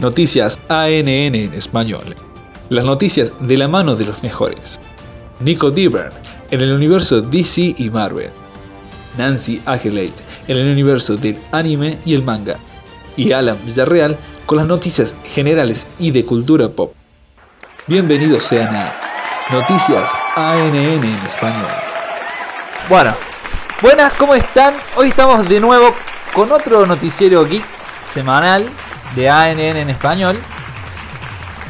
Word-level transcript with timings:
Noticias 0.00 0.58
ANN 0.70 1.08
en 1.08 1.52
español. 1.52 2.16
Las 2.70 2.86
noticias 2.86 3.34
de 3.38 3.58
la 3.58 3.68
mano 3.68 3.96
de 3.96 4.06
los 4.06 4.22
mejores. 4.22 4.80
Nico 5.40 5.70
Dibern 5.70 6.10
en 6.50 6.62
el 6.62 6.72
universo 6.72 7.20
DC 7.20 7.74
y 7.76 7.90
Marvel. 7.90 8.30
Nancy 9.18 9.60
Agelate 9.66 10.22
en 10.48 10.56
el 10.56 10.72
universo 10.72 11.16
del 11.18 11.36
anime 11.52 11.98
y 12.06 12.14
el 12.14 12.22
manga. 12.22 12.56
Y 13.14 13.32
Alan 13.32 13.58
Villarreal 13.66 14.16
con 14.46 14.56
las 14.56 14.66
noticias 14.66 15.14
generales 15.22 15.86
y 15.98 16.12
de 16.12 16.24
cultura 16.24 16.70
pop. 16.70 16.94
Bienvenidos 17.86 18.44
sean 18.44 18.74
a 18.74 18.86
Noticias 19.52 20.12
ANN 20.34 20.76
en 20.76 21.26
español. 21.26 21.66
Bueno, 22.88 23.14
buenas, 23.82 24.14
¿cómo 24.14 24.34
están? 24.34 24.72
Hoy 24.96 25.08
estamos 25.08 25.46
de 25.46 25.60
nuevo 25.60 25.94
con 26.32 26.50
otro 26.52 26.86
noticiero 26.86 27.44
geek 27.44 27.64
semanal 28.06 28.70
de 29.14 29.28
ANN 29.28 29.58
en 29.58 29.90
español. 29.90 30.38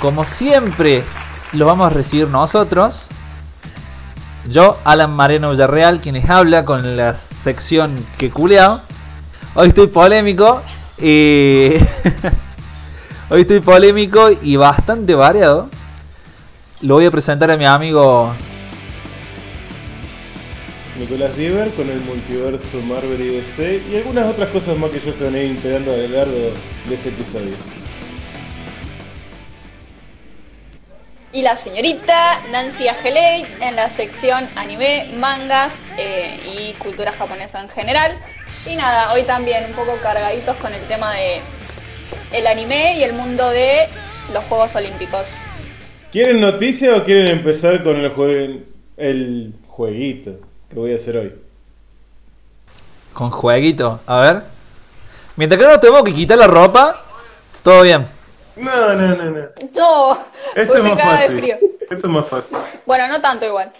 Como 0.00 0.24
siempre, 0.24 1.04
lo 1.52 1.66
vamos 1.66 1.90
a 1.90 1.94
recibir 1.94 2.28
nosotros. 2.28 3.08
Yo, 4.48 4.78
Alan 4.84 5.12
Mareno 5.12 5.50
Villarreal, 5.50 6.00
quienes 6.00 6.28
habla 6.30 6.64
con 6.64 6.96
la 6.96 7.14
sección 7.14 7.96
que 8.18 8.30
culeado. 8.30 8.82
Hoy 9.54 9.68
estoy 9.68 9.88
polémico 9.88 10.62
y. 10.98 11.70
Hoy 13.30 13.42
estoy 13.42 13.60
polémico 13.60 14.28
y 14.42 14.56
bastante 14.56 15.14
variado. 15.14 15.68
Lo 16.80 16.94
voy 16.94 17.06
a 17.06 17.10
presentar 17.10 17.50
a 17.50 17.56
mi 17.56 17.64
amigo 17.64 18.34
Nicolás 21.00 21.34
Dieber 21.34 21.70
con 21.70 21.88
el 21.88 21.98
multiverso 22.00 22.78
Marvel 22.82 23.20
y 23.22 23.28
DC 23.38 23.80
y 23.90 23.96
algunas 23.96 24.28
otras 24.30 24.50
cosas 24.50 24.76
más 24.76 24.90
que 24.90 25.00
yo 25.00 25.12
se 25.12 25.24
van 25.24 25.34
a 25.34 25.38
ir 25.38 25.46
integrando 25.46 25.92
a 25.92 25.96
lo 25.96 26.08
largo 26.08 26.52
de 26.88 26.94
este 26.94 27.08
episodio. 27.08 27.54
Y 31.32 31.42
la 31.42 31.56
señorita 31.56 32.42
Nancy 32.50 32.88
Ageley 32.88 33.46
en 33.60 33.76
la 33.76 33.88
sección 33.88 34.46
anime, 34.56 35.06
mangas 35.16 35.72
eh, 35.96 36.38
y 36.44 36.74
cultura 36.74 37.12
japonesa 37.12 37.62
en 37.62 37.70
general. 37.70 38.18
Y 38.70 38.76
nada, 38.76 39.12
hoy 39.14 39.22
también 39.22 39.64
un 39.68 39.72
poco 39.72 39.96
cargaditos 40.02 40.56
con 40.56 40.74
el 40.74 40.82
tema 40.82 41.14
de 41.14 41.40
el 42.36 42.46
anime 42.46 42.98
y 42.98 43.04
el 43.04 43.14
mundo 43.14 43.48
de 43.48 43.86
los 44.34 44.44
Juegos 44.44 44.74
Olímpicos. 44.76 45.24
¿Quieren 46.12 46.40
noticia 46.40 46.94
o 46.96 47.04
quieren 47.04 47.28
empezar 47.28 47.82
con 47.84 47.96
el, 47.96 48.12
jue- 48.12 48.64
el 48.98 49.54
jueguito 49.66 50.49
que 50.70 50.76
voy 50.76 50.92
a 50.92 50.96
hacer 50.96 51.16
hoy? 51.16 51.34
con 53.12 53.30
jueguito. 53.30 54.00
A 54.06 54.20
ver. 54.20 54.42
Mientras 55.36 55.58
que 55.58 55.64
no 55.66 55.72
nos 55.72 55.80
tenemos 55.80 56.02
que 56.04 56.14
quitar 56.14 56.38
la 56.38 56.46
ropa, 56.46 57.04
todo 57.62 57.82
bien. 57.82 58.06
No, 58.56 58.94
no, 58.94 59.08
no, 59.16 59.24
no. 59.30 59.48
No, 59.74 60.24
Esto 60.54 60.74
es 60.74 60.82
más 60.82 60.96
de 60.96 61.02
fácil. 61.02 61.38
frío. 61.38 61.56
Esto 61.80 61.96
es 62.06 62.12
más 62.12 62.26
fácil. 62.26 62.56
Bueno, 62.86 63.08
no 63.08 63.20
tanto 63.20 63.46
igual. 63.46 63.72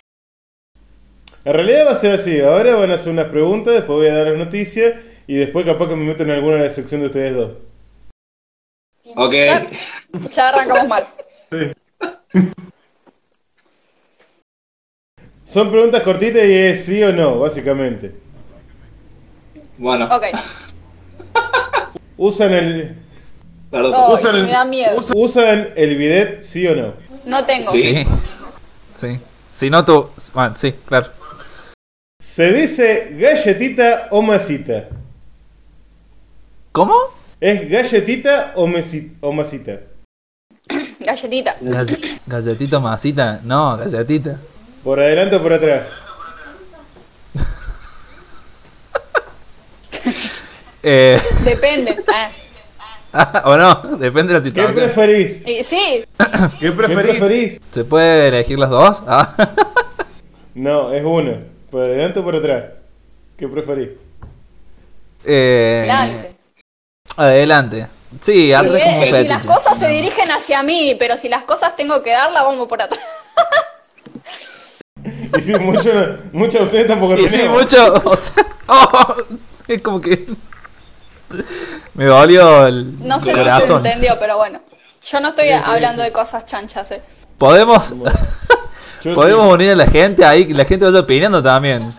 En 1.44 1.54
realidad 1.54 1.86
va 1.86 1.92
a 1.92 1.94
ser 1.94 2.14
así. 2.14 2.40
Ahora 2.40 2.74
van 2.74 2.90
a 2.90 2.94
hacer 2.94 3.12
unas 3.12 3.26
preguntas, 3.26 3.72
después 3.72 3.96
voy 3.98 4.08
a 4.08 4.14
dar 4.14 4.26
las 4.26 4.38
noticias 4.38 5.00
y 5.26 5.36
después 5.36 5.64
capaz 5.64 5.88
que 5.88 5.96
me 5.96 6.04
meto 6.04 6.22
en 6.24 6.30
alguna 6.30 6.56
de 6.56 6.64
la 6.64 6.70
sección 6.70 7.00
de 7.00 7.06
ustedes 7.06 7.34
dos. 7.34 7.52
Ok. 9.16 9.34
Ah, 9.50 9.66
Ya 10.32 10.48
arrancamos 10.48 10.88
mal. 10.88 11.08
Son 15.50 15.68
preguntas 15.70 16.02
cortitas 16.02 16.44
y 16.44 16.52
es 16.52 16.84
sí 16.84 17.02
o 17.02 17.12
no, 17.12 17.40
básicamente. 17.40 18.12
Bueno, 19.78 20.04
Ok. 20.14 20.24
¿Usan 22.16 22.52
el, 22.52 22.96
perdón. 23.70 23.94
Oh, 23.96 24.14
usan 24.14 24.36
el, 24.36 24.44
me 24.44 24.52
da 24.52 24.64
miedo. 24.64 24.96
usan- 25.14 25.70
el 25.74 25.96
bidet 25.96 26.42
sí 26.42 26.66
o 26.68 26.76
no? 26.76 26.94
No 27.24 27.44
tengo. 27.44 27.70
Sí. 27.72 28.06
Sí. 28.96 29.18
Si 29.52 29.70
no 29.70 29.84
tú. 29.84 30.10
Bueno, 30.34 30.54
sí, 30.54 30.72
claro. 30.86 31.08
¿Se 32.22 32.52
dice 32.52 33.08
galletita 33.18 34.08
o 34.10 34.20
masita? 34.22 34.88
¿Cómo? 36.72 36.94
¿Es 37.40 37.68
galletita 37.68 38.52
o, 38.54 38.66
mesi- 38.68 39.14
o 39.20 39.32
masita? 39.32 39.80
Galletita. 41.00 41.56
Galle- 41.60 42.20
galletita 42.26 42.78
masita. 42.78 43.40
No, 43.42 43.76
galletita. 43.78 44.38
¿Por 44.84 44.98
adelante 45.00 45.36
o 45.36 45.42
por 45.42 45.52
atrás? 45.52 45.82
Eh, 50.82 51.20
Depende. 51.44 52.02
Ah. 53.12 53.42
o 53.44 53.56
no, 53.56 53.74
depende 53.98 54.32
de 54.32 54.38
la 54.38 54.44
¿Qué 54.44 54.50
situación. 54.50 54.72
preferís? 54.72 55.44
Y 55.44 55.64
sí, 55.64 56.04
¿Qué 56.60 56.70
preferís? 56.70 57.60
¿Se 57.72 57.82
puede 57.84 58.28
elegir 58.28 58.56
las 58.56 58.70
dos? 58.70 59.02
Ah. 59.04 59.34
No, 60.54 60.92
es 60.92 61.02
uno. 61.04 61.38
¿Por 61.72 61.82
adelante 61.82 62.20
o 62.20 62.22
por 62.24 62.36
atrás? 62.36 62.64
¿Qué 63.36 63.48
preferís? 63.48 63.88
Eh, 65.24 65.88
adelante. 65.90 66.36
adelante. 67.16 67.86
Sí, 68.20 68.52
Si, 68.52 68.56
como 68.56 69.22
las 69.28 69.44
cosas 69.46 69.76
se 69.76 69.88
dirigen 69.88 70.30
hacia 70.30 70.62
mí, 70.62 70.94
pero 70.96 71.16
si 71.16 71.28
las 71.28 71.42
cosas 71.42 71.74
tengo 71.74 72.02
que 72.04 72.10
darlas, 72.12 72.44
vamos 72.44 72.68
por 72.68 72.80
atrás. 72.80 73.00
Y 75.36 75.40
sí, 75.40 75.54
mucho, 75.56 75.90
mucha 76.32 76.58
ausencia 76.60 76.86
tampoco 76.88 77.14
Y 77.16 77.28
sí, 77.28 77.36
tenemos. 77.38 77.60
mucho. 77.62 77.94
O 78.04 78.16
sea, 78.16 78.46
oh, 78.68 79.14
es 79.68 79.82
como 79.82 80.00
que. 80.00 80.26
Me 81.94 82.04
dolió 82.06 82.66
el 82.66 82.98
No 83.06 83.18
sé 83.20 83.26
si 83.26 83.30
se 83.30 83.36
corazón. 83.36 83.86
entendió, 83.86 84.16
pero 84.18 84.36
bueno. 84.36 84.60
Yo 85.04 85.20
no 85.20 85.28
estoy 85.30 85.46
Sí, 85.46 85.52
sí, 85.54 85.60
hablando 85.64 86.02
sí. 86.02 86.08
de 86.08 86.12
cosas 86.12 86.44
chanchas, 86.46 86.90
eh. 86.92 87.02
Podemos, 87.38 87.94
podemos 89.14 89.46
sí. 89.48 89.52
unir 89.54 89.70
a 89.72 89.76
la 89.76 89.86
gente 89.86 90.24
ahí, 90.24 90.46
que 90.46 90.54
la 90.54 90.64
gente 90.64 90.84
vaya 90.84 91.00
opinando 91.00 91.42
también. 91.42 91.94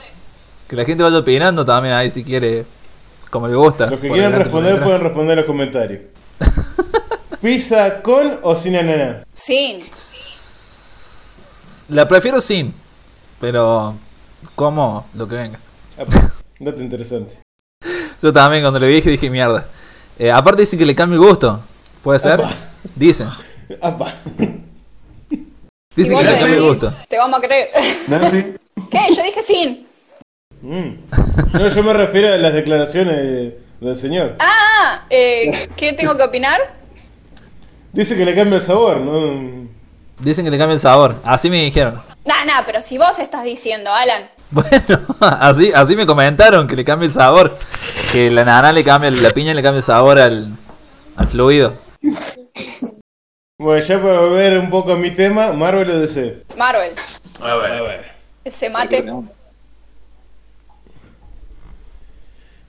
Que 0.68 0.75
la 0.75 0.86
gente 0.86 1.03
vaya 1.03 1.18
opinando 1.18 1.66
también 1.66 1.96
ahí 1.96 2.09
si 2.09 2.24
quiere, 2.24 2.66
como 3.30 3.47
le 3.47 3.56
gusta. 3.56 3.88
Los 3.88 4.00
que 4.00 4.09
quieran 4.09 4.34
responder 4.34 4.81
pueden 4.84 5.02
responder 5.02 5.31
en 5.31 5.38
los 5.38 5.46
comentarios. 5.46 6.02
¿Pizza 7.41 8.02
con 8.02 8.40
o 8.44 8.56
sin 8.56 8.75
ananá? 8.75 9.24
Sin. 9.34 9.80
La 11.90 12.08
prefiero 12.08 12.40
sin, 12.40 12.74
pero 13.41 13.96
como 14.56 15.06
lo 15.16 15.28
que 15.28 15.35
venga. 15.35 15.59
Ah, 16.00 16.03
Dato 16.59 16.81
interesante. 16.81 17.40
Yo 18.22 18.31
también 18.31 18.63
cuando 18.63 18.79
le 18.79 18.88
dije 18.88 19.09
dije 19.09 19.29
mierda. 19.29 19.66
Eh, 20.18 20.31
aparte 20.31 20.62
dicen 20.62 20.78
que 20.79 20.85
le 20.85 20.94
cambia 20.96 21.16
el 21.16 21.22
gusto. 21.28 21.59
¿Puede 22.03 22.19
ser? 22.19 22.34
Apa. 22.34 22.53
Dicen. 22.96 23.28
Apa. 23.81 24.13
Dicen 25.96 26.13
Y 26.13 26.18
que 26.19 26.24
le 26.24 26.38
cambia 26.38 26.56
el 26.56 26.62
gusto. 26.62 26.94
Te 27.09 27.18
vamos 27.18 27.40
a 27.40 27.41
creer. 27.46 27.68
Nancy. 28.07 28.53
¿Qué? 28.90 29.00
Yo 29.16 29.24
dije 29.24 29.44
sin. 29.44 29.88
Mm. 30.62 30.96
No, 31.53 31.68
yo 31.68 31.84
me 31.84 31.94
refiero 31.94 32.34
a 32.34 32.38
las 32.38 32.53
declaraciones 32.53 33.16
de- 33.18 33.59
del 33.79 33.96
señor. 33.97 34.35
Ah, 34.40 35.06
eh, 35.09 35.50
¿qué 35.75 35.94
tengo 35.94 36.16
que 36.16 36.22
opinar? 36.23 36.59
Dice 37.91 38.16
que 38.16 38.23
le 38.23 38.35
cambia 38.35 38.58
el 38.58 38.62
sabor, 38.62 39.00
¿no? 39.00 39.68
Dicen 40.19 40.46
que 40.46 40.52
le 40.52 40.58
cambia 40.59 40.75
el 40.75 40.79
sabor. 40.79 41.16
Así 41.23 41.50
me 41.50 41.63
dijeron. 41.63 42.00
Nah, 42.26 42.46
nah, 42.46 42.62
pero 42.66 42.82
si 42.82 42.98
vos 42.98 43.18
estás 43.20 43.44
diciendo, 43.44 43.94
Alan. 43.94 44.30
Bueno, 44.52 45.00
así, 45.22 45.72
así 45.74 45.96
me 45.96 46.06
comentaron 46.06 46.68
que 46.68 46.76
le 46.76 46.84
cambia 46.84 47.06
el 47.06 47.14
sabor. 47.14 47.58
Que 48.12 48.30
la 48.30 48.44
nana 48.44 48.74
le 48.74 48.84
cambia, 48.84 49.09
la 49.09 49.30
piña 49.30 49.54
le 49.54 49.64
cambia 49.64 49.78
el 49.78 49.84
sabor 49.84 50.20
al, 50.20 50.52
al 51.16 51.28
fluido. 51.30 51.74
Bueno, 53.58 53.82
ya 53.82 54.02
para 54.02 54.20
volver 54.20 54.58
un 54.58 54.70
poco 54.70 54.92
a 54.92 54.98
mi 54.98 55.12
tema, 55.12 55.54
Marvel 55.54 55.90
o 55.90 56.00
DC. 56.00 56.44
Marvel. 56.58 56.92
A 57.40 57.56
ver, 57.56 57.72
a 57.72 57.82
ver. 57.82 58.12
Ese 58.44 58.70
mate. 58.70 59.06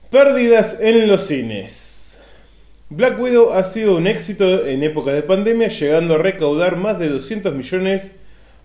Pérdidas 0.09 0.77
en 0.79 1.07
los 1.07 1.23
cines. 1.23 2.21
Black 2.89 3.19
Widow 3.19 3.51
ha 3.53 3.63
sido 3.63 3.97
un 3.97 4.07
éxito 4.07 4.65
en 4.65 4.83
épocas 4.83 5.15
de 5.15 5.23
pandemia, 5.23 5.67
llegando 5.67 6.15
a 6.15 6.19
recaudar 6.19 6.77
más 6.77 6.99
de 6.99 7.09
200 7.09 7.53
millones 7.55 8.11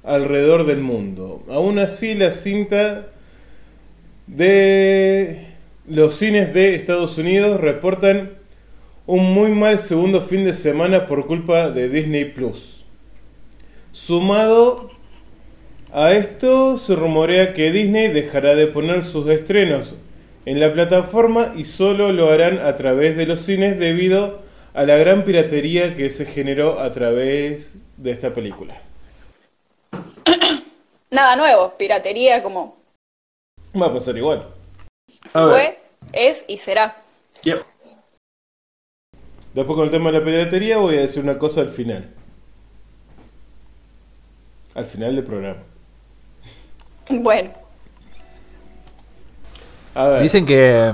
alrededor 0.03 0.67
del 0.67 0.81
mundo. 0.81 1.43
Aún 1.49 1.79
así, 1.79 2.15
la 2.15 2.33
cinta 2.33 3.09
de 4.27 5.47
los 5.87 6.17
cines 6.17 6.53
de 6.53 6.75
Estados 6.75 7.19
Unidos 7.19 7.61
reportan 7.61 8.33
un 9.07 9.33
muy 9.33 9.51
mal 9.51 9.79
segundo 9.79 10.21
fin 10.21 10.45
de 10.45 10.53
semana 10.53 11.07
por 11.07 11.27
culpa 11.27 11.71
de 11.71 11.89
Disney 11.89 12.27
Plus. 12.27 12.85
Sumado 13.93 14.91
a 15.93 16.13
esto, 16.13 16.77
se 16.77 16.95
rumorea 16.95 17.55
que 17.55 17.73
Disney 17.73 18.09
dejará 18.09 18.55
de 18.55 18.67
poner 18.67 19.03
sus 19.03 19.29
estrenos 19.31 19.95
en 20.45 20.61
la 20.61 20.73
plataforma 20.73 21.53
y 21.57 21.65
solo 21.65 22.13
lo 22.13 22.31
harán 22.31 22.59
a 22.59 22.77
través 22.77 23.17
de 23.17 23.27
los 23.27 23.41
cines 23.41 23.79
debido 23.79 24.43
a 24.75 24.85
la 24.85 24.97
gran 24.97 25.25
piratería 25.25 25.95
que 25.95 26.11
se 26.11 26.27
generó 26.27 26.79
a 26.79 26.93
través 26.93 27.75
de 27.97 28.11
esta 28.11 28.35
película. 28.35 28.88
Nada 31.11 31.37
nuevo. 31.37 31.73
Piratería 31.79 32.43
como 32.43 32.77
Va 33.81 33.87
a 33.87 33.93
pasar 33.93 34.17
igual. 34.17 34.47
fue, 35.33 35.79
es 36.13 36.45
y 36.49 36.59
será. 36.59 36.97
Después 39.55 39.77
con 39.77 39.85
el 39.85 39.91
tema 39.91 40.11
de 40.11 40.19
la 40.19 40.25
piratería 40.25 40.79
voy 40.79 40.97
a 40.97 41.01
decir 41.01 41.23
una 41.23 41.39
cosa 41.39 41.63
al 41.63 41.71
final. 41.71 42.09
Al 44.75 44.85
final 44.85 45.17
del 45.17 45.25
programa. 45.25 45.63
Bueno, 47.11 47.51
A 49.95 50.07
ver. 50.07 50.23
Dicen 50.23 50.45
que 50.45 50.93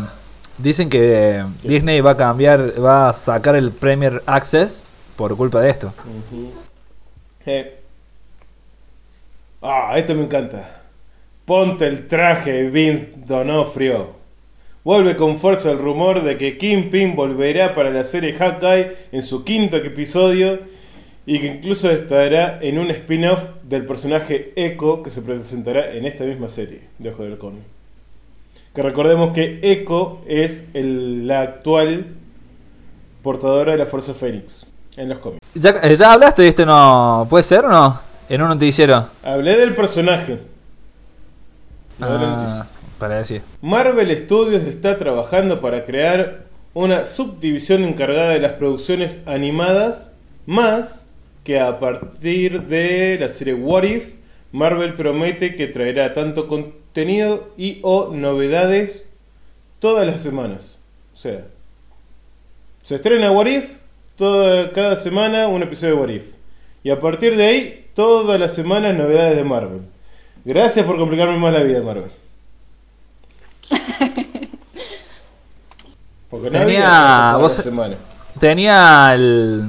dicen 0.59 0.89
que 0.89 1.45
Disney 1.63 2.01
va 2.01 2.13
a 2.13 2.17
cambiar, 2.17 2.83
va 2.83 3.09
a 3.09 3.13
sacar 3.13 3.57
el 3.57 3.73
Premier 3.73 4.23
Access 4.27 4.85
por 5.17 5.37
culpa 5.37 5.61
de 5.61 5.71
esto. 5.71 5.93
Ah, 9.67 9.95
esto 9.97 10.15
me 10.15 10.25
encanta. 10.25 10.83
Ponte 11.47 11.87
el 11.87 12.07
traje, 12.07 12.69
Vince 12.69 13.13
Donofrio. 13.27 14.11
Vuelve 14.85 15.17
con 15.17 15.39
fuerza 15.39 15.71
el 15.71 15.79
rumor 15.79 16.23
de 16.23 16.37
que 16.37 16.59
Kingpin 16.59 17.17
volverá 17.17 17.75
para 17.75 17.91
la 17.91 18.05
serie 18.05 18.35
Hawkeye 18.35 18.95
en 19.13 19.23
su 19.23 19.43
quinto 19.43 19.79
episodio 19.79 20.59
y 21.25 21.39
que 21.41 21.47
incluso 21.47 21.91
estará 21.91 22.59
en 22.61 22.79
un 22.79 22.91
spin-off 22.91 23.41
del 23.63 23.87
personaje 23.87 24.53
Echo 24.57 25.03
que 25.03 25.09
se 25.11 25.23
presentará 25.23 25.93
en 25.93 26.05
esta 26.05 26.25
misma 26.25 26.49
serie 26.51 26.83
de 26.99 27.09
Ojo 27.09 27.23
del 27.23 27.33
Halcón. 27.33 27.61
Que 28.75 28.83
recordemos 28.83 29.31
que 29.31 29.61
Echo 29.63 30.21
es 30.27 30.65
el- 30.75 31.27
la 31.27 31.41
actual 31.41 32.05
portadora 33.23 33.73
de 33.73 33.79
la 33.79 33.87
Fuerza 33.87 34.13
Fénix 34.13 34.67
en 34.99 35.09
los 35.09 35.17
cómics. 35.19 35.41
¿Ya, 35.55 35.71
eh, 35.83 35.97
hablaste 36.05 36.43
de 36.43 36.49
este 36.49 36.67
no? 36.67 37.27
¿Puede 37.31 37.45
ser 37.45 37.65
o 37.65 37.71
no? 37.71 38.01
En 38.29 38.41
un 38.41 38.49
noticiero. 38.49 39.09
Hablé 39.23 39.57
del 39.57 39.75
personaje. 39.75 40.39
Ah, 42.01 42.67
para 42.99 43.19
decir. 43.19 43.43
Marvel 43.61 44.19
Studios 44.19 44.65
está 44.65 44.97
trabajando 44.97 45.61
para 45.61 45.85
crear 45.85 46.45
una 46.73 47.05
subdivisión 47.05 47.85
encargada 47.85 48.31
de 48.31 48.41
las 48.41 48.53
producciones 48.53 49.19
animadas, 49.27 50.11
más 50.47 51.07
que 51.45 51.61
a 51.61 51.79
partir 51.79 52.63
de 52.63 53.19
la 53.21 53.29
serie 53.29 53.55
What 53.55 53.85
If, 53.85 54.15
Marvel 54.53 54.95
promete 54.95 55.55
que 55.55 55.67
traerá 55.67 56.15
tanto 56.15 56.49
contenido 56.49 57.53
y 57.57 57.81
o 57.83 58.11
novedades 58.13 59.09
todas 59.79 60.07
las 60.07 60.23
semanas. 60.23 60.79
O 61.13 61.17
sea, 61.17 61.45
se 62.83 62.95
estrena 62.95 63.31
What 63.31 63.47
If, 63.47 63.71
toda, 64.17 64.73
cada 64.73 64.97
semana 64.97 65.47
un 65.47 65.63
episodio 65.63 65.97
de 65.97 66.01
What 66.01 66.09
If. 66.09 66.34
Y 66.85 66.91
a 66.91 67.01
partir 67.01 67.37
de 67.37 67.45
ahí, 67.47 67.91
todas 67.95 68.39
las 68.39 68.55
semanas 68.55 68.95
novedades 68.97 69.37
de 69.37 69.43
Marvel. 69.45 69.81
Gracias 70.45 70.85
por 70.87 70.97
complicarme 70.99 71.39
más 71.39 71.53
la 71.53 71.61
vida, 71.65 71.81
Marvel. 71.83 72.11
Porque 76.31 76.51
Tenía- 76.51 77.37
vos-. 77.39 77.65
Tenía 78.39 79.15
el, 79.15 79.65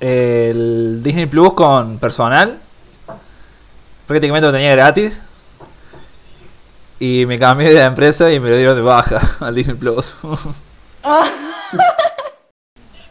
el 0.00 1.00
Disney 1.02 1.26
Plus 1.26 1.54
con 1.54 1.98
personal. 1.98 2.58
Prácticamente 4.06 4.46
lo 4.46 4.52
tenía 4.52 4.70
gratis. 4.76 5.22
Y 7.00 7.26
me 7.26 7.38
cambié 7.38 7.72
de 7.74 7.82
empresa 7.82 8.30
y 8.32 8.38
me 8.40 8.48
lo 8.50 8.56
dieron 8.56 8.76
de 8.76 8.82
baja 8.82 9.36
al 9.44 9.54
Disney 9.54 9.76
Plus. 9.76 10.14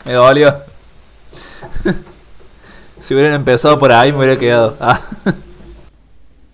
me 0.06 0.14
dolió. 0.14 0.56
Si 3.06 3.14
hubieran 3.14 3.34
empezado 3.36 3.78
por 3.78 3.92
ahí 3.92 4.12
me 4.12 4.18
hubiera 4.18 4.40
quedado. 4.40 4.76
Ah. 4.80 5.00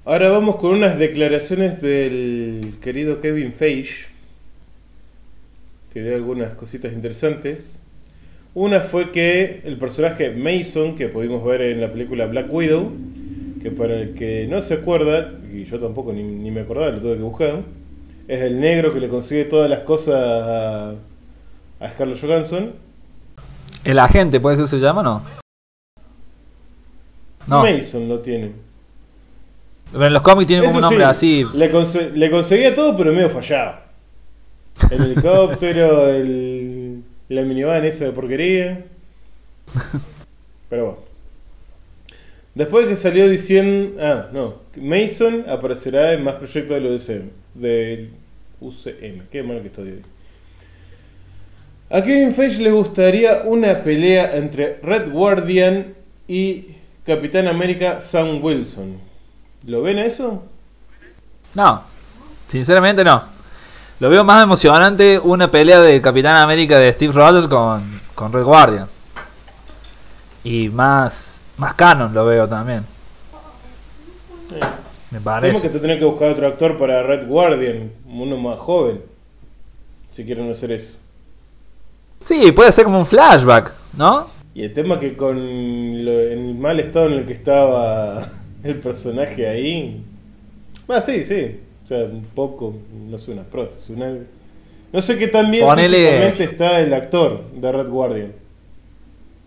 Ahora 0.04 0.30
vamos 0.32 0.58
con 0.58 0.74
unas 0.74 1.00
declaraciones 1.00 1.82
del 1.82 2.74
querido 2.82 3.22
Kevin 3.22 3.54
Feige, 3.54 4.10
que 5.94 6.04
dio 6.04 6.14
algunas 6.14 6.54
cositas 6.56 6.92
interesantes. 6.92 7.80
Una 8.54 8.82
fue 8.82 9.12
que 9.12 9.62
el 9.64 9.78
personaje 9.78 10.32
Mason, 10.32 10.96
que 10.96 11.08
pudimos 11.08 11.42
ver 11.46 11.62
en 11.62 11.80
la 11.80 11.90
película 11.90 12.26
Black 12.26 12.52
Widow, 12.52 12.92
que 13.62 13.72
para 13.72 13.94
el 13.94 14.14
que 14.14 14.46
no 14.50 14.62
se 14.62 14.74
acuerda, 14.74 15.32
y 15.54 15.64
yo 15.64 15.80
tampoco 15.80 16.12
ni, 16.12 16.22
ni 16.22 16.52
me 16.52 16.62
acordaba, 16.62 16.90
lo 16.92 17.00
tuve 17.00 17.16
que 17.16 17.24
buscar, 17.24 17.62
es 18.28 18.42
el 18.42 18.60
negro 18.60 18.92
que 18.92 19.00
le 19.00 19.08
consigue 19.08 19.46
todas 19.46 19.70
las 19.70 19.80
cosas 19.82 20.16
a, 20.16 20.90
a 21.80 21.92
Scarlett 21.92 22.20
Johansson. 22.20 22.74
El 23.86 24.00
agente, 24.00 24.42
¿puede 24.42 24.58
ser 24.58 24.68
se 24.68 24.80
llama 24.80 25.00
o 25.00 25.04
no? 25.06 25.41
No. 27.48 27.64
Mason 27.64 28.08
lo 28.08 28.20
tiene. 28.20 28.52
Pero 29.92 30.08
en 30.08 30.14
los 30.14 30.22
cómics 30.22 30.48
tiene 30.48 30.64
como 30.64 30.76
un 30.76 30.82
nombre 30.82 31.00
sí, 31.14 31.44
así. 31.44 31.46
Le, 31.58 31.72
conse- 31.72 32.12
le 32.14 32.32
conseguía 32.32 32.74
todo, 32.74 32.96
pero 32.96 33.12
medio 33.12 33.30
fallado. 33.30 33.76
El 34.90 35.02
helicóptero, 35.02 36.08
el, 36.16 37.04
la 37.30 37.42
minivan 37.44 37.84
esa 37.84 38.06
de 38.06 38.12
porquería. 38.12 38.86
Pero 40.70 40.84
bueno. 40.86 40.98
Después 42.56 42.88
que 42.88 42.96
salió 42.96 43.28
diciendo. 43.30 43.98
Ah, 44.02 44.28
no. 44.32 44.56
Mason 44.76 45.46
aparecerá 45.48 46.14
en 46.14 46.24
más 46.24 46.36
proyectos 46.36 46.82
del 46.82 46.86
UCM. 46.96 47.30
Del 47.54 48.10
UCM. 48.62 49.28
Qué 49.32 49.44
malo 49.44 49.62
que 49.62 49.68
estoy 49.68 49.90
hoy. 49.90 50.02
A 51.90 52.02
Kevin 52.02 52.34
Feige 52.34 52.62
le 52.62 52.72
gustaría 52.72 53.42
una 53.44 53.82
pelea 53.82 54.38
entre 54.38 54.80
Red 54.82 55.12
Guardian 55.12 55.94
y 56.28 56.68
Capitán 57.06 57.48
América 57.48 58.00
Sam 58.02 58.44
Wilson. 58.44 59.00
¿Lo 59.66 59.82
ven 59.82 60.00
a 60.00 60.06
eso? 60.06 60.44
No, 61.54 61.84
sinceramente 62.48 63.04
no. 63.04 63.24
Lo 64.00 64.10
veo 64.10 64.24
más 64.24 64.44
emocionante 64.44 65.20
una 65.20 65.50
pelea 65.52 65.80
de 65.80 66.02
Capitán 66.02 66.38
América 66.38 66.80
de 66.80 66.92
Steve 66.94 67.14
Rogers 67.14 67.48
con, 67.48 68.02
con 68.16 68.34
Red 68.34 68.44
Guardian. 68.44 68.88
Y 70.44 70.70
más, 70.70 71.44
más 71.58 71.76
canon 71.76 72.14
lo 72.14 72.26
veo 72.26 72.48
también. 72.48 72.84
Me 74.50 74.58
Tenemos 74.60 74.72
que 75.12 75.20
parece. 75.20 75.70
te 75.70 75.80
tenés 75.80 76.00
que 76.00 76.06
buscar 76.06 76.30
otro 76.32 76.48
actor 76.48 76.78
para 76.78 77.04
Red 77.04 77.28
Guardian, 77.28 77.92
uno 78.08 78.38
más 78.38 78.58
joven. 78.58 79.02
Si 80.10 80.26
quieren 80.26 80.50
hacer 80.50 80.72
eso. 80.72 80.98
Sí, 82.26 82.52
puede 82.52 82.72
ser 82.72 82.86
como 82.86 83.00
un 83.00 83.06
flashback, 83.06 83.74
¿no? 83.98 84.28
Y 84.54 84.64
el 84.64 84.74
tema 84.74 85.00
que 85.00 85.16
con 85.16 85.36
lo- 86.06 86.20
el 86.20 86.56
mal 86.56 86.80
estado 86.80 87.08
en 87.08 87.14
el 87.14 87.26
que 87.26 87.34
estaba 87.34 88.28
el 88.64 88.76
personaje 88.80 89.48
ahí. 89.48 90.04
Ah, 90.88 91.00
sí, 91.02 91.24
sí. 91.26 91.60
O 91.84 91.88
sea, 91.88 92.06
un 92.06 92.24
poco, 92.36 92.74
no 93.10 93.18
sé, 93.18 93.32
una 93.32 93.44
prótesis. 93.44 93.90
Una... 93.90 94.14
No 94.94 95.02
sé 95.02 95.18
qué 95.18 95.28
tan 95.28 95.50
bien 95.50 95.66
Ponele- 95.66 96.38
está 96.42 96.80
el 96.82 96.94
actor 96.94 97.44
de 97.54 97.72
Red 97.72 97.88
Guardian. 97.88 98.34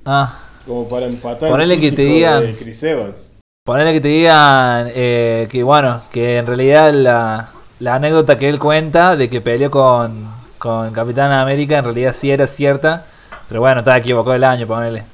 Ah, 0.07 0.39
Como 0.67 0.89
para 0.89 1.07
empatar 1.07 1.51
Ponele 1.51 1.75
el 1.75 1.81
que 1.81 1.93
te 1.93 2.03
digan- 2.03 2.43
de 2.45 2.55
Chris 2.55 2.83
Evans. 2.83 3.31
Ponele 3.67 3.93
que 3.95 4.01
te 4.01 4.09
digan 4.09 4.89
eh, 4.95 5.47
que 5.51 5.63
bueno, 5.63 6.03
que 6.13 6.37
en 6.39 6.47
realidad 6.47 6.93
la, 6.93 7.49
la 7.81 7.95
anécdota 7.95 8.37
que 8.37 8.49
él 8.49 8.59
cuenta 8.59 9.17
de 9.17 9.29
que 9.31 9.41
peleó 9.41 9.71
con, 9.71 10.27
con 10.59 10.93
Capitán 10.93 11.33
América 11.33 11.79
en 11.79 11.85
realidad 11.85 12.13
sí 12.15 12.31
era 12.31 12.47
cierta, 12.47 13.07
pero 13.49 13.61
bueno, 13.61 13.81
estaba 13.81 13.99
equivocado 13.99 14.35
el 14.35 14.45
año, 14.45 14.67
ponele. 14.67 15.05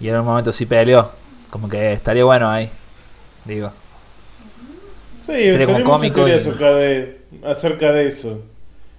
Y 0.00 0.08
en 0.08 0.16
un 0.18 0.24
momento 0.24 0.52
sí 0.52 0.66
peleó, 0.66 1.10
como 1.50 1.68
que 1.68 1.92
estaría 1.92 2.24
bueno 2.24 2.48
ahí, 2.50 2.68
digo. 3.44 3.70
Sí, 5.22 5.32
Sería 5.32 5.66
como 5.66 5.82
cómico 5.84 6.26
y- 6.28 6.32
acerca 6.32 6.70
de, 6.72 7.22
acerca 7.44 7.92
de 7.92 8.06
eso. 8.08 8.40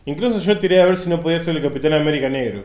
Incluso 0.06 0.40
yo 0.40 0.58
tiré 0.60 0.82
a 0.82 0.86
ver 0.86 0.98
si 0.98 1.10
no 1.10 1.22
podía 1.22 1.40
ser 1.40 1.56
el 1.56 1.62
Capitán 1.64 1.94
América 1.94 2.30
negro. 2.30 2.64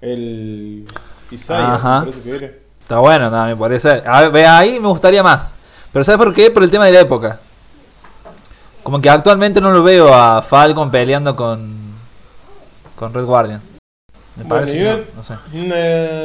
El 0.00 0.84
Isaiah, 1.30 1.74
Ajá. 1.74 2.06
que 2.22 2.36
era. 2.36 2.50
Está 2.80 2.98
bueno 2.98 3.30
también, 3.30 3.56
podría 3.56 3.80
ser. 3.80 4.02
A 4.06 4.28
ver, 4.28 4.46
ahí 4.46 4.78
me 4.78 4.88
gustaría 4.88 5.22
más. 5.22 5.54
Pero 5.92 6.04
¿sabes 6.04 6.18
por 6.18 6.34
qué? 6.34 6.50
Por 6.50 6.62
el 6.62 6.70
tema 6.70 6.86
de 6.86 6.92
la 6.92 7.00
época. 7.00 7.40
Como 8.82 9.00
que 9.00 9.08
actualmente 9.08 9.60
no 9.60 9.70
lo 9.70 9.82
veo 9.82 10.12
a 10.12 10.42
Falcon 10.42 10.90
peleando 10.90 11.34
con, 11.34 11.72
con 12.96 13.14
Red 13.14 13.24
Guardian. 13.24 13.62
Me 14.36 14.44
parece 14.44 14.82
no, 14.82 14.98
no 15.14 15.22
sé. 15.22 15.34
Una 15.52 15.76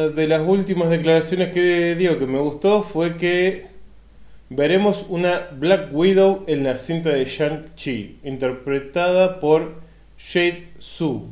de 0.10 0.28
las 0.28 0.42
últimas 0.42 0.90
declaraciones 0.90 1.50
que 1.50 1.96
dio 1.96 2.18
que 2.18 2.26
me 2.26 2.40
gustó 2.40 2.82
fue 2.82 3.18
que 3.18 3.68
veremos 4.50 5.06
una 5.10 5.50
Black 5.52 5.90
Widow 5.92 6.44
en 6.48 6.64
la 6.64 6.78
cinta 6.78 7.10
de 7.10 7.26
Shang-Chi, 7.26 8.20
interpretada 8.24 9.40
por 9.40 9.76
Jade 10.18 10.70
Su. 10.80 11.28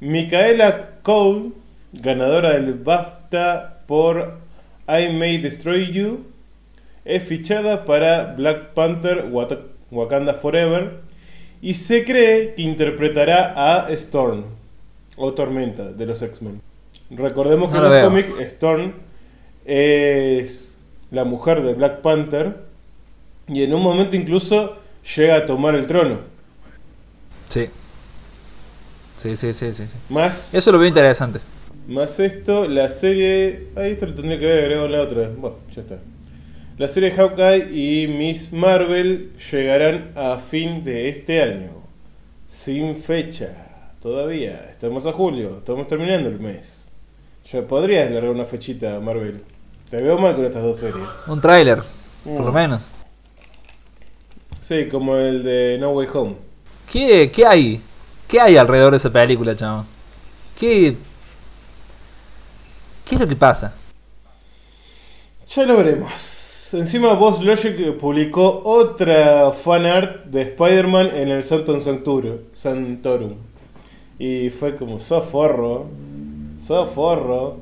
Micaela 0.00 1.00
Cole, 1.02 1.50
ganadora 1.92 2.54
del 2.54 2.72
BAFTA 2.74 3.82
por 3.86 4.38
I 4.88 5.12
May 5.12 5.36
Destroy 5.36 5.92
You, 5.92 6.24
es 7.04 7.22
fichada 7.24 7.84
para 7.84 8.34
Black 8.34 8.72
Panther 8.72 9.30
Wakanda 9.90 10.34
Forever 10.34 11.00
y 11.60 11.74
se 11.74 12.04
cree 12.04 12.54
que 12.54 12.62
interpretará 12.62 13.52
a 13.54 13.90
Storm 13.90 14.61
o 15.16 15.32
Tormenta 15.34 15.84
de 15.92 16.06
los 16.06 16.22
X-Men. 16.22 16.60
Recordemos 17.10 17.70
que 17.70 17.78
No 17.78 17.84
en 17.86 17.90
lo 17.90 17.96
los 17.96 18.04
cómics 18.06 18.40
Storm 18.40 18.92
es 19.64 20.78
la 21.10 21.24
mujer 21.24 21.62
de 21.62 21.74
Black 21.74 22.00
Panther 22.00 22.56
y 23.48 23.62
en 23.62 23.74
un 23.74 23.82
momento 23.82 24.16
incluso 24.16 24.76
llega 25.16 25.36
a 25.36 25.46
tomar 25.46 25.74
el 25.74 25.86
trono. 25.86 26.20
Sí. 27.48 27.68
Sí, 29.16 29.36
sí, 29.36 29.52
sí, 29.52 29.72
sí. 29.74 29.86
sí. 29.86 29.96
Más, 30.08 30.54
Eso 30.54 30.72
lo 30.72 30.78
veo 30.78 30.88
interesante. 30.88 31.40
más 31.86 32.18
esto, 32.18 32.66
la 32.66 32.90
serie. 32.90 33.68
Ahí 33.76 33.92
esto 33.92 34.06
lo 34.06 34.14
tendría 34.14 34.38
que 34.38 34.46
haber 34.46 34.60
agregado 34.64 34.86
en 34.86 34.92
la 34.92 35.02
otra. 35.02 35.28
Bueno, 35.36 35.56
ya 35.74 35.82
está. 35.82 35.98
La 36.78 36.88
serie 36.88 37.10
Hawkeye 37.12 37.68
y 37.70 38.08
Miss 38.08 38.52
Marvel 38.52 39.32
llegarán 39.50 40.10
a 40.16 40.38
fin 40.38 40.82
de 40.82 41.08
este 41.10 41.42
año. 41.42 41.70
Sin 42.48 42.96
fecha. 42.96 43.54
Todavía. 44.02 44.68
Estamos 44.70 45.06
a 45.06 45.12
julio. 45.12 45.58
Estamos 45.58 45.86
terminando 45.86 46.28
el 46.28 46.40
mes. 46.40 46.90
Ya 47.52 47.62
podrías 47.62 48.10
largar 48.10 48.32
una 48.32 48.44
fechita, 48.44 48.98
Marvel. 49.00 49.42
Te 49.90 50.00
veo 50.02 50.18
mal 50.18 50.34
con 50.34 50.44
estas 50.44 50.62
dos 50.64 50.78
series. 50.78 51.06
Un 51.28 51.40
tráiler, 51.40 51.82
por 52.24 52.44
lo 52.44 52.50
Mm. 52.50 52.54
menos. 52.54 52.82
Sí, 54.60 54.88
como 54.88 55.16
el 55.16 55.42
de 55.44 55.76
No 55.80 55.90
Way 55.90 56.08
Home. 56.14 56.36
¿Qué, 56.90 57.30
¿Qué 57.32 57.46
hay? 57.46 57.80
¿Qué 58.26 58.40
hay 58.40 58.56
alrededor 58.56 58.90
de 58.92 58.96
esa 58.96 59.12
película, 59.12 59.54
chavo? 59.54 59.84
¿Qué, 60.58 60.96
¿Qué 63.04 63.14
es 63.14 63.20
lo 63.20 63.28
que 63.28 63.36
pasa? 63.36 63.74
Ya 65.48 65.64
lo 65.64 65.76
veremos. 65.76 66.70
Encima 66.72 67.12
Boss 67.12 67.42
Logic 67.44 67.96
publicó 67.98 68.62
otra 68.64 69.52
fan 69.52 69.84
art 69.84 70.24
de 70.24 70.42
Spider-Man 70.42 71.10
en 71.14 71.28
el 71.28 71.44
Santon 71.44 71.82
Sancturio, 71.82 72.40
Santorum. 72.52 73.34
Y 74.18 74.50
fue 74.50 74.76
como, 74.76 75.00
sos 75.00 75.24
forro. 75.26 75.86
Sos 76.64 76.90
forro. 76.94 77.60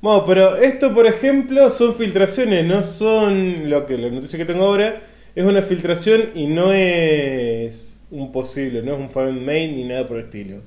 Bueno, 0.00 0.24
pero 0.26 0.56
esto, 0.56 0.94
por 0.94 1.06
ejemplo, 1.06 1.68
son 1.68 1.94
filtraciones, 1.94 2.64
no 2.64 2.82
son 2.82 3.68
lo 3.68 3.86
que 3.86 3.98
la 3.98 4.08
noticia 4.08 4.38
que 4.38 4.46
tengo 4.46 4.64
ahora. 4.64 5.02
Es 5.34 5.44
una 5.44 5.60
filtración 5.60 6.30
y 6.34 6.46
no 6.46 6.72
es 6.72 7.98
un 8.10 8.32
posible, 8.32 8.82
no 8.82 8.94
es 8.94 8.98
un 8.98 9.10
fan 9.10 9.44
made 9.44 9.68
ni 9.68 9.84
nada 9.84 10.06
por 10.06 10.16
el 10.16 10.24
estilo. 10.24 10.62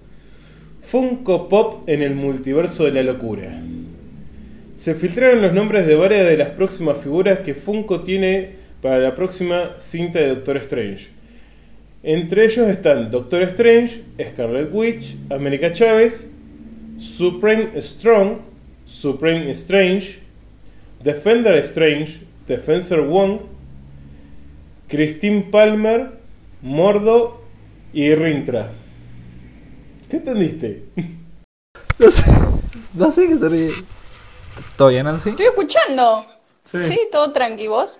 Funko 0.81 1.49
Pop 1.49 1.89
en 1.89 2.01
el 2.01 2.13
multiverso 2.13 2.85
de 2.85 2.91
la 2.91 3.03
locura. 3.03 3.59
Se 4.75 4.95
filtraron 4.95 5.41
los 5.41 5.53
nombres 5.53 5.87
de 5.87 5.95
varias 5.95 6.27
de 6.27 6.37
las 6.37 6.49
próximas 6.49 6.97
figuras 6.97 7.39
que 7.39 7.55
Funko 7.55 8.01
tiene 8.01 8.51
para 8.81 8.99
la 8.99 9.15
próxima 9.15 9.71
cinta 9.79 10.19
de 10.19 10.27
Doctor 10.27 10.57
Strange. 10.57 11.12
Entre 12.05 12.43
ellos 12.43 12.67
están 12.67 13.09
Doctor 13.09 13.43
Strange, 13.43 14.03
Scarlet 14.21 14.69
Witch, 14.73 15.15
América 15.29 15.71
Chávez, 15.71 16.27
Supreme 16.97 17.81
Strong, 17.81 18.39
Supreme 18.83 19.49
Strange, 19.51 20.19
Defender 21.01 21.55
Strange, 21.63 22.19
Defensor 22.45 23.07
Wong, 23.07 23.39
Christine 24.89 25.43
Palmer, 25.49 26.19
Mordo 26.61 27.41
y 27.93 28.13
Rintra. 28.13 28.73
¿Qué 30.09 30.17
entendiste? 30.17 30.85
No 31.99 32.09
sé, 32.09 32.23
no 32.95 33.11
sé 33.11 33.27
qué 33.29 33.37
se 33.37 33.47
ríe. 33.47 33.71
¿Todo 34.75 34.89
bien, 34.89 35.05
Nancy? 35.05 35.29
Estoy 35.29 35.45
escuchando. 35.45 36.25
Sí, 36.63 37.07
todo 37.11 37.31
tranqui, 37.31 37.67
vos. 37.67 37.97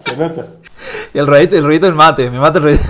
Se 0.00 0.16
nota. 0.16 0.48
Y 1.14 1.18
el 1.18 1.26
ruidito, 1.26 1.56
el 1.56 1.64
ruidito 1.64 1.86
del 1.86 1.94
mate, 1.94 2.28
me 2.28 2.40
mata 2.40 2.58
el 2.58 2.64
ruidito. 2.64 2.84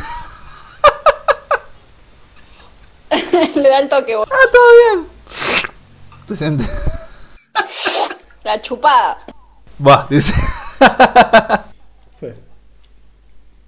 Le 3.73 3.76
da 3.76 3.83
el 3.85 3.88
toque, 3.88 4.14
vos. 4.14 4.29
¡Ah, 4.31 4.50
todo 4.52 5.07
bien! 6.29 6.59
La 8.45 8.61
chupada. 8.61 9.25
Buah, 9.79 10.07
dice. 10.11 10.35
Sí. 12.11 12.26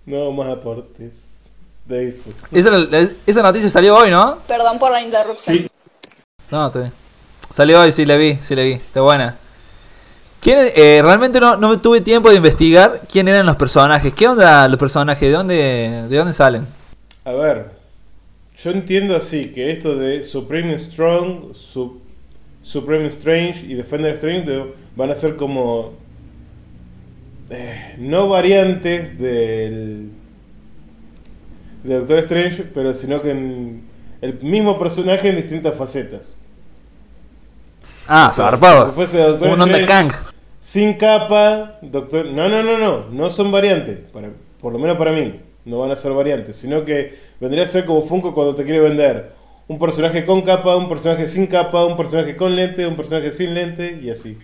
No 0.04 0.30
más 0.32 0.52
aportes 0.52 1.50
de 1.86 2.08
eso. 2.08 2.28
Esa, 2.52 2.70
esa 3.26 3.42
noticia 3.42 3.70
salió 3.70 3.96
hoy, 3.96 4.10
¿no? 4.10 4.40
Perdón 4.46 4.78
por 4.78 4.92
la 4.92 5.00
interrupción. 5.00 5.56
Sí. 5.56 5.70
No, 6.50 6.70
bien. 6.70 6.92
Salió 7.48 7.80
hoy, 7.80 7.90
sí 7.90 8.04
la 8.04 8.16
vi, 8.16 8.36
sí 8.42 8.54
la 8.54 8.62
vi. 8.62 8.72
Está 8.72 9.00
buena. 9.00 9.38
¿Quién, 10.38 10.70
eh, 10.74 11.00
realmente 11.02 11.40
no, 11.40 11.56
no 11.56 11.80
tuve 11.80 12.02
tiempo 12.02 12.28
de 12.28 12.36
investigar 12.36 13.00
quién 13.10 13.26
eran 13.26 13.46
los 13.46 13.56
personajes. 13.56 14.12
¿Qué 14.12 14.28
onda 14.28 14.68
los 14.68 14.78
personajes? 14.78 15.22
¿De 15.22 15.32
dónde, 15.32 16.06
de 16.10 16.16
dónde 16.18 16.34
salen? 16.34 16.66
A 17.24 17.32
ver, 17.32 17.73
yo 18.56 18.70
entiendo 18.70 19.16
así 19.16 19.46
que 19.46 19.70
esto 19.70 19.96
de 19.96 20.22
Supreme 20.22 20.78
Strong, 20.78 21.54
Su- 21.54 22.00
Supreme 22.62 23.06
Strange 23.08 23.66
y 23.66 23.74
Defender 23.74 24.14
Strange 24.14 24.72
van 24.96 25.10
a 25.10 25.14
ser 25.14 25.36
como 25.36 25.92
eh, 27.50 27.96
no 27.98 28.28
variantes 28.28 29.18
del 29.18 30.10
de 31.82 31.98
Doctor 31.98 32.18
Strange, 32.20 32.62
pero 32.72 32.94
sino 32.94 33.20
que 33.20 33.30
en 33.32 33.82
el 34.22 34.40
mismo 34.40 34.78
personaje 34.78 35.28
en 35.28 35.36
distintas 35.36 35.74
facetas. 35.74 36.36
Ah, 38.06 38.30
zarpado. 38.32 38.86
si 38.86 38.92
fuese 38.94 39.18
Doctor 39.18 39.50
Un 39.50 39.60
Strange 39.60 39.86
Kang. 39.86 40.12
Sin 40.60 40.94
capa, 40.94 41.78
Doctor. 41.82 42.24
No, 42.26 42.48
no, 42.48 42.62
no, 42.62 42.78
no. 42.78 43.10
No 43.10 43.28
son 43.30 43.52
variantes. 43.52 43.98
Para, 44.12 44.30
por 44.60 44.72
lo 44.72 44.78
menos 44.78 44.96
para 44.96 45.12
mí. 45.12 45.40
No 45.64 45.78
van 45.78 45.90
a 45.90 45.96
ser 45.96 46.12
variantes. 46.12 46.56
Sino 46.56 46.84
que 46.84 47.14
vendría 47.40 47.64
a 47.64 47.66
ser 47.66 47.84
como 47.84 48.02
Funko 48.02 48.34
cuando 48.34 48.54
te 48.54 48.64
quiere 48.64 48.80
vender 48.80 49.32
un 49.66 49.78
personaje 49.78 50.24
con 50.24 50.42
capa, 50.42 50.76
un 50.76 50.88
personaje 50.88 51.26
sin 51.26 51.46
capa, 51.46 51.84
un 51.84 51.96
personaje 51.96 52.36
con 52.36 52.54
lente, 52.54 52.86
un 52.86 52.96
personaje 52.96 53.30
sin 53.32 53.54
lente 53.54 53.98
y 54.02 54.10
así. 54.10 54.38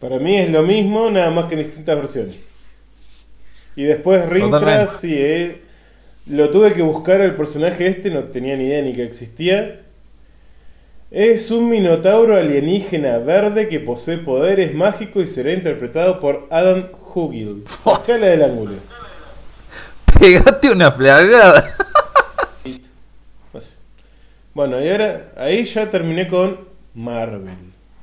Para 0.00 0.18
mí 0.18 0.36
es 0.36 0.50
lo 0.50 0.62
mismo, 0.62 1.10
nada 1.10 1.30
más 1.30 1.46
que 1.46 1.54
en 1.54 1.64
distintas 1.64 1.96
versiones. 1.96 2.40
Y 3.76 3.84
después 3.84 4.28
Rintra, 4.28 4.86
sí, 4.86 5.14
eh, 5.16 5.62
lo 6.28 6.50
tuve 6.50 6.72
que 6.74 6.82
buscar 6.82 7.20
al 7.20 7.36
personaje 7.36 7.86
este, 7.86 8.10
no 8.10 8.24
tenía 8.24 8.56
ni 8.56 8.64
idea 8.64 8.82
ni 8.82 8.94
que 8.94 9.04
existía. 9.04 9.80
Es 11.10 11.50
un 11.50 11.68
minotauro 11.68 12.36
alienígena 12.36 13.18
verde 13.18 13.68
que 13.68 13.78
posee 13.78 14.18
poderes 14.18 14.74
mágicos 14.74 15.24
y 15.24 15.26
será 15.28 15.52
interpretado 15.52 16.18
por 16.18 16.48
Adam 16.50 16.88
Hugil. 17.14 17.64
Sacala 17.68 18.26
del 18.26 18.42
ángulo. 18.42 18.74
Pegate 20.24 20.70
una 20.70 20.90
flagrada. 20.90 21.76
Así. 23.52 23.74
Bueno, 24.54 24.80
y 24.80 24.88
ahora 24.88 25.32
ahí 25.36 25.64
ya 25.64 25.90
terminé 25.90 26.28
con 26.28 26.60
Marvel. 26.94 27.58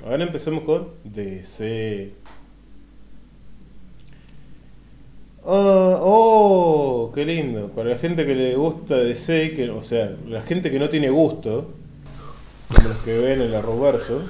Ahora 0.06 0.26
empezamos 0.26 0.64
con 0.64 0.90
DC. 1.04 2.14
Oh, 5.44 5.98
oh, 6.00 7.12
qué 7.12 7.26
lindo. 7.26 7.70
Para 7.70 7.90
la 7.90 7.98
gente 7.98 8.24
que 8.24 8.36
le 8.36 8.56
gusta 8.56 8.98
DC, 8.98 9.54
que, 9.56 9.72
o 9.72 9.82
sea, 9.82 10.16
la 10.28 10.42
gente 10.42 10.70
que 10.70 10.78
no 10.78 10.90
tiene 10.90 11.10
gusto, 11.10 11.74
como 12.68 12.88
los 12.88 12.98
que 12.98 13.18
ven 13.18 13.42
el 13.42 13.56
arroverso. 13.56 14.30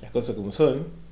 Las 0.00 0.10
cosas 0.10 0.34
como 0.34 0.52
son. 0.52 1.03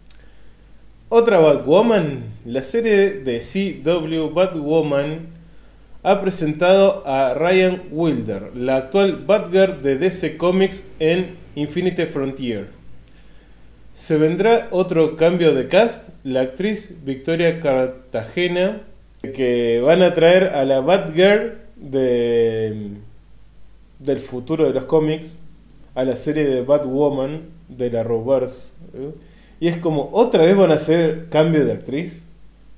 Otra 1.15 1.41
Batwoman, 1.41 2.23
la 2.47 2.63
serie 2.63 3.11
de 3.21 3.41
CW 3.41 4.33
Batwoman 4.33 5.27
ha 6.03 6.23
presentado 6.23 7.07
a 7.07 7.35
Ryan 7.35 7.83
Wilder, 7.91 8.57
la 8.57 8.77
actual 8.77 9.23
Batgirl 9.27 9.83
de 9.83 9.99
DC 9.99 10.39
Comics 10.39 10.85
en 11.01 11.37
Infinite 11.55 12.07
Frontier. 12.07 12.69
Se 13.93 14.17
vendrá 14.17 14.69
otro 14.71 15.17
cambio 15.17 15.55
de 15.55 15.69
cast, 15.69 16.09
la 16.25 16.41
actriz 16.41 16.97
Victoria 17.05 17.61
Cartagena, 17.61 18.81
que 19.21 19.83
van 19.85 20.01
a 20.01 20.15
traer 20.15 20.45
a 20.45 20.65
la 20.65 20.81
Batgirl 20.81 21.59
de, 21.77 22.93
del 23.99 24.19
futuro 24.19 24.65
de 24.65 24.73
los 24.73 24.85
cómics 24.85 25.37
a 25.95 26.05
la 26.05 26.17
serie 26.17 26.47
de 26.47 26.63
Batwoman 26.63 27.43
de 27.69 27.91
la 27.91 28.03
Roverse. 28.03 28.73
¿eh? 28.95 29.11
Y 29.63 29.69
es 29.69 29.77
como, 29.77 30.11
¿otra 30.13 30.43
vez 30.43 30.57
van 30.57 30.73
a 30.73 30.75
hacer 30.75 31.29
cambio 31.29 31.65
de 31.65 31.71
actriz? 31.71 32.25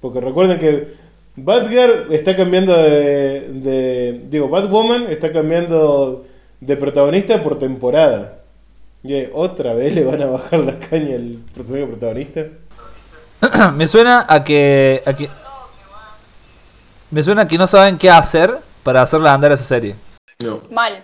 Porque 0.03 0.21
recuerden 0.21 0.59
que 0.59 0.95
Batgirl 1.35 2.13
está 2.13 2.37
cambiando 2.37 2.77
de, 2.77 3.49
de- 3.55 4.21
Digo, 4.29 4.51
Batwoman 4.51 5.07
está 5.09 5.33
cambiando 5.33 6.27
de 6.61 6.77
protagonista 6.77 7.43
por 7.43 7.59
temporada. 7.59 8.41
Y 9.03 9.15
otra 9.33 9.73
vez 9.73 9.95
le 9.95 10.05
van 10.05 10.21
a 10.21 10.27
bajar 10.27 10.61
la 10.61 10.79
caña 10.79 11.15
al 11.17 11.39
personaje 11.55 11.87
protagonista. 11.87 12.45
Me 13.75 13.89
suena 13.89 14.27
a 14.29 14.45
que, 14.45 15.03
a 15.07 15.15
que. 15.15 15.31
Me 17.11 17.23
suena 17.23 17.43
a 17.43 17.49
que 17.49 17.57
no 17.57 17.67
saben 17.67 17.97
qué 17.97 18.11
hacer 18.11 18.59
para 18.83 19.01
hacerla 19.01 19.33
andar 19.33 19.53
esa 19.53 19.65
serie. 19.65 19.95
No. 20.41 20.61
Mal. 20.71 21.03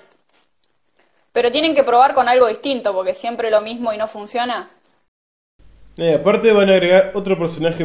Pero 1.32 1.50
tienen 1.50 1.75
que 1.75 1.84
probar 1.84 2.12
con 2.12 2.28
algo 2.28 2.49
distinto, 2.49 2.92
porque 2.92 3.14
siempre 3.14 3.50
lo 3.50 3.62
mismo 3.62 3.94
y 3.94 3.96
no 3.96 4.08
funciona. 4.08 4.68
Eh, 6.00 6.14
aparte 6.14 6.50
van 6.52 6.71
a 6.71 6.73
agregar 6.73 7.12
otro 7.14 7.38
personaje 7.38 7.85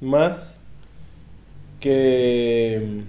más 0.00 0.58
que 1.78 2.80
mm, 2.82 3.00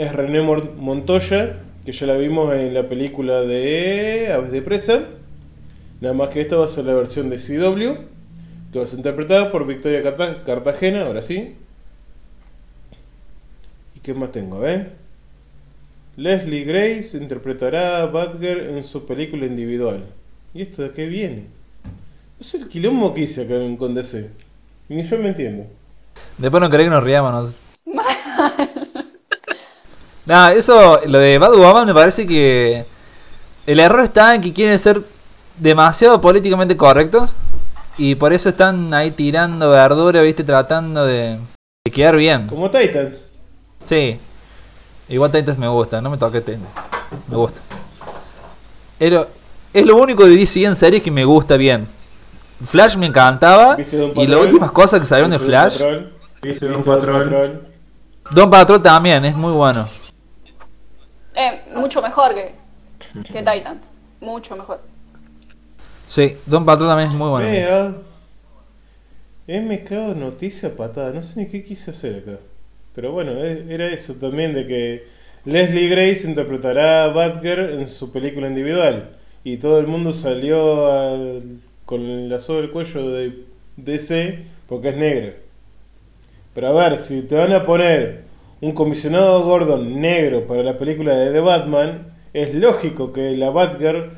es 0.00 0.12
René 0.12 0.42
Montoya, 0.42 1.60
que 1.84 1.92
ya 1.92 2.06
la 2.06 2.16
vimos 2.16 2.52
en 2.54 2.74
la 2.74 2.88
película 2.88 3.42
de 3.42 4.32
Aves 4.32 4.50
de 4.50 4.62
Presa. 4.62 5.04
Nada 6.00 6.12
más 6.12 6.30
que 6.30 6.40
esta 6.40 6.56
va 6.56 6.64
a 6.64 6.68
ser 6.68 6.86
la 6.86 6.94
versión 6.94 7.30
de 7.30 7.36
CW, 7.36 8.00
que 8.72 8.78
va 8.80 8.84
a 8.84 8.88
ser 8.88 8.98
interpretada 8.98 9.52
por 9.52 9.64
Victoria 9.64 10.02
Carta- 10.02 10.42
Cartagena, 10.42 11.06
ahora 11.06 11.22
sí. 11.22 11.54
¿Y 13.94 14.00
qué 14.00 14.12
más 14.12 14.32
tengo? 14.32 14.60
Leslie 16.16 16.64
Grace 16.64 17.16
interpretará 17.16 18.02
a 18.02 18.06
Batgirl 18.06 18.76
en 18.76 18.82
su 18.82 19.06
película 19.06 19.46
individual. 19.46 20.04
¿Y 20.52 20.62
esto 20.62 20.82
de 20.82 20.90
qué 20.90 21.06
viene? 21.06 21.59
Es 22.40 22.54
el 22.54 22.68
quilombo 22.68 23.12
que 23.12 23.20
hice 23.20 23.42
acá 23.42 23.56
en 23.56 23.76
con 23.76 23.94
DC. 23.94 24.30
Ni 24.88 25.02
yo 25.02 25.18
me 25.18 25.28
entiendo. 25.28 25.66
Después 26.38 26.60
no 26.62 26.70
querés 26.70 26.86
que 26.86 26.90
nos 26.90 27.04
riamos 27.04 27.32
nosotros. 27.32 27.60
Nada, 30.24 30.54
eso, 30.54 31.00
lo 31.06 31.18
de 31.18 31.36
Batwoman 31.36 31.86
me 31.86 31.92
parece 31.92 32.26
que 32.26 32.86
el 33.66 33.78
error 33.78 34.00
está 34.00 34.34
en 34.34 34.40
que 34.40 34.54
quieren 34.54 34.78
ser 34.78 35.02
demasiado 35.58 36.18
políticamente 36.20 36.78
correctos 36.78 37.34
y 37.98 38.14
por 38.14 38.32
eso 38.32 38.48
están 38.48 38.94
ahí 38.94 39.10
tirando 39.10 39.68
verdura, 39.68 40.22
viste, 40.22 40.42
tratando 40.42 41.04
de, 41.04 41.38
de 41.84 41.90
quedar 41.92 42.16
bien. 42.16 42.46
Como 42.46 42.70
Titans. 42.70 43.28
Sí. 43.84 44.18
Igual 45.10 45.30
Titans 45.30 45.58
me 45.58 45.68
gusta, 45.68 46.00
no 46.00 46.08
me 46.08 46.16
toques 46.16 46.42
Titans. 46.42 46.68
Me 47.28 47.36
gusta. 47.36 47.60
Es 48.98 49.12
lo, 49.12 49.28
es 49.74 49.84
lo 49.84 49.96
único 49.96 50.24
de 50.24 50.36
DC 50.36 50.64
en 50.64 50.74
series 50.74 51.02
que 51.02 51.10
me 51.10 51.26
gusta 51.26 51.58
bien. 51.58 51.99
Flash 52.64 52.96
me 52.96 53.06
encantaba 53.06 53.76
¿Viste 53.76 53.96
Don 53.96 54.12
y 54.16 54.26
las 54.26 54.40
últimas 54.40 54.70
cosas 54.72 55.00
que 55.00 55.06
salieron 55.06 55.30
de 55.30 55.38
¿Viste 55.38 55.52
Don 55.52 55.68
Flash, 55.68 55.78
Patrol? 55.78 56.12
¿Viste 56.42 56.48
¿Viste 56.48 56.66
un 56.66 56.72
Don 56.72 56.82
patrón? 56.84 57.60
Don 58.30 58.50
Patrol 58.50 58.82
también 58.82 59.24
es 59.24 59.34
muy 59.34 59.52
bueno. 59.52 59.88
Eh, 61.34 61.62
mucho 61.74 62.02
mejor 62.02 62.34
que, 62.34 62.54
que 63.32 63.38
Titan. 63.38 63.80
Mucho 64.20 64.56
mejor. 64.56 64.80
Sí, 66.06 66.36
Don 66.46 66.64
Patrol 66.64 66.88
también 66.88 67.08
es 67.08 67.14
muy 67.14 67.28
bueno. 67.28 67.46
Vea. 67.46 67.94
He 69.46 69.60
mezclado 69.60 70.14
noticia 70.14 70.74
patada. 70.76 71.12
No 71.12 71.22
sé 71.22 71.40
ni 71.40 71.46
qué 71.46 71.64
quise 71.64 71.90
hacer 71.90 72.16
acá. 72.22 72.38
Pero 72.94 73.12
bueno, 73.12 73.32
e- 73.32 73.66
era 73.72 73.86
eso 73.86 74.14
también 74.14 74.54
de 74.54 74.66
que 74.66 75.08
Leslie 75.44 75.88
Grace 75.88 76.28
interpretará 76.28 77.04
a 77.04 77.08
Batgirl 77.08 77.80
en 77.80 77.88
su 77.88 78.12
película 78.12 78.46
individual. 78.48 79.16
Y 79.42 79.56
todo 79.56 79.78
el 79.80 79.86
mundo 79.86 80.12
salió 80.12 80.90
al- 80.92 81.60
con 81.90 82.28
la 82.28 82.38
soga 82.40 82.60
del 82.62 82.70
cuello 82.70 83.10
de 83.10 83.44
DC 83.76 84.44
porque 84.68 84.90
es 84.90 84.96
negra. 84.96 85.32
Pero 86.54 86.68
a 86.68 86.88
ver, 86.88 86.98
si 86.98 87.22
te 87.22 87.34
van 87.34 87.52
a 87.52 87.66
poner 87.66 88.22
un 88.60 88.72
comisionado 88.72 89.42
Gordon 89.42 90.00
negro 90.00 90.46
para 90.46 90.62
la 90.62 90.78
película 90.78 91.14
de 91.14 91.32
The 91.32 91.40
Batman, 91.40 92.06
es 92.32 92.54
lógico 92.54 93.12
que 93.12 93.32
la 93.36 93.50
Batgirl, 93.50 94.10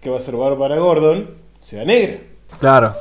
que 0.00 0.10
va 0.10 0.18
a 0.18 0.20
ser 0.20 0.36
Bárbara 0.36 0.76
Gordon, 0.76 1.30
sea 1.60 1.84
negra. 1.84 2.18
Claro. 2.60 2.94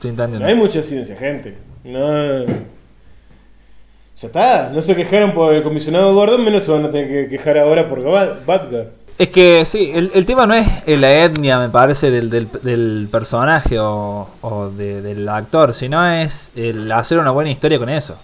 Sí, 0.00 0.12
No 0.12 0.46
hay 0.46 0.54
mucha 0.54 0.80
ciencia, 0.82 1.16
gente. 1.16 1.56
No. 1.82 2.44
Ya 2.44 4.26
está. 4.26 4.70
No 4.70 4.80
se 4.82 4.94
quejaron 4.94 5.32
por 5.34 5.54
el 5.54 5.62
comisionado 5.64 6.14
Gordon, 6.14 6.44
menos 6.44 6.62
se 6.62 6.70
van 6.72 6.84
a 6.84 6.90
tener 6.90 7.08
que 7.08 7.28
quejar 7.28 7.58
ahora 7.58 7.88
por 7.88 8.02
Bat- 8.04 8.44
Batgirl. 8.46 8.90
Es 9.18 9.30
que 9.30 9.64
sí, 9.64 9.90
el, 9.92 10.12
el 10.14 10.24
tema 10.24 10.46
no 10.46 10.54
es 10.54 10.66
la 10.86 11.24
etnia, 11.24 11.58
me 11.58 11.68
parece, 11.68 12.10
del, 12.10 12.30
del, 12.30 12.48
del 12.62 13.08
personaje 13.10 13.76
o, 13.80 14.28
o 14.42 14.68
de- 14.70 15.02
del 15.02 15.28
actor, 15.28 15.74
sino 15.74 16.06
es 16.08 16.52
el 16.54 16.90
hacer 16.92 17.18
una 17.18 17.32
buena 17.32 17.50
historia 17.50 17.78
con 17.80 17.88
eso. 17.88 18.16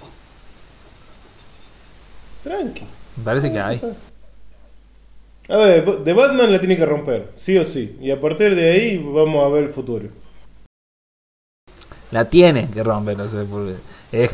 Tranqui. 2.45 2.85
Me 3.17 3.25
parece 3.25 3.51
que 3.51 3.59
hay. 3.61 3.81
A 5.49 5.57
ver, 5.57 5.85
de 5.85 6.13
Batman 6.13 6.53
la 6.53 6.59
tiene 6.61 6.77
que 6.77 6.87
romper, 6.87 7.33
sí 7.37 7.59
o 7.59 7.65
sí. 7.65 7.97
Y 8.01 8.11
a 8.13 8.21
partir 8.21 8.55
de 8.55 8.71
ahí 8.71 8.99
vamos 8.99 9.45
a 9.45 9.49
ver 9.49 9.65
el 9.65 9.71
futuro. 9.71 10.09
La 12.13 12.25
tiene 12.27 12.69
que 12.71 12.83
romper, 12.85 13.19
no 13.19 13.27
sé, 13.27 13.45
porque 13.51 13.75
es, 14.13 14.31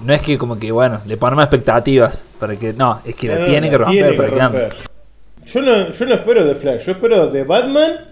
no 0.00 0.14
es 0.14 0.22
que 0.22 0.38
como 0.38 0.58
que, 0.58 0.72
bueno, 0.72 1.02
le 1.04 1.18
ponemos 1.18 1.44
expectativas 1.44 2.24
para 2.40 2.56
que, 2.56 2.72
no, 2.72 3.00
es 3.04 3.14
que 3.14 3.28
la 3.28 3.34
No, 3.34 3.40
no, 3.40 3.46
tiene 3.46 3.68
que 3.70 3.78
romper 3.78 4.16
para 4.16 4.30
que 4.30 4.40
ande. 4.40 4.68
Yo 5.46 5.60
no, 5.62 5.90
yo 5.90 6.06
no 6.06 6.14
espero 6.14 6.44
de 6.44 6.54
Flash, 6.54 6.84
yo 6.86 6.92
espero 6.92 7.26
de 7.28 7.44
Batman 7.44 8.06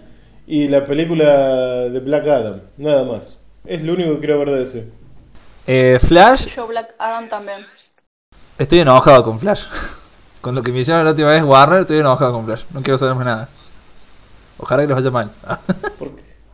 y 0.46 0.68
la 0.68 0.84
película 0.84 1.88
de 1.88 2.00
Black 2.00 2.26
Adam, 2.26 2.60
nada 2.76 3.04
más. 3.04 3.38
Es 3.64 3.82
lo 3.82 3.94
único 3.94 4.14
que 4.14 4.18
quiero 4.20 4.38
ver 4.40 4.50
de 4.50 4.62
ese. 4.62 4.88
Eh, 5.66 5.98
Flash, 6.00 6.46
Yo 6.54 6.66
Black 6.66 6.94
Adam 6.98 7.28
también. 7.28 7.64
estoy 8.58 8.80
enojado 8.80 9.22
con 9.24 9.38
Flash. 9.38 9.66
Con 10.40 10.56
lo 10.56 10.62
que 10.64 10.72
me 10.72 10.80
hicieron 10.80 11.04
la 11.04 11.10
última 11.12 11.28
vez 11.30 11.44
Warner, 11.44 11.82
estoy 11.82 11.98
enojado 11.98 12.32
con 12.32 12.44
Flash. 12.44 12.64
No 12.72 12.82
quiero 12.82 12.98
saber 12.98 13.14
más 13.14 13.24
nada. 13.24 13.48
Ojalá 14.58 14.82
que 14.82 14.88
les 14.88 14.96
vaya 14.96 15.10
mal. 15.12 15.30
¿Por, 16.00 16.10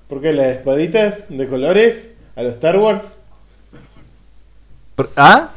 por 0.07 0.21
qué 0.21 0.35
las 0.35 0.49
espaditas 0.49 1.25
de 1.31 1.49
colores 1.49 2.11
a 2.37 2.43
los 2.43 2.53
Star 2.53 2.77
Wars? 2.77 3.17
¿Ah? 5.17 5.49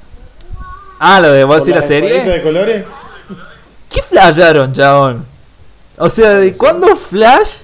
Ah, 0.98 1.20
lo 1.20 1.34
de 1.34 1.44
vos 1.44 1.56
¿Por 1.58 1.60
decir 1.60 1.74
la 1.76 1.82
las 1.82 1.92
espaditas 1.92 2.18
serie. 2.24 2.32
de 2.38 2.42
colores? 2.42 2.86
¿Qué 3.92 4.02
flasharon, 4.02 4.72
chabón? 4.72 5.26
O 5.98 6.10
sea, 6.10 6.36
¿de 6.36 6.56
cuándo 6.56 6.96
Flash 6.96 7.62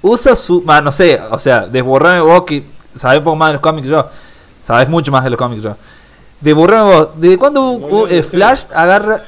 usa 0.00 0.36
su. 0.36 0.62
Ah, 0.66 0.80
no 0.80 0.92
sé, 0.92 1.20
o 1.30 1.38
sea, 1.38 1.66
desborrame 1.66 2.20
vos 2.20 2.44
que 2.44 2.64
sabés 2.94 3.18
un 3.18 3.24
poco 3.24 3.36
más 3.36 3.48
de 3.48 3.52
los 3.54 3.62
cómics 3.62 3.88
yo. 3.88 4.08
Sabés 4.62 4.88
mucho 4.88 5.10
más 5.10 5.24
de 5.24 5.30
los 5.30 5.38
cómics 5.38 5.62
yo. 5.62 5.76
Desborrame 6.40 6.94
vos. 6.94 7.08
¿De 7.16 7.36
cuándo 7.36 8.06
eh. 8.08 8.22
Flash 8.22 8.64
agarra 8.72 9.24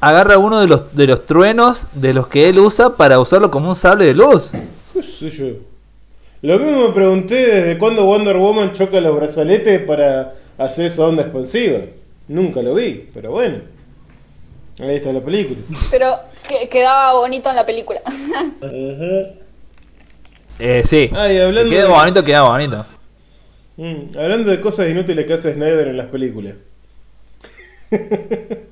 agarra 0.00 0.38
uno 0.38 0.60
de 0.60 0.66
los, 0.66 0.94
de 0.94 1.06
los 1.06 1.24
truenos 1.24 1.86
de 1.94 2.12
los 2.12 2.28
que 2.28 2.48
él 2.48 2.58
usa 2.58 2.96
para 2.96 3.18
usarlo 3.18 3.50
como 3.50 3.68
un 3.68 3.74
sable 3.74 4.04
de 4.04 4.14
luz? 4.14 4.50
¿Qué 4.92 5.02
sé 5.02 5.30
yo? 5.30 5.46
Lo 6.42 6.58
mismo 6.58 6.88
me 6.88 6.94
pregunté 6.94 7.34
desde 7.34 7.78
cuándo 7.78 8.04
Wonder 8.04 8.36
Woman 8.36 8.72
choca 8.72 9.00
los 9.00 9.16
brazaletes 9.16 9.82
para 9.82 10.34
hacer 10.58 10.86
esa 10.86 11.04
onda 11.04 11.22
expansiva. 11.22 11.78
Nunca 12.28 12.60
lo 12.60 12.74
vi, 12.74 13.08
pero 13.14 13.30
bueno. 13.30 13.75
Ahí 14.78 14.96
está 14.96 15.12
la 15.12 15.20
película. 15.24 15.58
Pero 15.90 16.18
que, 16.48 16.68
quedaba 16.68 17.14
bonito 17.14 17.48
en 17.50 17.56
la 17.56 17.64
película. 17.66 18.00
Eh, 20.58 20.82
sí. 20.84 21.10
Ah, 21.14 21.30
y 21.32 21.38
hablando 21.38 21.70
queda 21.70 21.84
de- 21.84 21.90
bonito, 21.90 22.24
queda 22.24 22.42
bonito. 22.42 22.86
Mm, 23.76 24.16
hablando 24.18 24.50
de 24.50 24.60
cosas 24.60 24.88
inútiles 24.88 25.26
que 25.26 25.34
hace 25.34 25.52
Snyder 25.52 25.88
en 25.88 25.96
las 25.96 26.06
películas. 26.06 26.54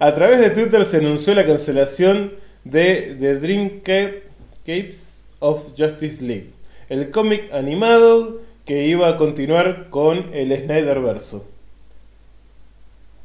A 0.00 0.14
través 0.14 0.40
de 0.40 0.50
Twitter 0.50 0.84
se 0.84 0.96
anunció 0.98 1.34
la 1.34 1.44
cancelación 1.44 2.32
de 2.64 3.16
The 3.20 3.36
Dreamcapes 3.36 5.26
of 5.40 5.72
Justice 5.76 6.22
League, 6.24 6.50
el 6.88 7.10
cómic 7.10 7.52
animado 7.52 8.40
que 8.64 8.86
iba 8.86 9.08
a 9.08 9.16
continuar 9.16 9.90
con 9.90 10.30
el 10.32 10.56
Snyderverso. 10.56 11.46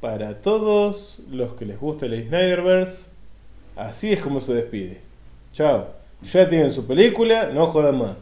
Para 0.02 0.42
todos 0.42 1.20
los 1.30 1.56
que 1.56 1.66
les 1.66 1.80
gusta 1.80 2.06
el 2.06 2.28
Snyderverse, 2.28 3.08
así 3.76 4.14
es 4.14 4.22
como 4.22 4.42
se 4.42 4.54
despide. 4.54 5.02
Chao. 5.54 5.88
Ya 6.24 6.48
tienen 6.48 6.72
su 6.72 6.86
película, 6.86 7.50
no 7.54 7.68
jodan 7.68 7.98
más. 7.98 8.18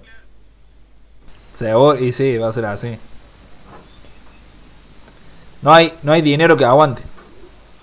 Seguro, 1.54 1.98
y 1.98 2.12
sí, 2.12 2.38
va 2.38 2.50
a 2.50 2.54
ser 2.54 2.66
así. 2.66 2.98
No 5.62 5.74
hay, 5.74 5.94
no 6.04 6.12
hay 6.12 6.22
dinero 6.22 6.56
que 6.56 6.66
aguante. 6.66 7.02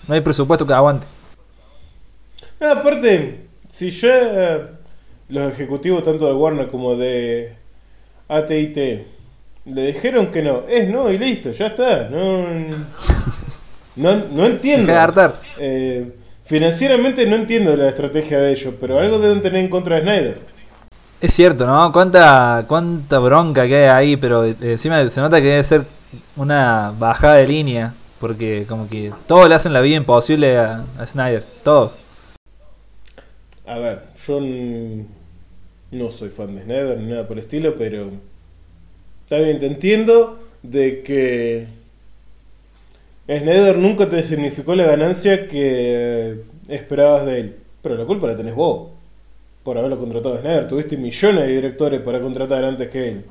No 0.07 0.15
hay 0.15 0.21
presupuesto 0.21 0.67
que 0.67 0.73
aguante. 0.73 1.07
No, 2.61 2.71
aparte, 2.71 3.47
si 3.69 3.91
ya 3.91 4.11
eh, 4.13 4.67
los 5.29 5.53
ejecutivos 5.53 6.03
tanto 6.03 6.27
de 6.27 6.35
Warner 6.35 6.71
como 6.71 6.97
de 6.97 7.57
AT&T 8.29 9.07
le 9.65 9.87
dijeron 9.87 10.31
que 10.31 10.43
no, 10.43 10.67
es 10.69 10.89
no 10.89 11.11
y 11.11 11.19
listo, 11.19 11.53
ya 11.53 11.69
está. 11.69 12.09
No, 12.09 12.47
no, 13.97 14.17
no 14.33 14.47
entiendo. 14.47 14.87
Deja 14.87 14.99
de 14.99 15.05
hartar. 15.05 15.41
Eh, 15.59 16.13
financieramente 16.45 17.27
no 17.27 17.37
entiendo 17.37 17.77
la 17.77 17.89
estrategia 17.89 18.39
de 18.39 18.53
ellos, 18.53 18.75
pero 18.81 18.99
algo 18.99 19.19
deben 19.19 19.41
tener 19.41 19.63
en 19.63 19.71
contra 19.71 19.97
de 19.97 20.03
Snyder. 20.03 20.39
Es 21.21 21.35
cierto, 21.35 21.67
¿no? 21.67 21.93
Cuánta, 21.93 22.65
cuánta 22.67 23.19
bronca 23.19 23.67
que 23.67 23.77
hay 23.77 23.89
ahí, 23.89 24.17
pero 24.17 24.45
eh, 24.45 24.57
encima 24.61 25.09
se 25.09 25.21
nota 25.21 25.41
que 25.41 25.49
debe 25.49 25.65
ser 25.65 25.85
una 26.37 26.93
bajada 26.99 27.35
de 27.35 27.47
línea. 27.47 27.95
Porque 28.19 28.67
como 28.69 28.89
que 28.89 29.13
todos 29.27 29.49
le 29.49 29.57
hacen 29.57 29.73
la 29.73 29.81
vida 29.81 29.97
imposible 29.97 30.57
a, 30.57 30.85
a 30.97 31.07
Snyder. 31.07 31.45
Todos. 31.65 31.97
A 33.67 33.79
ver, 33.79 34.03
yo 34.27 34.39
no 35.91 36.11
soy 36.11 36.29
fan 36.29 36.55
de 36.55 36.63
Snyder 36.63 36.99
ni 36.99 37.11
nada 37.11 37.27
por 37.27 37.37
el 37.37 37.45
estilo, 37.45 37.75
pero 37.77 38.11
está 39.25 39.39
bien, 39.39 39.59
te 39.59 39.67
entiendo 39.67 40.39
de 40.63 41.03
que 41.03 41.67
Snyder 43.27 43.79
nunca 43.79 44.09
te 44.09 44.23
significó 44.23 44.75
la 44.75 44.85
ganancia 44.85 45.47
que 45.49 46.39
esperabas 46.69 47.25
de 47.27 47.41
él. 47.41 47.57
Pero 47.83 47.97
la 47.97 48.05
culpa 48.05 48.27
la 48.27 48.37
tenés 48.37 48.55
vos 48.55 48.89
por 49.63 49.79
haberlo 49.79 49.99
contratado 49.99 50.35
a 50.37 50.41
Snyder. 50.41 50.69
Tuviste 50.69 50.97
millones 50.97 51.47
de 51.47 51.53
directores 51.55 52.01
para 52.01 52.21
contratar 52.21 52.65
antes 52.65 52.89
que 52.89 53.09
él. 53.09 53.25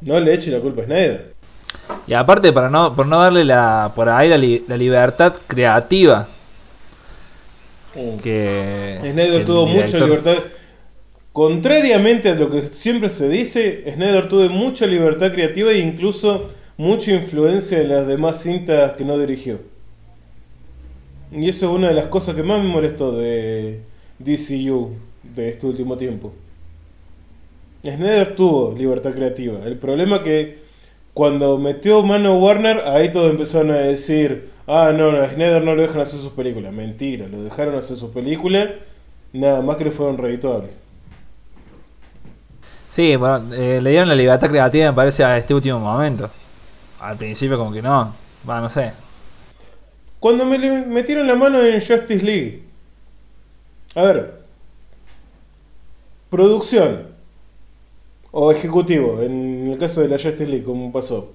No 0.00 0.18
le 0.18 0.32
eches 0.34 0.52
la 0.52 0.60
culpa 0.60 0.82
a 0.82 0.84
Snyder. 0.86 1.34
Y 2.06 2.14
aparte, 2.14 2.52
para 2.52 2.70
no, 2.70 2.94
por 2.96 3.06
no 3.06 3.20
darle 3.20 3.44
la, 3.44 3.92
por 3.94 4.08
ahí 4.08 4.28
la, 4.28 4.38
li- 4.38 4.64
la 4.66 4.76
libertad 4.76 5.34
creativa 5.46 6.26
que. 8.22 8.98
que 9.02 9.10
Snyder 9.10 9.44
tuvo 9.44 9.66
mucha 9.66 9.98
libertad. 9.98 10.36
Contrariamente 11.32 12.30
a 12.30 12.34
lo 12.34 12.50
que 12.50 12.62
siempre 12.62 13.08
se 13.08 13.28
dice, 13.28 13.84
Snyder 13.92 14.28
tuvo 14.28 14.48
mucha 14.48 14.86
libertad 14.86 15.32
creativa 15.32 15.70
e 15.70 15.78
incluso 15.78 16.48
mucha 16.80 17.12
influencia 17.12 17.78
en 17.78 17.90
las 17.90 18.06
demás 18.06 18.42
cintas 18.42 18.92
que 18.94 19.04
no 19.04 19.18
dirigió. 19.18 19.58
Y 21.30 21.46
eso 21.46 21.66
es 21.66 21.72
una 21.72 21.88
de 21.88 21.94
las 21.94 22.06
cosas 22.06 22.34
que 22.34 22.42
más 22.42 22.58
me 22.62 22.70
molestó 22.70 23.12
de 23.12 23.82
DCU 24.18 24.92
de 25.22 25.50
este 25.50 25.66
último 25.66 25.98
tiempo. 25.98 26.32
Snyder 27.84 28.34
tuvo 28.34 28.74
libertad 28.74 29.12
creativa. 29.12 29.58
El 29.66 29.76
problema 29.76 30.22
que 30.22 30.58
cuando 31.12 31.58
metió 31.58 32.02
mano 32.02 32.38
Warner, 32.38 32.78
ahí 32.86 33.12
todos 33.12 33.30
empezaron 33.30 33.72
a 33.72 33.80
decir, 33.80 34.48
ah, 34.66 34.90
no, 34.96 35.12
no, 35.12 35.28
Snyder 35.28 35.62
no 35.62 35.74
lo 35.74 35.82
dejan 35.82 36.00
hacer 36.00 36.18
sus 36.18 36.32
películas. 36.32 36.72
Mentira, 36.72 37.28
lo 37.28 37.42
dejaron 37.42 37.74
hacer 37.74 37.98
sus 37.98 38.10
películas, 38.10 38.70
nada 39.34 39.60
más 39.60 39.76
que 39.76 39.84
le 39.84 39.90
fueron 39.90 40.16
redituables. 40.16 40.70
Sí, 42.88 43.16
bueno, 43.16 43.52
eh, 43.52 43.80
le 43.82 43.90
dieron 43.90 44.08
la 44.08 44.14
libertad 44.14 44.48
creativa, 44.48 44.86
me 44.86 44.96
parece, 44.96 45.22
a 45.24 45.36
este 45.36 45.52
último 45.52 45.78
momento. 45.78 46.30
Al 47.00 47.16
principio, 47.16 47.56
como 47.56 47.72
que 47.72 47.82
no. 47.82 48.14
Va, 48.48 48.60
no 48.60 48.68
sé. 48.68 48.92
Cuando 50.18 50.44
me 50.44 50.58
metieron 50.84 51.26
la 51.26 51.34
mano 51.34 51.60
en 51.62 51.80
Justice 51.80 52.24
League. 52.24 52.62
A 53.94 54.02
ver. 54.02 54.40
Producción. 56.28 57.08
O 58.32 58.52
ejecutivo, 58.52 59.22
en 59.22 59.72
el 59.72 59.78
caso 59.78 60.02
de 60.02 60.08
la 60.08 60.16
Justice 60.16 60.46
League, 60.46 60.64
como 60.64 60.92
pasó. 60.92 61.32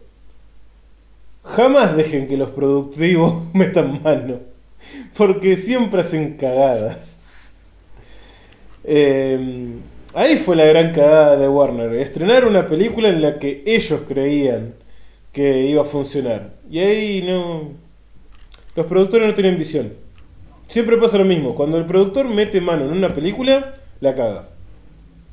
Jamás 1.44 1.96
dejen 1.96 2.28
que 2.28 2.38
los 2.38 2.50
productivos 2.50 3.44
metan 3.54 4.02
mano. 4.04 4.40
Porque 5.18 5.58
siempre 5.58 6.02
hacen 6.02 6.38
cagadas. 6.38 7.20
Eh, 8.84 9.80
ahí 10.14 10.38
fue 10.38 10.56
la 10.56 10.66
gran 10.66 10.94
cagada 10.94 11.36
de 11.38 11.50
Warner. 11.50 11.92
Estrenar 11.94 12.46
una 12.46 12.68
película 12.68 13.10
en 13.10 13.22
la 13.24 13.40
que 13.40 13.64
ellos 13.66 14.02
creían 14.08 14.76
que 15.36 15.68
iba 15.68 15.82
a 15.82 15.86
funcionar. 15.86 16.54
Y 16.72 16.80
ahí 16.80 17.22
no... 17.22 17.74
Los 18.74 18.86
productores 18.86 19.28
no 19.28 19.34
tienen 19.34 19.58
visión. 19.58 19.92
Siempre 20.70 20.96
pasa 20.98 21.18
lo 21.18 21.26
mismo. 21.26 21.54
Cuando 21.54 21.78
el 21.78 21.86
productor 21.86 22.26
mete 22.26 22.62
mano 22.62 22.86
en 22.86 22.92
una 22.94 23.10
película, 23.10 23.74
la 24.00 24.16
caga. 24.16 24.48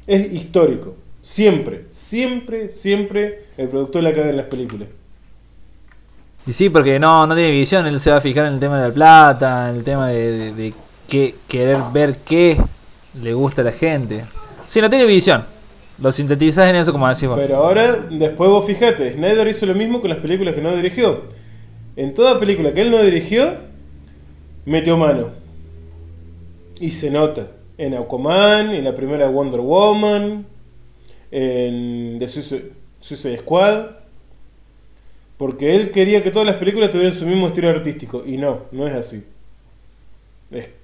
Es 0.08 0.32
histórico. 0.32 0.96
Siempre, 1.22 1.84
siempre, 1.88 2.68
siempre 2.68 3.44
el 3.56 3.68
productor 3.68 4.02
la 4.02 4.12
caga 4.12 4.30
en 4.30 4.38
las 4.38 4.46
películas. 4.46 4.88
Y 6.48 6.52
sí, 6.52 6.68
porque 6.68 6.98
no, 6.98 7.24
no 7.24 7.36
tiene 7.36 7.52
visión, 7.52 7.86
él 7.86 8.00
se 8.00 8.10
va 8.10 8.16
a 8.16 8.20
fijar 8.20 8.46
en 8.46 8.54
el 8.54 8.60
tema 8.60 8.80
de 8.82 8.88
la 8.88 8.94
plata, 8.94 9.70
en 9.70 9.76
el 9.76 9.84
tema 9.84 10.08
de, 10.08 10.52
de, 10.52 10.74
qué- 11.08 11.36
querer 11.46 11.78
ver 11.92 12.16
qué 12.26 12.56
le 13.22 13.32
gusta 13.34 13.62
a 13.62 13.66
la 13.66 13.70
gente. 13.70 14.24
Sí, 14.66 14.80
no 14.80 14.90
tiene 14.90 15.06
visión. 15.06 15.44
Lo 16.02 16.10
sintetizas 16.10 16.68
en 16.68 16.74
eso 16.74 16.90
como 16.90 17.08
decís 17.08 17.28
vos. 17.28 17.38
Pero 17.38 17.56
ahora, 17.58 18.06
después 18.10 18.50
vos 18.50 18.66
fijate, 18.66 19.12
Snyder 19.12 19.46
hizo 19.46 19.66
lo 19.66 19.74
mismo 19.74 20.00
con 20.00 20.10
las 20.10 20.18
películas 20.18 20.52
que 20.52 20.60
no 20.60 20.74
dirigió. 20.74 21.22
En 21.94 22.12
toda 22.12 22.40
película 22.40 22.74
que 22.74 22.80
él 22.80 22.90
no 22.90 23.00
dirigió, 23.00 23.54
metió 24.64 24.96
mano. 24.96 25.30
Y 26.80 26.90
se 26.90 27.08
nota. 27.08 27.46
En 27.78 27.94
Aquaman, 27.94 28.74
en 28.74 28.82
la 28.82 28.96
primera 28.96 29.28
Wonder 29.28 29.60
Woman, 29.60 30.44
en 31.30 32.18
The 32.18 32.26
Suicide, 32.26 33.38
Squad. 33.38 33.86
Porque 35.36 35.76
él 35.76 35.92
quería 35.92 36.24
que 36.24 36.32
todas 36.32 36.46
las 36.46 36.56
películas 36.56 36.90
tuvieran 36.90 37.14
su 37.14 37.26
mismo 37.26 37.46
estilo 37.46 37.68
artístico. 37.68 38.24
Y 38.26 38.38
no, 38.38 38.62
no 38.72 38.88
es 38.88 38.94
así. 38.94 39.24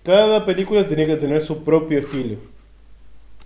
Cada 0.04 0.44
película 0.44 0.86
tenía 0.86 1.06
que 1.06 1.16
tener 1.16 1.40
su 1.40 1.64
propio 1.64 1.98
estilo. 1.98 2.36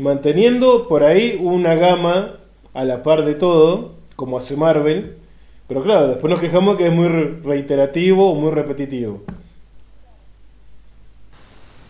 Manteniendo 0.03 0.89
por 0.89 1.05
ahí 1.05 1.39
una 1.41 1.75
gama 1.77 2.37
a 2.75 2.85
la 2.85 3.03
par 3.05 3.25
de 3.25 3.35
todo, 3.35 3.93
como 4.17 4.37
hace 4.37 4.57
Marvel. 4.57 5.17
Pero 5.69 5.83
claro, 5.83 6.09
después 6.09 6.29
nos 6.31 6.41
quejamos 6.41 6.77
que 6.77 6.87
es 6.89 6.93
muy 6.93 7.09
re- 7.09 7.39
reiterativo 7.45 8.31
o 8.31 8.35
muy 8.35 8.51
repetitivo. 8.51 9.23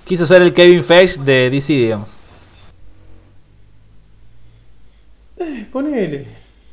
Quiso 0.04 0.26
ser 0.26 0.42
el 0.42 0.52
Kevin 0.52 0.82
Feige 0.84 1.22
de 1.22 1.48
DC, 1.50 1.72
digamos. 1.72 2.08
Eh, 5.38 5.66
ponele. 5.72 6.26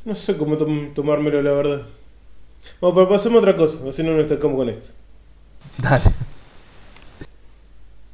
No 0.06 0.16
sé 0.16 0.38
cómo 0.38 0.58
tom- 0.58 0.94
tomármelo, 0.94 1.42
la 1.42 1.52
verdad. 1.52 1.86
Bueno, 2.82 2.96
pero 2.96 3.10
pasemos 3.10 3.38
a 3.38 3.40
otra 3.40 3.56
cosa, 3.56 3.80
así 3.90 4.04
no 4.04 4.12
nos 4.12 4.22
estancamos 4.22 4.58
con 4.58 4.70
esto. 4.70 4.94
Dale. 5.78 6.04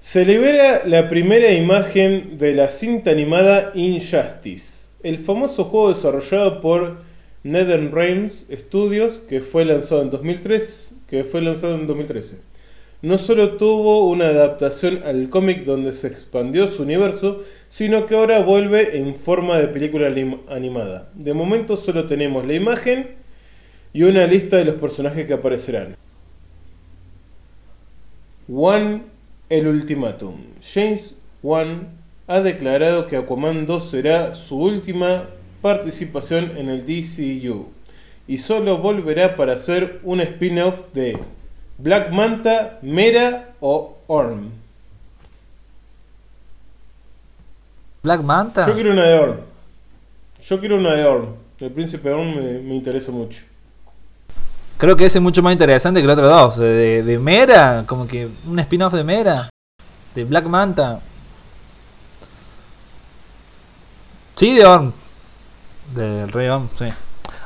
Se 0.08 0.24
libera 0.24 0.84
la 0.86 1.10
primera 1.10 1.52
imagen 1.52 2.38
de 2.38 2.54
la 2.54 2.70
cinta 2.70 3.10
animada 3.10 3.72
Injustice, 3.74 4.92
el 5.02 5.18
famoso 5.18 5.64
juego 5.64 5.90
desarrollado 5.90 6.62
por 6.62 6.98
NetherRealms 7.42 8.46
Studios 8.52 9.18
que 9.28 9.42
fue 9.42 9.66
lanzado 9.66 10.04
en 10.04 10.12
2003, 10.12 10.98
que 11.08 11.24
fue 11.24 11.42
lanzado 11.42 11.74
en 11.74 11.88
2013. 11.88 12.40
No 13.02 13.18
solo 13.18 13.58
tuvo 13.58 14.08
una 14.08 14.28
adaptación 14.28 15.02
al 15.06 15.28
cómic 15.32 15.64
donde 15.64 15.92
se 15.92 16.06
expandió 16.06 16.68
su 16.68 16.84
universo, 16.84 17.44
sino 17.68 18.06
que 18.06 18.14
ahora 18.14 18.44
vuelve 18.44 19.00
en 19.00 19.16
forma 19.16 19.58
de 19.58 19.70
película 19.70 20.08
anim- 20.08 20.42
animada. 20.48 21.10
De 21.16 21.34
momento 21.34 21.78
solo 21.78 22.06
tenemos 22.06 22.46
la 22.46 22.54
imagen 22.54 23.08
y 23.92 24.04
una 24.04 24.28
lista 24.28 24.58
de 24.58 24.66
los 24.66 24.76
personajes 24.76 25.26
que 25.26 25.34
aparecerán. 25.34 25.98
One 28.48 29.15
el 29.50 29.68
ultimátum. 29.68 30.36
James 30.62 31.16
Wan 31.44 31.90
ha 32.28 32.42
declarado 32.42 33.08
que 33.08 33.18
Aquaman 33.18 33.66
2 33.66 33.90
será 33.90 34.34
su 34.34 34.58
última 34.58 35.30
participación 35.62 36.58
en 36.58 36.70
el 36.70 36.86
DCU 36.86 37.68
y 38.28 38.38
solo 38.40 38.80
volverá 38.80 39.36
para 39.36 39.54
hacer 39.54 40.00
un 40.04 40.22
spin-off 40.22 40.80
de 40.94 41.20
Black 41.78 42.12
Manta, 42.12 42.80
Mera 42.82 43.54
o 43.60 43.98
Orm. 44.08 44.50
Black 48.02 48.22
Manta. 48.22 48.68
Yo 48.68 48.74
quiero 48.74 48.92
una 48.92 49.04
de 49.04 49.20
Orm. 49.20 49.38
Yo 50.44 50.60
quiero 50.60 50.76
una 50.78 50.94
de 50.94 51.06
Orm. 51.06 51.36
El 51.60 51.72
príncipe 51.72 52.10
Orm 52.10 52.36
me, 52.36 52.60
me 52.60 52.76
interesa 52.76 53.12
mucho. 53.12 53.44
Creo 54.78 54.98
que 54.98 55.06
ese 55.06 55.20
es 55.20 55.22
mucho 55.22 55.42
más 55.42 55.54
interesante 55.54 56.02
que 56.02 56.08
los 56.08 56.18
otros 56.18 56.30
dos. 56.30 56.58
De, 56.58 57.02
de 57.04 57.20
Mera, 57.20 57.84
como 57.88 58.06
que 58.06 58.28
un 58.46 58.60
spin-off 58.60 58.94
de 58.94 59.04
Mera. 59.04 59.50
De 60.14 60.26
Black 60.26 60.46
Manta. 60.46 61.00
Sí, 64.36 64.54
de 64.54 64.66
Orm. 64.66 64.92
Del 65.94 66.30
Rey 66.30 66.50
Orm, 66.50 66.68
sí. 66.78 66.86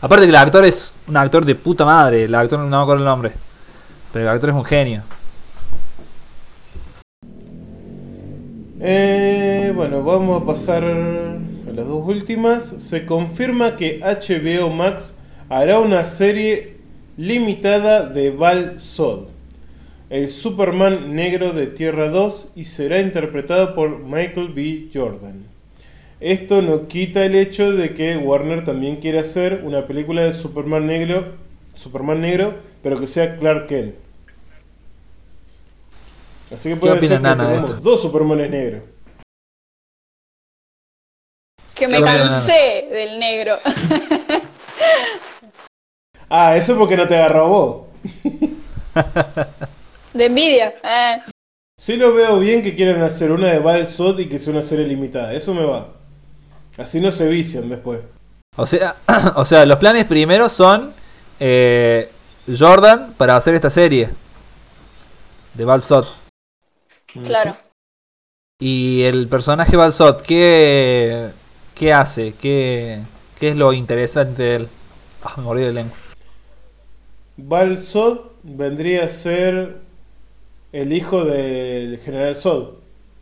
Aparte 0.01 0.25
que 0.25 0.29
el 0.29 0.35
actor 0.35 0.65
es 0.65 0.97
un 1.07 1.17
actor 1.17 1.45
de 1.45 1.53
puta 1.53 1.85
madre. 1.85 2.23
El 2.23 2.33
actor 2.33 2.57
no 2.59 2.65
me 2.65 2.81
acuerdo 2.81 3.03
el 3.03 3.09
nombre. 3.09 3.31
Pero 4.11 4.25
el 4.25 4.33
actor 4.33 4.49
es 4.49 4.55
un 4.55 4.65
genio. 4.65 5.03
Eh, 8.81 9.71
bueno, 9.75 10.03
vamos 10.03 10.41
a 10.41 10.45
pasar 10.45 10.83
a 10.83 11.71
las 11.71 11.87
dos 11.87 12.07
últimas. 12.07 12.63
Se 12.79 13.05
confirma 13.05 13.75
que 13.75 13.99
HBO 13.99 14.69
Max 14.71 15.15
hará 15.47 15.79
una 15.79 16.05
serie 16.05 16.78
limitada 17.19 18.05
de 18.05 18.29
Val 18.29 18.79
Zod, 18.79 19.27
el 20.09 20.29
Superman 20.29 21.13
negro 21.13 21.51
de 21.51 21.67
Tierra 21.67 22.09
2, 22.09 22.53
y 22.55 22.63
será 22.63 23.01
interpretado 23.01 23.75
por 23.75 23.99
Michael 23.99 24.53
B. 24.53 24.87
Jordan. 24.93 25.45
Esto 26.21 26.61
no 26.61 26.87
quita 26.87 27.25
el 27.25 27.35
hecho 27.35 27.73
de 27.73 27.93
que 27.93 28.15
Warner 28.15 28.63
también 28.63 29.01
quiere 29.01 29.19
hacer 29.19 29.63
una 29.65 29.85
película 29.85 30.21
de 30.21 30.31
Superman 30.31 30.87
negro, 30.87 31.33
Superman 31.75 32.21
negro, 32.21 32.55
pero 32.81 32.97
que 32.97 33.07
sea 33.07 33.35
Clark 33.35 33.67
Kent. 33.67 33.95
Así 36.53 36.69
que 36.69 36.77
puede 36.77 36.99
opina 36.99 37.19
ser 37.19 37.75
que 37.75 37.81
dos 37.81 38.01
Supermanes 38.01 38.49
negros. 38.49 38.83
Que 41.75 41.85
me 41.89 42.01
cansé 42.01 42.87
del 42.89 43.19
negro. 43.19 43.59
Ah, 46.29 46.55
eso 46.55 46.77
porque 46.77 46.95
no 46.95 47.07
te 47.07 47.17
agarró 47.17 47.47
vos. 47.47 47.87
De 50.13 50.25
envidia. 50.25 50.75
Eh. 50.83 51.19
Sí 51.79 51.95
lo 51.95 52.13
veo 52.13 52.39
bien 52.39 52.61
que 52.61 52.75
quieran 52.75 53.01
hacer 53.01 53.31
una 53.31 53.47
de 53.47 53.59
Val 53.59 53.87
y 54.17 54.29
que 54.29 54.37
sea 54.37 54.53
una 54.53 54.61
serie 54.61 54.85
limitada. 54.85 55.33
Eso 55.33 55.53
me 55.53 55.63
va. 55.63 55.87
Así 56.77 56.99
no 56.99 57.11
se 57.11 57.27
vician 57.27 57.69
después. 57.69 58.01
O 58.57 58.65
sea, 58.65 58.95
o 59.35 59.45
sea, 59.45 59.65
los 59.65 59.79
planes 59.79 60.05
primero 60.05 60.49
son 60.49 60.93
eh, 61.39 62.11
Jordan 62.57 63.13
para 63.17 63.35
hacer 63.35 63.55
esta 63.55 63.69
serie 63.69 64.09
de 65.53 65.65
Balsot. 65.65 66.07
Claro. 67.25 67.55
Y 68.59 69.03
el 69.03 69.27
personaje 69.27 69.77
Balsot, 69.77 70.21
¿qué, 70.21 71.29
qué 71.73 71.93
hace? 71.93 72.33
¿Qué, 72.33 72.99
¿Qué 73.39 73.49
es 73.49 73.55
lo 73.55 73.71
interesante 73.71 74.43
de 74.43 74.55
él? 74.57 74.69
Ah, 75.23 75.33
me 75.37 75.43
morí 75.43 75.61
de 75.61 75.73
lengua. 75.73 75.97
Val 77.47 77.79
Zod 77.79 78.19
vendría 78.43 79.05
a 79.05 79.09
ser 79.09 79.77
el 80.71 80.93
hijo 80.93 81.23
del 81.25 81.97
general 81.99 82.35
Zod, 82.35 82.75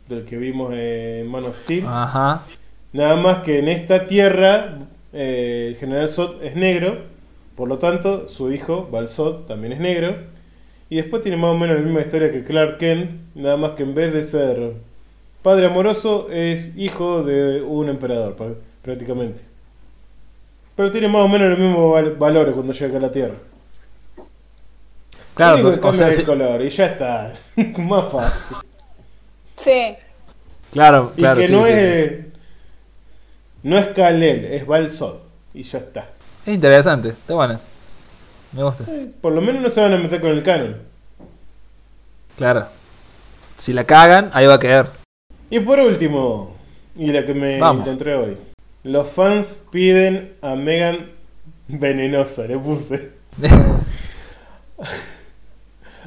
del 0.08 0.24
que 0.24 0.36
vimos 0.36 0.72
en 0.74 1.26
Man 1.28 1.44
of 1.44 1.58
Steel. 1.62 1.84
Ajá. 1.86 2.42
Nada 2.92 3.16
más 3.16 3.38
que 3.42 3.58
en 3.58 3.68
esta 3.68 4.06
tierra 4.06 4.78
eh, 5.12 5.66
el 5.68 5.76
general 5.76 6.08
Zod 6.08 6.42
es 6.42 6.56
negro 6.56 7.02
Por 7.56 7.68
lo 7.68 7.78
tanto, 7.78 8.28
su 8.28 8.52
hijo, 8.52 8.88
Balsot, 8.90 9.46
también 9.48 9.72
es 9.72 9.80
negro. 9.80 10.14
Y 10.90 10.96
después 10.96 11.22
tiene 11.22 11.36
más 11.36 11.54
o 11.54 11.58
menos 11.58 11.76
la 11.76 11.82
misma 11.82 12.00
historia 12.00 12.30
que 12.30 12.44
Clark 12.44 12.78
Kent, 12.78 13.10
nada 13.34 13.56
más 13.56 13.72
que 13.72 13.82
en 13.82 13.94
vez 13.94 14.12
de 14.12 14.22
ser 14.22 14.74
padre 15.42 15.66
amoroso, 15.66 16.28
es 16.30 16.70
hijo 16.76 17.22
de 17.24 17.60
un 17.62 17.88
emperador, 17.88 18.36
prácticamente. 18.82 19.42
Pero 20.76 20.90
tiene 20.90 21.08
más 21.08 21.24
o 21.24 21.28
menos 21.28 21.48
los 21.50 21.58
mismos 21.58 21.92
val- 21.92 22.14
valores 22.16 22.54
cuando 22.54 22.72
llega 22.72 22.98
a 22.98 23.00
la 23.00 23.10
Tierra. 23.12 23.34
Claro, 25.38 25.58
Lo 25.58 25.68
único 25.68 25.82
que 25.82 25.88
o 25.88 25.94
sea, 25.94 26.08
el 26.08 26.24
color 26.24 26.62
y 26.62 26.68
ya 26.68 26.86
está. 26.86 27.32
más 27.78 28.12
fácil. 28.12 28.56
Sí. 29.56 29.94
claro, 30.72 31.12
Y 31.16 31.20
claro. 31.20 31.40
que 31.40 31.46
sí, 31.46 31.52
no 31.52 31.64
sí, 31.64 31.70
es. 31.72 32.10
sí. 32.10 32.26
No 33.62 33.78
es 33.78 33.86
Kalel, 33.86 34.44
es 34.46 34.66
Balsot. 34.66 35.22
Y 35.54 35.62
ya 35.62 35.78
está. 35.78 36.08
Es 36.44 36.54
interesante, 36.54 37.10
está 37.10 37.34
bueno. 37.34 37.60
Me 38.52 38.64
gusta. 38.64 38.84
Por 39.20 39.32
lo 39.32 39.40
menos 39.40 39.62
no 39.62 39.68
se 39.70 39.80
van 39.80 39.92
a 39.92 39.96
meter 39.96 40.20
con 40.20 40.30
el 40.30 40.42
canon. 40.42 40.76
Claro. 42.36 42.66
Si 43.58 43.72
la 43.72 43.84
cagan, 43.84 44.30
ahí 44.32 44.46
va 44.46 44.54
a 44.54 44.58
quedar. 44.58 44.90
Y 45.50 45.60
por 45.60 45.78
último, 45.78 46.56
y 46.96 47.12
la 47.12 47.24
que 47.24 47.34
me 47.34 47.60
Vamos. 47.60 47.86
encontré 47.86 48.16
hoy. 48.16 48.36
Los 48.82 49.08
fans 49.08 49.60
piden 49.70 50.34
a 50.42 50.56
Megan 50.56 51.12
venenosa, 51.68 52.42
le 52.46 52.58
puse. 52.58 53.12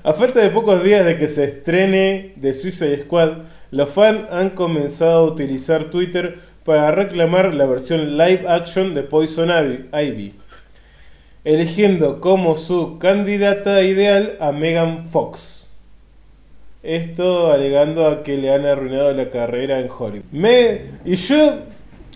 A 0.03 0.13
falta 0.13 0.39
de 0.39 0.49
pocos 0.49 0.83
días 0.83 1.05
de 1.05 1.17
que 1.17 1.27
se 1.27 1.43
estrene 1.43 2.33
The 2.41 2.53
Suicide 2.53 3.03
Squad, 3.03 3.33
los 3.69 3.89
fans 3.89 4.21
han 4.31 4.49
comenzado 4.51 5.19
a 5.19 5.23
utilizar 5.31 5.85
Twitter 5.85 6.39
para 6.65 6.91
reclamar 6.91 7.53
la 7.53 7.65
versión 7.67 8.17
live 8.17 8.45
action 8.47 8.95
de 8.95 9.03
Poison 9.03 9.49
Ivy- 9.49 10.33
eligiendo 11.43 12.19
como 12.19 12.55
su 12.55 12.97
candidata 12.97 13.83
ideal 13.83 14.37
a 14.39 14.51
Megan 14.51 15.05
Fox. 15.09 15.71
Esto 16.83 17.51
alegando 17.51 18.07
a 18.07 18.23
que 18.23 18.37
le 18.37 18.51
han 18.51 18.65
arruinado 18.65 19.13
la 19.13 19.29
carrera 19.29 19.79
en 19.79 19.89
Hollywood. 19.95 20.25
Me, 20.31 20.81
y 21.05 21.15
yo, 21.15 21.57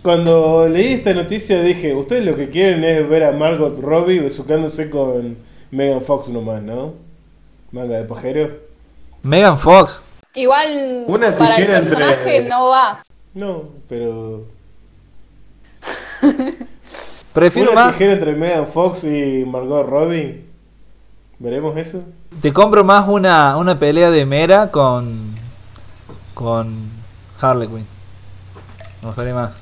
cuando 0.02 0.68
leí 0.68 0.94
esta 0.94 1.14
noticia, 1.14 1.62
dije: 1.62 1.94
Ustedes 1.94 2.26
lo 2.26 2.36
que 2.36 2.50
quieren 2.50 2.84
es 2.84 3.08
ver 3.08 3.24
a 3.26 3.32
Margot 3.32 3.80
Robbie 3.80 4.22
besucándose 4.22 4.90
con 4.90 5.38
Megan 5.70 6.02
Fox 6.02 6.30
nomás, 6.30 6.64
¿no? 6.64 7.05
Manga 7.72 7.98
de 7.98 8.06
pajero. 8.06 8.52
Megan 9.24 9.58
Fox. 9.60 10.02
Igual 10.34 11.06
Una 11.08 11.36
para 11.38 11.50
el 11.50 11.56
tijera 11.56 11.78
entre- 11.80 11.96
personaje 11.96 12.42
no 12.50 12.68
va. 12.70 13.02
No, 13.34 13.64
pero. 13.90 14.44
Prefiero 17.34 17.72
Una 17.72 17.86
más. 17.86 17.96
tijera 17.98 18.14
entre 18.14 18.34
Megan 18.34 18.68
Fox 18.68 19.04
y 19.04 19.44
Margot 19.46 19.86
Robbie. 19.88 20.46
¿Veremos 21.40 21.76
eso? 21.78 22.02
Te 22.42 22.54
compro 22.54 22.84
más 22.86 23.08
una, 23.08 23.58
una 23.58 23.78
pelea 23.78 24.10
de 24.10 24.26
Mera 24.26 24.72
con. 24.72 25.36
con 26.34 26.90
Harley 27.42 27.68
Quinn. 27.68 27.86
Me 29.02 29.08
gustaría 29.08 29.34
más. 29.34 29.60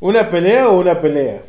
¿Una 0.00 0.28
pelea 0.28 0.68
o 0.68 0.78
una 0.80 1.00
pelea? 1.00 1.42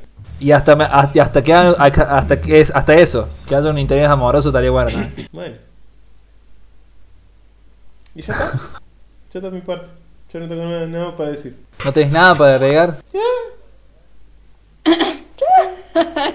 Y 0.43 0.51
hasta, 0.51 0.75
me- 0.75 0.83
hasta, 0.83 1.21
hasta 1.21 1.41
que 1.41 1.53
hagan- 1.53 1.75
hasta 1.79 2.41
que 2.41 2.61
hasta 2.73 2.93
eso, 2.95 3.29
que 3.47 3.55
haya 3.55 3.69
un 3.69 3.77
interés 3.77 4.09
amoroso 4.09 4.49
estaría 4.49 4.71
bueno. 4.71 4.91
Bueno. 5.31 5.55
¿Y 8.15 8.21
ya 8.21 8.33
está? 8.33 8.51
ya 9.31 9.39
está 9.39 9.49
mi 9.49 9.61
parte. 9.61 9.87
Ya 10.33 10.39
no 10.41 10.47
tengo 10.49 10.65
nada, 10.65 10.85
nada 10.85 11.15
para 11.15 11.29
decir. 11.29 11.55
¿No 11.85 11.93
tenés 11.93 12.11
nada 12.11 12.35
para 12.35 12.55
agregar? 12.55 12.97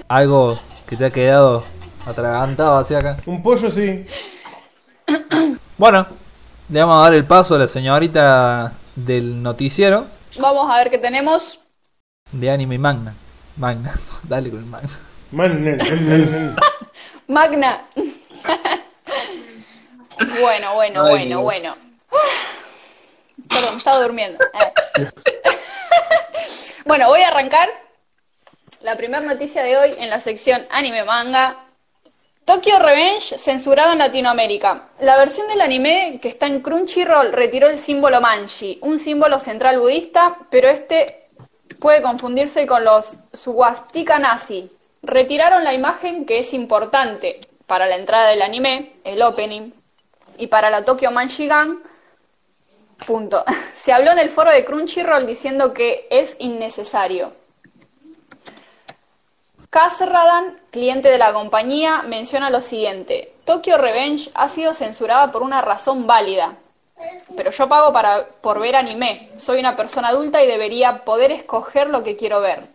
Algo 0.07 0.59
que 0.87 0.95
te 0.97 1.05
ha 1.05 1.11
quedado 1.11 1.63
atragantado 2.05 2.77
hacia 2.79 2.99
acá. 2.99 3.17
Un 3.25 3.41
pollo 3.43 3.69
sí. 3.69 4.05
Bueno, 5.77 6.07
le 6.69 6.79
vamos 6.79 6.97
a 6.97 7.01
dar 7.03 7.13
el 7.13 7.25
paso 7.25 7.55
a 7.55 7.59
la 7.59 7.67
señorita 7.67 8.73
del 8.95 9.41
noticiero 9.41 10.05
Vamos 10.39 10.69
a 10.69 10.77
ver 10.77 10.89
qué 10.89 10.97
tenemos. 10.97 11.59
de 12.31 12.51
anime 12.51 12.75
y 12.75 12.79
magna. 12.79 13.13
Magna, 13.59 13.93
dale 14.23 14.49
con 14.49 14.59
el 14.59 14.65
magna. 14.65 14.89
Nen. 15.31 16.55
Magna. 17.27 17.85
bueno, 20.41 20.75
bueno, 20.75 21.03
Ay, 21.03 21.09
bueno, 21.09 21.25
Dios. 21.25 21.41
bueno. 21.41 21.75
Perdón, 23.49 23.77
estaba 23.77 24.01
durmiendo. 24.01 24.39
Bueno, 26.85 27.07
voy 27.07 27.21
a 27.21 27.27
arrancar 27.27 27.69
la 28.81 28.95
primera 28.95 29.23
noticia 29.23 29.63
de 29.63 29.77
hoy 29.77 29.91
en 29.97 30.09
la 30.09 30.21
sección 30.21 30.65
anime 30.71 31.03
manga. 31.03 31.57
Tokyo 32.45 32.79
Revenge 32.79 33.37
censurado 33.37 33.91
en 33.91 33.99
Latinoamérica. 33.99 34.89
La 35.01 35.17
versión 35.17 35.47
del 35.49 35.61
anime 35.61 36.19
que 36.21 36.29
está 36.29 36.47
en 36.47 36.61
Crunchyroll 36.61 37.33
retiró 37.33 37.67
el 37.67 37.79
símbolo 37.79 38.21
manji, 38.21 38.79
un 38.81 38.97
símbolo 38.99 39.39
central 39.39 39.79
budista, 39.79 40.37
pero 40.49 40.69
este 40.69 41.18
puede 41.79 42.01
confundirse 42.01 42.67
con 42.67 42.83
los 42.83 43.17
swastika 43.33 44.19
nazi. 44.19 44.71
Retiraron 45.01 45.63
la 45.63 45.73
imagen 45.73 46.25
que 46.25 46.39
es 46.39 46.53
importante 46.53 47.39
para 47.67 47.87
la 47.87 47.95
entrada 47.95 48.29
del 48.29 48.41
anime, 48.41 48.93
el 49.03 49.21
opening, 49.21 49.71
y 50.37 50.47
para 50.47 50.69
la 50.69 50.83
Tokyo 50.85 51.11
punto. 53.05 53.43
Se 53.75 53.93
habló 53.93 54.11
en 54.11 54.19
el 54.19 54.29
foro 54.29 54.51
de 54.51 54.65
Crunchyroll 54.65 55.27
diciendo 55.27 55.73
que 55.73 56.07
es 56.09 56.35
innecesario. 56.39 57.33
Kaz 59.69 59.99
Radan, 59.99 60.59
cliente 60.71 61.09
de 61.09 61.19
la 61.19 61.31
compañía, 61.31 62.01
menciona 62.01 62.49
lo 62.49 62.61
siguiente: 62.61 63.33
Tokyo 63.45 63.77
Revenge 63.77 64.31
ha 64.33 64.49
sido 64.49 64.73
censurada 64.73 65.31
por 65.31 65.43
una 65.43 65.61
razón 65.61 66.07
válida. 66.07 66.55
Pero 67.35 67.51
yo 67.51 67.69
pago 67.69 67.93
para, 67.93 68.25
por 68.41 68.59
ver 68.59 68.75
anime. 68.75 69.29
Soy 69.37 69.59
una 69.59 69.75
persona 69.75 70.09
adulta 70.09 70.43
y 70.43 70.47
debería 70.47 71.03
poder 71.05 71.31
escoger 71.31 71.89
lo 71.89 72.03
que 72.03 72.15
quiero 72.15 72.41
ver. 72.41 72.67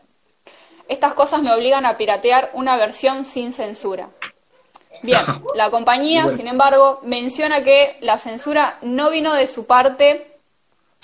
Estas 0.89 1.15
cosas 1.15 1.43
me 1.43 1.53
obligan 1.53 1.87
a 1.87 1.97
piratear 1.97 2.51
una 2.53 2.77
versión 2.77 3.25
sin 3.25 3.53
censura. 3.53 4.09
Bien, 5.03 5.21
la 5.55 5.71
compañía, 5.71 6.31
sin 6.31 6.47
embargo, 6.47 7.01
menciona 7.03 7.63
que 7.63 7.97
la 8.01 8.19
censura 8.19 8.79
no 8.83 9.11
vino 9.11 9.35
de 9.35 9.49
su 9.49 9.67
parte, 9.67 10.39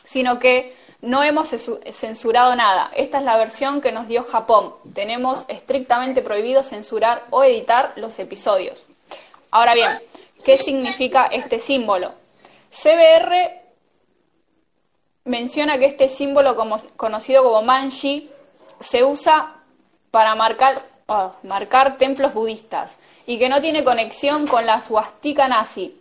sino 0.04 0.38
que 0.38 0.76
no 1.02 1.22
hemos 1.22 1.48
censurado 1.92 2.54
nada. 2.54 2.90
Esta 2.94 3.18
es 3.18 3.24
la 3.24 3.38
versión 3.38 3.80
que 3.80 3.92
nos 3.92 4.06
dio 4.06 4.24
Japón. 4.24 4.74
Tenemos 4.94 5.44
estrictamente 5.48 6.20
prohibido 6.20 6.62
censurar 6.62 7.24
o 7.30 7.42
editar 7.42 7.92
los 7.96 8.18
episodios. 8.18 8.86
Ahora 9.50 9.74
bien, 9.74 9.90
¿qué 10.44 10.58
significa 10.58 11.26
este 11.26 11.58
símbolo? 11.58 12.19
CBR 12.70 13.60
menciona 15.24 15.78
que 15.78 15.86
este 15.86 16.08
símbolo 16.08 16.56
conocido 16.96 17.44
como 17.44 17.62
manji 17.62 18.30
se 18.80 19.04
usa 19.04 19.54
para 20.10 20.34
marcar, 20.34 20.82
marcar 21.42 21.98
templos 21.98 22.32
budistas 22.32 22.98
y 23.26 23.38
que 23.38 23.48
no 23.48 23.60
tiene 23.60 23.84
conexión 23.84 24.46
con 24.46 24.66
la 24.66 24.80
swastika 24.80 25.46
nazi, 25.46 26.00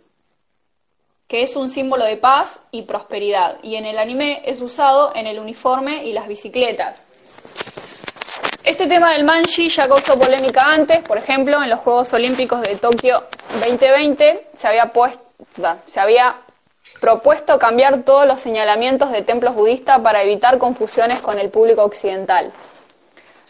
que 1.28 1.42
es 1.42 1.54
un 1.54 1.68
símbolo 1.68 2.04
de 2.04 2.16
paz 2.16 2.60
y 2.70 2.82
prosperidad, 2.82 3.58
y 3.62 3.76
en 3.76 3.86
el 3.86 3.98
anime 3.98 4.42
es 4.44 4.60
usado 4.60 5.14
en 5.14 5.26
el 5.26 5.38
uniforme 5.38 6.04
y 6.04 6.12
las 6.12 6.26
bicicletas. 6.26 7.02
Este 8.64 8.86
tema 8.86 9.12
del 9.12 9.24
manji 9.24 9.68
ya 9.68 9.86
causó 9.86 10.18
polémica 10.18 10.72
antes, 10.72 11.00
por 11.00 11.18
ejemplo, 11.18 11.62
en 11.62 11.70
los 11.70 11.80
Juegos 11.80 12.12
Olímpicos 12.12 12.60
de 12.62 12.76
Tokio 12.76 13.24
2020 13.64 14.48
se 14.56 14.66
había 14.66 14.92
puesto, 14.92 15.22
se 15.86 16.00
había 16.00 16.36
propuesto 17.00 17.58
cambiar 17.58 18.02
todos 18.02 18.26
los 18.26 18.40
señalamientos 18.40 19.10
de 19.10 19.22
templos 19.22 19.54
budistas 19.54 20.00
para 20.00 20.22
evitar 20.22 20.58
confusiones 20.58 21.20
con 21.20 21.38
el 21.38 21.48
público 21.48 21.82
occidental. 21.82 22.52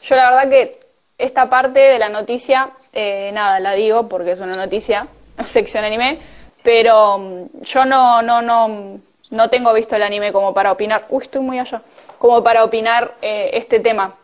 Yo 0.02 0.16
la 0.16 0.30
verdad 0.30 0.48
que 0.48 0.80
esta 1.18 1.50
parte 1.50 1.80
de 1.80 1.98
la 1.98 2.08
noticia, 2.08 2.70
eh, 2.92 3.30
nada, 3.32 3.60
la 3.60 3.72
digo 3.72 4.08
porque 4.08 4.32
es 4.32 4.40
una 4.40 4.54
noticia, 4.54 5.06
sección 5.44 5.84
anime, 5.84 6.18
pero 6.62 7.18
mm, 7.18 7.62
yo 7.62 7.84
no, 7.84 8.22
no, 8.22 8.40
no, 8.40 9.00
no 9.30 9.50
tengo 9.50 9.72
visto 9.72 9.96
el 9.96 10.02
anime 10.02 10.32
como 10.32 10.54
para 10.54 10.72
opinar, 10.72 11.06
uy, 11.10 11.24
estoy 11.24 11.42
muy 11.42 11.58
allá, 11.58 11.82
como 12.18 12.42
para 12.42 12.64
opinar 12.64 13.14
eh, 13.20 13.50
este 13.54 13.80
tema. 13.80 14.14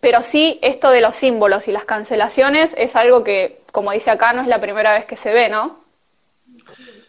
Pero 0.00 0.22
sí, 0.24 0.58
esto 0.62 0.90
de 0.90 1.00
los 1.00 1.14
símbolos 1.14 1.68
y 1.68 1.72
las 1.72 1.84
cancelaciones 1.84 2.74
es 2.76 2.96
algo 2.96 3.22
que, 3.22 3.60
como 3.70 3.92
dice 3.92 4.10
acá, 4.10 4.32
no 4.32 4.42
es 4.42 4.48
la 4.48 4.60
primera 4.60 4.94
vez 4.94 5.04
que 5.04 5.16
se 5.16 5.32
ve, 5.32 5.48
¿no? 5.48 5.81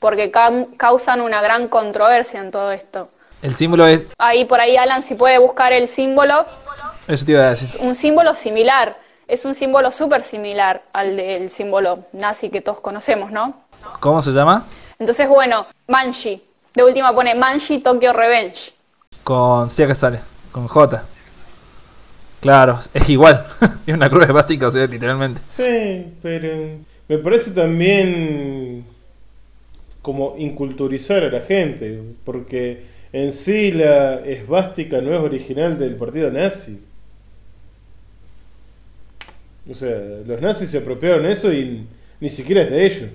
Porque 0.04 0.34
causan 0.76 1.22
una 1.22 1.42
gran 1.42 1.70
controversia 1.70 2.42
en 2.42 2.52
todo 2.52 2.74
esto. 2.74 3.08
El 3.42 3.56
símbolo 3.56 3.88
es. 3.88 4.02
Ahí 4.18 4.44
por 4.44 4.60
ahí 4.60 4.76
Alan 4.76 5.02
si 5.02 5.16
puede 5.16 5.38
buscar 5.40 5.72
el 5.72 5.88
símbolo, 5.88 6.46
Eso 7.08 7.26
te 7.26 7.32
iba 7.32 7.44
a 7.44 7.52
decir. 7.52 7.70
un 7.80 7.96
símbolo 7.96 8.36
similar, 8.36 8.98
es 9.30 9.46
un 9.46 9.56
símbolo 9.56 9.94
súper 9.94 10.26
similar 10.26 10.82
al 10.92 11.16
del 11.16 11.50
símbolo 11.50 12.00
nazi 12.12 12.50
que 12.50 12.60
todos 12.60 12.82
conocemos, 12.82 13.32
¿no? 13.32 13.54
¿Cómo 14.02 14.22
se 14.22 14.32
llama? 14.32 14.66
Entonces, 15.00 15.30
bueno, 15.30 15.66
Manji, 15.88 16.44
de 16.74 16.84
última 16.84 17.16
pone 17.16 17.34
Manji 17.34 17.80
Tokyo 17.80 18.12
Revenge. 18.12 18.74
Con. 19.24 19.70
Sí, 19.70 19.84
acá 19.84 19.96
sale. 19.96 20.20
Con 20.52 20.68
J. 20.68 21.02
Claro, 22.42 22.78
es 22.94 23.08
igual. 23.08 23.48
es 23.88 23.94
una 23.94 24.10
cruz 24.10 24.26
esvástica, 24.26 24.68
o 24.68 24.72
sea, 24.72 24.86
literalmente. 24.86 25.40
Sí, 25.48 26.14
pero 26.22 26.78
me 27.08 27.18
parece 27.20 27.52
también 27.52 28.92
como 30.04 30.36
inculturizar 30.38 31.24
a 31.24 31.30
la 31.30 31.40
gente, 31.40 32.00
porque 32.24 32.84
en 33.14 33.32
sí 33.32 33.72
la 33.72 34.20
esvástica 34.26 35.02
no 35.02 35.16
es 35.16 35.20
original 35.20 35.80
del 35.80 35.96
partido 35.96 36.30
nazi. 36.30 36.80
O 39.70 39.74
sea, 39.74 39.96
los 40.26 40.42
nazis 40.42 40.70
se 40.70 40.80
apropiaron 40.80 41.26
eso 41.26 41.52
y 41.54 41.88
ni 42.20 42.30
siquiera 42.30 42.64
es 42.64 42.70
de 42.70 42.86
ellos. 42.86 43.10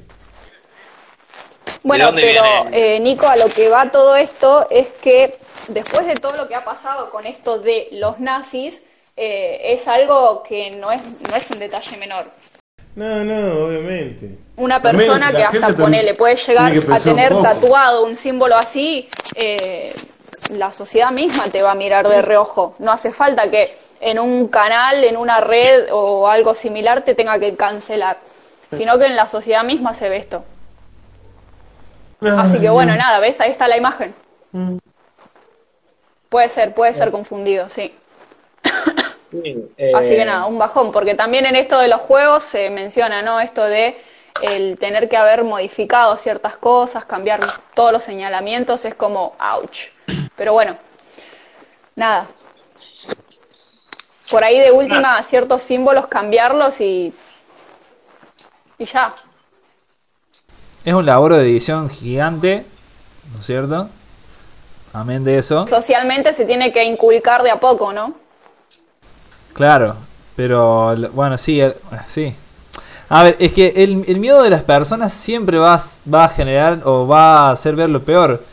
Bueno, 1.82 2.10
pero 2.14 2.42
eh, 2.72 2.98
Nico, 3.00 3.28
a 3.28 3.36
lo 3.36 3.48
que 3.50 3.68
va 3.68 3.90
todo 3.92 4.16
esto 4.16 4.66
es 4.70 4.86
que 5.02 5.36
después 5.68 6.06
de 6.06 6.14
todo 6.14 6.36
lo 6.36 6.48
que 6.48 6.54
ha 6.54 6.64
pasado 6.64 7.10
con 7.10 7.26
esto 7.26 7.58
de 7.58 7.88
los 7.92 8.18
nazis, 8.18 8.82
eh, 9.14 9.74
es 9.74 9.86
algo 9.88 10.42
que 10.42 10.70
no 10.70 10.90
es, 10.90 11.02
no 11.28 11.36
es 11.36 11.50
un 11.50 11.58
detalle 11.58 11.98
menor. 11.98 12.30
No, 12.98 13.22
no, 13.22 13.66
obviamente. 13.66 14.28
Una 14.56 14.82
persona 14.82 15.30
que 15.30 15.44
hasta 15.44 15.68
ponele 15.76 16.14
puede 16.14 16.34
llegar 16.34 16.72
a 16.72 16.74
un 16.74 16.98
tener 16.98 17.32
tatuado 17.42 18.04
un 18.04 18.16
símbolo 18.16 18.56
así, 18.56 19.08
eh, 19.36 19.94
la 20.50 20.72
sociedad 20.72 21.12
misma 21.12 21.44
te 21.44 21.62
va 21.62 21.70
a 21.70 21.74
mirar 21.76 22.08
de 22.08 22.22
reojo. 22.22 22.74
No 22.80 22.90
hace 22.90 23.12
falta 23.12 23.48
que 23.48 23.68
en 24.00 24.18
un 24.18 24.48
canal, 24.48 25.04
en 25.04 25.16
una 25.16 25.38
red 25.38 25.92
o 25.92 26.26
algo 26.26 26.56
similar 26.56 27.02
te 27.02 27.14
tenga 27.14 27.38
que 27.38 27.54
cancelar, 27.54 28.18
sino 28.72 28.98
que 28.98 29.06
en 29.06 29.14
la 29.14 29.28
sociedad 29.28 29.62
misma 29.62 29.94
se 29.94 30.08
ve 30.08 30.16
esto. 30.16 30.42
Así 32.20 32.58
que 32.58 32.68
bueno, 32.68 32.96
nada, 32.96 33.20
¿ves? 33.20 33.40
Ahí 33.40 33.52
está 33.52 33.68
la 33.68 33.76
imagen. 33.76 34.12
Puede 36.28 36.48
ser, 36.48 36.74
puede 36.74 36.94
ser 36.94 37.12
confundido, 37.12 37.70
sí. 37.70 37.94
Eh, 39.32 39.92
Así 39.94 40.10
que 40.10 40.24
nada, 40.24 40.46
un 40.46 40.58
bajón, 40.58 40.90
porque 40.90 41.14
también 41.14 41.44
en 41.46 41.56
esto 41.56 41.78
de 41.78 41.88
los 41.88 42.00
juegos 42.00 42.44
se 42.44 42.70
menciona, 42.70 43.20
¿no? 43.22 43.40
Esto 43.40 43.64
de 43.64 43.96
el 44.42 44.78
tener 44.78 45.08
que 45.08 45.16
haber 45.16 45.44
modificado 45.44 46.16
ciertas 46.16 46.56
cosas, 46.56 47.04
cambiar 47.04 47.40
todos 47.74 47.92
los 47.92 48.04
señalamientos, 48.04 48.84
es 48.84 48.94
como, 48.94 49.34
ouch. 49.38 49.88
Pero 50.36 50.52
bueno, 50.52 50.76
nada. 51.96 52.26
Por 54.30 54.44
ahí 54.44 54.58
de 54.58 54.70
última, 54.70 55.22
ciertos 55.22 55.62
símbolos 55.62 56.06
cambiarlos 56.06 56.80
y. 56.80 57.12
y 58.78 58.84
ya. 58.84 59.14
Es 60.84 60.94
un 60.94 61.04
laboro 61.04 61.36
de 61.36 61.44
edición 61.44 61.90
gigante, 61.90 62.64
¿no 63.32 63.40
es 63.40 63.46
cierto? 63.46 63.88
Amén 64.92 65.24
de 65.24 65.38
eso. 65.38 65.66
Socialmente 65.66 66.32
se 66.32 66.44
tiene 66.44 66.72
que 66.72 66.84
inculcar 66.84 67.42
de 67.42 67.50
a 67.50 67.60
poco, 67.60 67.92
¿no? 67.92 68.14
Claro, 69.54 69.96
pero 70.36 70.94
bueno, 71.12 71.36
sí, 71.38 71.60
el- 71.60 71.74
sí. 72.06 72.34
A 73.08 73.24
ver, 73.24 73.36
es 73.38 73.52
que 73.52 73.72
el, 73.76 74.04
el 74.06 74.20
miedo 74.20 74.42
de 74.42 74.50
las 74.50 74.62
personas 74.62 75.12
siempre 75.14 75.58
va, 75.58 75.80
va 76.12 76.24
a 76.24 76.28
generar 76.28 76.80
o 76.84 77.06
va 77.06 77.48
a 77.48 77.52
hacer 77.52 77.74
ver 77.74 77.88
lo 77.88 78.02
peor. 78.02 78.44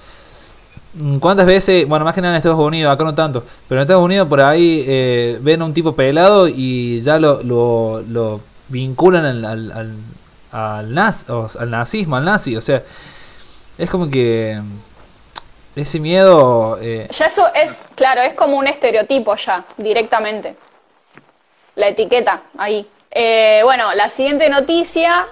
Mm, 0.94 1.18
¿Cuántas 1.18 1.46
veces, 1.46 1.86
bueno, 1.88 2.06
más 2.06 2.16
que 2.16 2.22
nada 2.22 2.34
en 2.34 2.38
Estados 2.38 2.58
Unidos, 2.60 2.94
acá 2.94 3.04
no 3.04 3.14
tanto, 3.14 3.44
pero 3.68 3.82
en 3.82 3.84
Estados 3.84 4.04
Unidos 4.04 4.28
por 4.30 4.40
ahí 4.42 4.86
eh, 4.88 5.38
ven 5.42 5.62
a 5.62 5.66
un 5.66 5.74
tipo 5.74 5.94
pelado 5.94 6.48
y 6.48 7.02
ya 7.02 7.20
lo, 7.20 7.44
lo, 7.44 8.02
lo 8.08 8.40
vinculan 8.70 9.26
al, 9.26 9.46
al, 9.46 9.72
al, 9.74 9.96
al 10.52 10.94
naz- 10.96 11.26
al 11.60 11.70
nazismo, 11.70 12.16
al 12.16 12.24
nazi? 12.24 12.56
O 12.56 12.62
sea, 12.62 12.82
es 13.78 13.90
como 13.90 14.10
que 14.10 14.58
mm, 14.62 15.80
ese 15.80 16.00
miedo... 16.00 16.78
eh, 16.82 17.10
Ya 17.20 17.26
eso 17.26 17.44
es, 17.54 17.74
claro, 17.96 18.22
es 18.22 18.34
como 18.36 18.58
un 18.58 18.68
estereotipo 18.68 19.36
ya, 19.36 19.66
directamente. 19.78 20.56
La 21.76 21.90
etiqueta, 21.90 22.42
ahí. 22.58 22.88
Eh, 23.12 23.62
bueno, 23.64 23.94
la 23.94 24.10
siguiente 24.10 24.50
noticia 24.50 25.28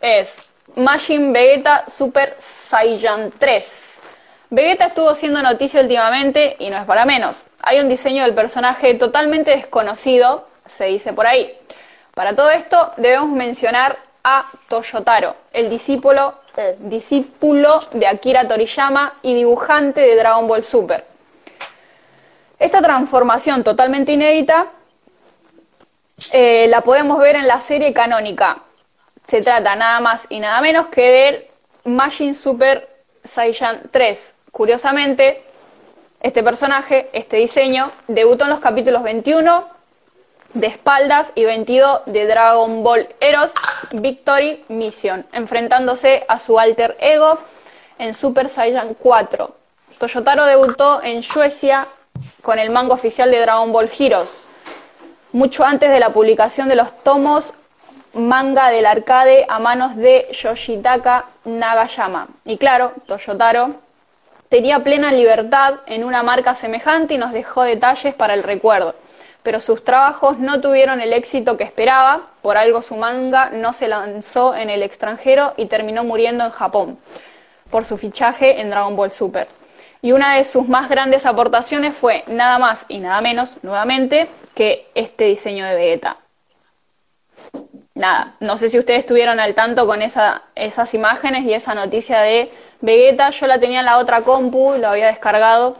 es 0.00 0.38
Majin 0.76 1.32
Vegeta 1.32 1.84
Super 1.88 2.36
Saiyan 2.38 3.32
3. 3.38 3.84
Vegeta 4.50 4.86
estuvo 4.86 5.14
siendo 5.14 5.42
noticia 5.42 5.80
últimamente 5.80 6.56
y 6.58 6.70
no 6.70 6.78
es 6.78 6.84
para 6.84 7.04
menos. 7.04 7.36
Hay 7.62 7.80
un 7.80 7.88
diseño 7.88 8.22
del 8.22 8.34
personaje 8.34 8.94
totalmente 8.94 9.50
desconocido, 9.50 10.46
se 10.66 10.84
dice 10.86 11.12
por 11.12 11.26
ahí. 11.26 11.56
Para 12.14 12.36
todo 12.36 12.50
esto 12.50 12.92
debemos 12.96 13.30
mencionar 13.30 13.98
a 14.22 14.46
Toyotaro, 14.68 15.34
el 15.52 15.68
discípulo, 15.68 16.34
discípulo 16.78 17.80
de 17.92 18.06
Akira 18.06 18.46
Toriyama 18.46 19.14
y 19.22 19.34
dibujante 19.34 20.00
de 20.00 20.16
Dragon 20.16 20.46
Ball 20.46 20.62
Super. 20.62 21.04
Esta 22.58 22.80
transformación 22.80 23.64
totalmente 23.64 24.12
inédita 24.12 24.68
eh, 26.32 26.66
la 26.68 26.80
podemos 26.82 27.18
ver 27.18 27.36
en 27.36 27.46
la 27.46 27.60
serie 27.60 27.92
canónica. 27.92 28.58
Se 29.28 29.40
trata 29.40 29.74
nada 29.74 30.00
más 30.00 30.26
y 30.28 30.40
nada 30.40 30.60
menos 30.60 30.86
que 30.88 31.10
del 31.10 31.46
Majin 31.84 32.34
Super 32.34 32.88
Saiyan 33.24 33.82
3. 33.90 34.34
Curiosamente, 34.52 35.42
este 36.20 36.42
personaje, 36.42 37.10
este 37.12 37.36
diseño, 37.36 37.90
debutó 38.06 38.44
en 38.44 38.50
los 38.50 38.60
capítulos 38.60 39.02
21 39.02 39.68
de 40.54 40.68
espaldas 40.68 41.32
y 41.34 41.44
22 41.44 42.02
de 42.06 42.26
Dragon 42.26 42.82
Ball 42.84 43.08
Heroes 43.20 43.52
Victory 43.92 44.64
Mission, 44.68 45.26
enfrentándose 45.32 46.24
a 46.28 46.38
su 46.38 46.58
alter 46.58 46.96
ego 47.00 47.38
en 47.98 48.14
Super 48.14 48.48
Saiyan 48.48 48.94
4. 48.94 49.54
Toyotaro 49.98 50.46
debutó 50.46 51.02
en 51.02 51.22
Suecia 51.22 51.88
con 52.42 52.58
el 52.58 52.70
manga 52.70 52.94
oficial 52.94 53.30
de 53.30 53.40
Dragon 53.40 53.72
Ball 53.72 53.90
Heroes, 53.98 54.43
mucho 55.34 55.64
antes 55.64 55.90
de 55.90 55.98
la 55.98 56.10
publicación 56.10 56.68
de 56.68 56.76
los 56.76 56.96
tomos 57.02 57.54
manga 58.12 58.70
del 58.70 58.86
arcade 58.86 59.44
a 59.48 59.58
manos 59.58 59.96
de 59.96 60.28
Yoshitaka 60.30 61.24
Nagayama. 61.44 62.28
Y 62.44 62.56
claro, 62.56 62.92
Toyotaro 63.06 63.74
tenía 64.48 64.78
plena 64.84 65.10
libertad 65.10 65.80
en 65.86 66.04
una 66.04 66.22
marca 66.22 66.54
semejante 66.54 67.14
y 67.14 67.18
nos 67.18 67.32
dejó 67.32 67.64
detalles 67.64 68.14
para 68.14 68.34
el 68.34 68.44
recuerdo. 68.44 68.94
Pero 69.42 69.60
sus 69.60 69.82
trabajos 69.82 70.38
no 70.38 70.60
tuvieron 70.60 71.00
el 71.00 71.12
éxito 71.12 71.56
que 71.56 71.64
esperaba, 71.64 72.28
por 72.40 72.56
algo 72.56 72.80
su 72.80 72.94
manga 72.94 73.50
no 73.50 73.72
se 73.72 73.88
lanzó 73.88 74.54
en 74.54 74.70
el 74.70 74.84
extranjero 74.84 75.54
y 75.56 75.66
terminó 75.66 76.04
muriendo 76.04 76.44
en 76.44 76.52
Japón, 76.52 76.96
por 77.70 77.84
su 77.86 77.98
fichaje 77.98 78.60
en 78.60 78.70
Dragon 78.70 78.94
Ball 78.94 79.10
Super. 79.10 79.48
Y 80.04 80.12
una 80.12 80.36
de 80.36 80.44
sus 80.44 80.68
más 80.68 80.90
grandes 80.90 81.24
aportaciones 81.24 81.96
fue 81.96 82.24
nada 82.26 82.58
más 82.58 82.84
y 82.90 82.98
nada 82.98 83.22
menos, 83.22 83.54
nuevamente, 83.62 84.26
que 84.54 84.86
este 84.94 85.24
diseño 85.24 85.64
de 85.64 85.74
Vegeta. 85.74 86.18
Nada, 87.94 88.34
no 88.38 88.58
sé 88.58 88.68
si 88.68 88.78
ustedes 88.78 88.98
estuvieron 88.98 89.40
al 89.40 89.54
tanto 89.54 89.86
con 89.86 90.02
esa, 90.02 90.42
esas 90.56 90.92
imágenes 90.92 91.46
y 91.46 91.54
esa 91.54 91.74
noticia 91.74 92.20
de 92.20 92.50
Vegeta. 92.82 93.30
Yo 93.30 93.46
la 93.46 93.58
tenía 93.58 93.78
en 93.78 93.86
la 93.86 93.96
otra 93.96 94.20
compu, 94.20 94.74
lo 94.78 94.88
había 94.88 95.06
descargado 95.06 95.78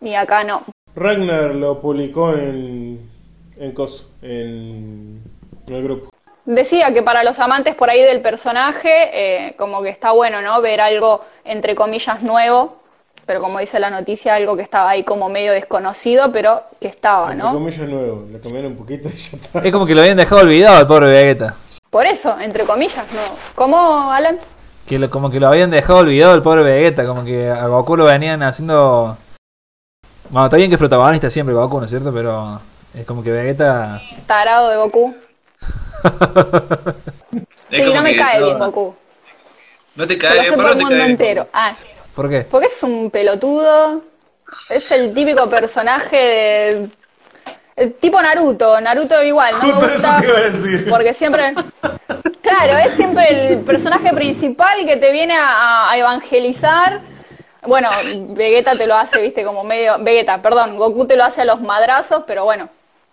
y 0.00 0.14
acá 0.14 0.42
no. 0.42 0.64
Ragnar 0.96 1.54
lo 1.54 1.80
publicó 1.80 2.32
en. 2.32 3.08
en 3.56 3.70
Coso, 3.70 4.10
en. 4.20 5.22
en 5.68 5.74
el 5.76 5.84
grupo. 5.84 6.08
Decía 6.44 6.92
que 6.92 7.04
para 7.04 7.22
los 7.22 7.38
amantes 7.38 7.76
por 7.76 7.88
ahí 7.88 8.02
del 8.02 8.20
personaje, 8.20 9.10
eh, 9.12 9.54
como 9.56 9.80
que 9.80 9.90
está 9.90 10.10
bueno, 10.10 10.42
¿no? 10.42 10.60
Ver 10.60 10.80
algo 10.80 11.24
entre 11.44 11.76
comillas 11.76 12.20
nuevo, 12.20 12.82
pero 13.26 13.40
como 13.40 13.58
dice 13.58 13.78
la 13.78 13.90
noticia, 13.90 14.34
algo 14.34 14.56
que 14.56 14.62
estaba 14.62 14.90
ahí 14.90 15.04
como 15.04 15.28
medio 15.28 15.52
desconocido, 15.52 16.30
pero 16.32 16.62
que 16.80 16.88
estaba, 16.88 17.32
Entre 17.32 17.44
¿no? 17.44 17.52
comillas 17.52 17.88
nuevo, 17.88 18.24
le 18.30 18.40
cambiaron 18.40 18.72
un 18.72 18.76
poquito 18.76 19.08
y 19.08 19.12
ya 19.16 19.36
está. 19.38 19.58
es 19.60 19.72
como 19.72 19.86
que 19.86 19.94
lo 19.94 20.00
habían 20.02 20.16
dejado 20.16 20.42
olvidado 20.42 20.76
al 20.78 20.86
pobre 20.86 21.08
Vegeta. 21.08 21.54
Por 21.90 22.06
eso, 22.06 22.36
entre 22.40 22.64
comillas, 22.64 23.04
¿no? 23.12 23.20
¿Cómo, 23.54 24.10
Alan? 24.12 24.38
Que 24.86 24.98
lo- 24.98 25.08
como 25.10 25.30
que 25.30 25.40
lo 25.40 25.48
habían 25.48 25.70
dejado 25.70 26.00
olvidado 26.00 26.34
el 26.34 26.42
pobre 26.42 26.62
Vegeta, 26.62 27.06
como 27.06 27.24
que 27.24 27.48
a 27.50 27.66
Goku 27.66 27.96
lo 27.96 28.04
venían 28.04 28.42
haciendo... 28.42 29.16
Bueno, 30.30 30.46
está 30.46 30.56
bien 30.56 30.68
que 30.70 30.74
es 30.74 30.78
protagonista 30.80 31.30
siempre 31.30 31.54
Goku, 31.54 31.78
¿no 31.78 31.84
es 31.84 31.90
cierto? 31.90 32.12
Pero 32.12 32.60
es 32.94 33.06
como 33.06 33.22
que 33.22 33.30
Vegeta... 33.30 34.00
Tarado 34.26 34.68
de 34.70 34.76
Goku. 34.76 35.14
Sí, 37.70 37.92
no 37.92 38.02
me 38.02 38.14
cae 38.14 38.42
bien 38.42 38.58
Goku. 38.58 38.94
No 39.96 40.06
te 40.06 40.16
cae 40.18 40.34
lo 40.36 40.40
bien, 40.42 40.54
pero 40.54 40.56
por 40.56 40.64
no 40.66 40.72
el 40.72 40.78
te 40.78 40.84
mundo 40.84 40.88
cae 40.90 40.98
bien. 40.98 41.10
entero. 41.10 41.48
Ah, 41.52 41.72
¿Por 42.14 42.28
qué? 42.30 42.42
porque 42.42 42.66
es 42.68 42.82
un 42.82 43.10
pelotudo. 43.10 44.02
Es 44.70 44.90
el 44.92 45.12
típico 45.12 45.48
personaje 45.48 46.16
de... 46.16 46.88
El 47.76 47.94
tipo 47.94 48.22
Naruto. 48.22 48.80
Naruto 48.80 49.20
igual, 49.24 49.54
no 49.60 49.62
me 49.66 49.68
eso 49.70 49.80
gusta. 49.80 50.20
te 50.20 50.26
iba 50.28 50.38
a 50.38 50.42
decir. 50.42 50.88
Porque 50.88 51.12
siempre. 51.12 51.54
Claro, 52.40 52.76
es 52.78 52.92
siempre 52.94 53.52
el 53.52 53.60
personaje 53.60 54.12
principal 54.12 54.86
que 54.86 54.96
te 54.96 55.10
viene 55.10 55.36
a, 55.36 55.90
a 55.90 55.98
evangelizar. 55.98 57.00
Bueno, 57.62 57.88
Vegeta 58.28 58.76
te 58.76 58.86
lo 58.86 58.94
hace, 58.94 59.20
viste, 59.20 59.42
como 59.42 59.64
medio. 59.64 59.96
Vegeta, 59.98 60.40
perdón, 60.40 60.76
Goku 60.76 61.06
te 61.06 61.16
lo 61.16 61.24
hace 61.24 61.40
a 61.40 61.46
los 61.46 61.60
madrazos, 61.62 62.22
pero 62.26 62.44
bueno, 62.44 62.68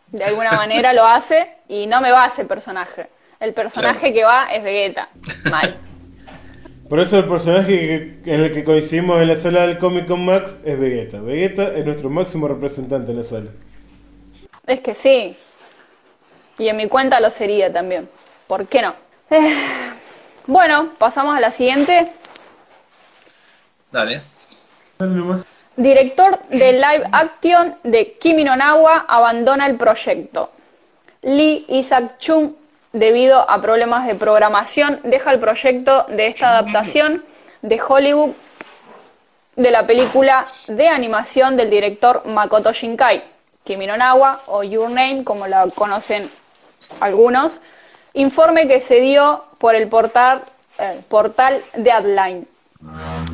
de 0.07 0.25
alguna 0.25 0.51
manera 0.51 0.93
lo 0.93 1.07
hace 1.07 1.55
y 1.67 1.87
no 1.87 2.01
me 2.01 2.11
va 2.11 2.27
ese 2.27 2.45
personaje. 2.45 3.07
El 3.39 3.53
personaje 3.53 4.13
que 4.13 4.23
va 4.23 4.53
es 4.53 4.61
Vegeta. 4.63 5.09
Mal. 5.49 5.75
Por 6.91 6.99
eso 6.99 7.17
el 7.19 7.23
personaje 7.23 8.19
que- 8.21 8.33
en 8.33 8.41
el 8.41 8.51
que 8.51 8.65
coincidimos 8.65 9.21
en 9.21 9.29
la 9.29 9.37
sala 9.37 9.65
del 9.65 9.77
Comic 9.77 10.07
Con 10.07 10.25
Max 10.25 10.57
es 10.65 10.77
Vegeta. 10.77 11.21
Vegeta 11.21 11.73
es 11.73 11.85
nuestro 11.85 12.09
máximo 12.09 12.49
representante 12.49 13.11
en 13.11 13.17
la 13.17 13.23
sala. 13.23 13.49
Es 14.67 14.81
que 14.81 14.93
sí. 14.93 15.37
Y 16.57 16.67
en 16.67 16.75
mi 16.75 16.89
cuenta 16.89 17.21
lo 17.21 17.29
sería 17.29 17.71
también. 17.71 18.09
¿Por 18.45 18.67
qué 18.67 18.81
no? 18.81 18.93
Eh, 19.29 19.55
bueno, 20.47 20.89
pasamos 20.97 21.33
a 21.33 21.39
la 21.39 21.53
siguiente. 21.53 22.11
Dale. 23.89 24.21
Dale 24.99 25.15
nomás. 25.15 25.47
Director 25.77 26.39
de 26.49 26.73
live 26.73 27.05
action 27.13 27.77
de 27.85 28.17
Kimi 28.19 28.43
no 28.43 28.57
Nawa 28.57 29.05
abandona 29.07 29.65
el 29.65 29.77
proyecto. 29.77 30.51
Lee 31.21 31.65
Isaac 31.69 32.17
Chung, 32.19 32.51
debido 32.93 33.49
a 33.49 33.61
problemas 33.61 34.07
de 34.07 34.15
programación, 34.15 34.99
deja 35.03 35.31
el 35.31 35.39
proyecto 35.39 36.05
de 36.09 36.27
esta 36.27 36.49
adaptación 36.49 37.23
de 37.61 37.81
Hollywood 37.81 38.31
de 39.55 39.71
la 39.71 39.85
película 39.85 40.45
de 40.67 40.87
animación 40.87 41.57
del 41.57 41.69
director 41.69 42.25
Makoto 42.25 42.71
Shinkai, 42.71 43.23
Kimi 43.63 43.85
no 43.85 43.97
Nawa 43.97 44.41
o 44.47 44.63
Your 44.63 44.89
Name, 44.89 45.23
como 45.23 45.47
la 45.47 45.67
conocen 45.75 46.29
algunos, 46.99 47.59
informe 48.13 48.67
que 48.67 48.81
se 48.81 49.01
dio 49.01 49.45
por 49.57 49.75
el 49.75 49.87
portal, 49.87 50.41
eh, 50.79 51.01
portal 51.07 51.63
Deadline. 51.75 52.47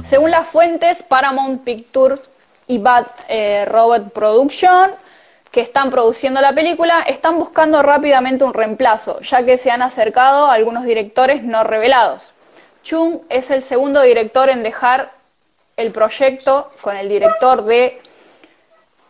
Según 0.10 0.32
las 0.32 0.48
fuentes, 0.48 1.04
Paramount 1.04 1.64
Pictures 1.64 2.20
y 2.68 2.78
Bad 2.78 3.06
eh, 3.30 3.66
Robot 3.66 4.12
Production, 4.12 4.92
que 5.58 5.64
están 5.64 5.90
produciendo 5.90 6.40
la 6.40 6.54
película, 6.54 7.02
están 7.02 7.40
buscando 7.40 7.82
rápidamente 7.82 8.44
un 8.44 8.54
reemplazo, 8.54 9.22
ya 9.22 9.44
que 9.44 9.58
se 9.58 9.72
han 9.72 9.82
acercado 9.82 10.52
algunos 10.52 10.84
directores 10.84 11.42
no 11.42 11.64
revelados. 11.64 12.32
Chung 12.84 13.22
es 13.28 13.50
el 13.50 13.64
segundo 13.64 14.04
director 14.04 14.50
en 14.52 14.62
dejar 14.62 15.10
el 15.76 15.90
proyecto 15.92 16.68
con 16.82 16.96
el 16.96 17.10
director 17.10 17.64
de 17.66 18.00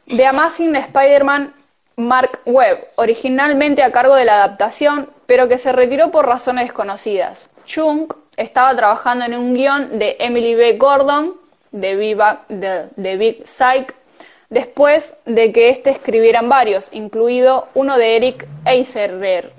The 0.07 0.25
Amazing 0.25 0.77
Spider-Man 0.77 1.53
Mark 1.97 2.39
Webb, 2.45 2.91
originalmente 2.95 3.83
a 3.83 3.91
cargo 3.91 4.15
de 4.15 4.23
la 4.23 4.35
adaptación, 4.35 5.09
pero 5.25 5.49
que 5.49 5.57
se 5.57 5.73
retiró 5.73 6.11
por 6.11 6.27
razones 6.27 6.67
desconocidas. 6.67 7.49
Chung 7.65 8.07
estaba 8.37 8.73
trabajando 8.73 9.25
en 9.25 9.35
un 9.35 9.53
guion 9.53 9.99
de 9.99 10.15
Emily 10.19 10.55
B. 10.55 10.77
Gordon, 10.77 11.33
de, 11.73 11.97
Viva- 11.97 12.43
de, 12.47 12.85
de 12.95 13.17
Big 13.17 13.45
Psych, 13.45 13.93
después 14.49 15.13
de 15.25 15.51
que 15.51 15.69
éste 15.69 15.89
escribieran 15.91 16.49
varios, 16.49 16.89
incluido 16.91 17.67
uno 17.73 17.97
de 17.97 18.15
Eric 18.15 18.47
Eiserer. 18.65 19.51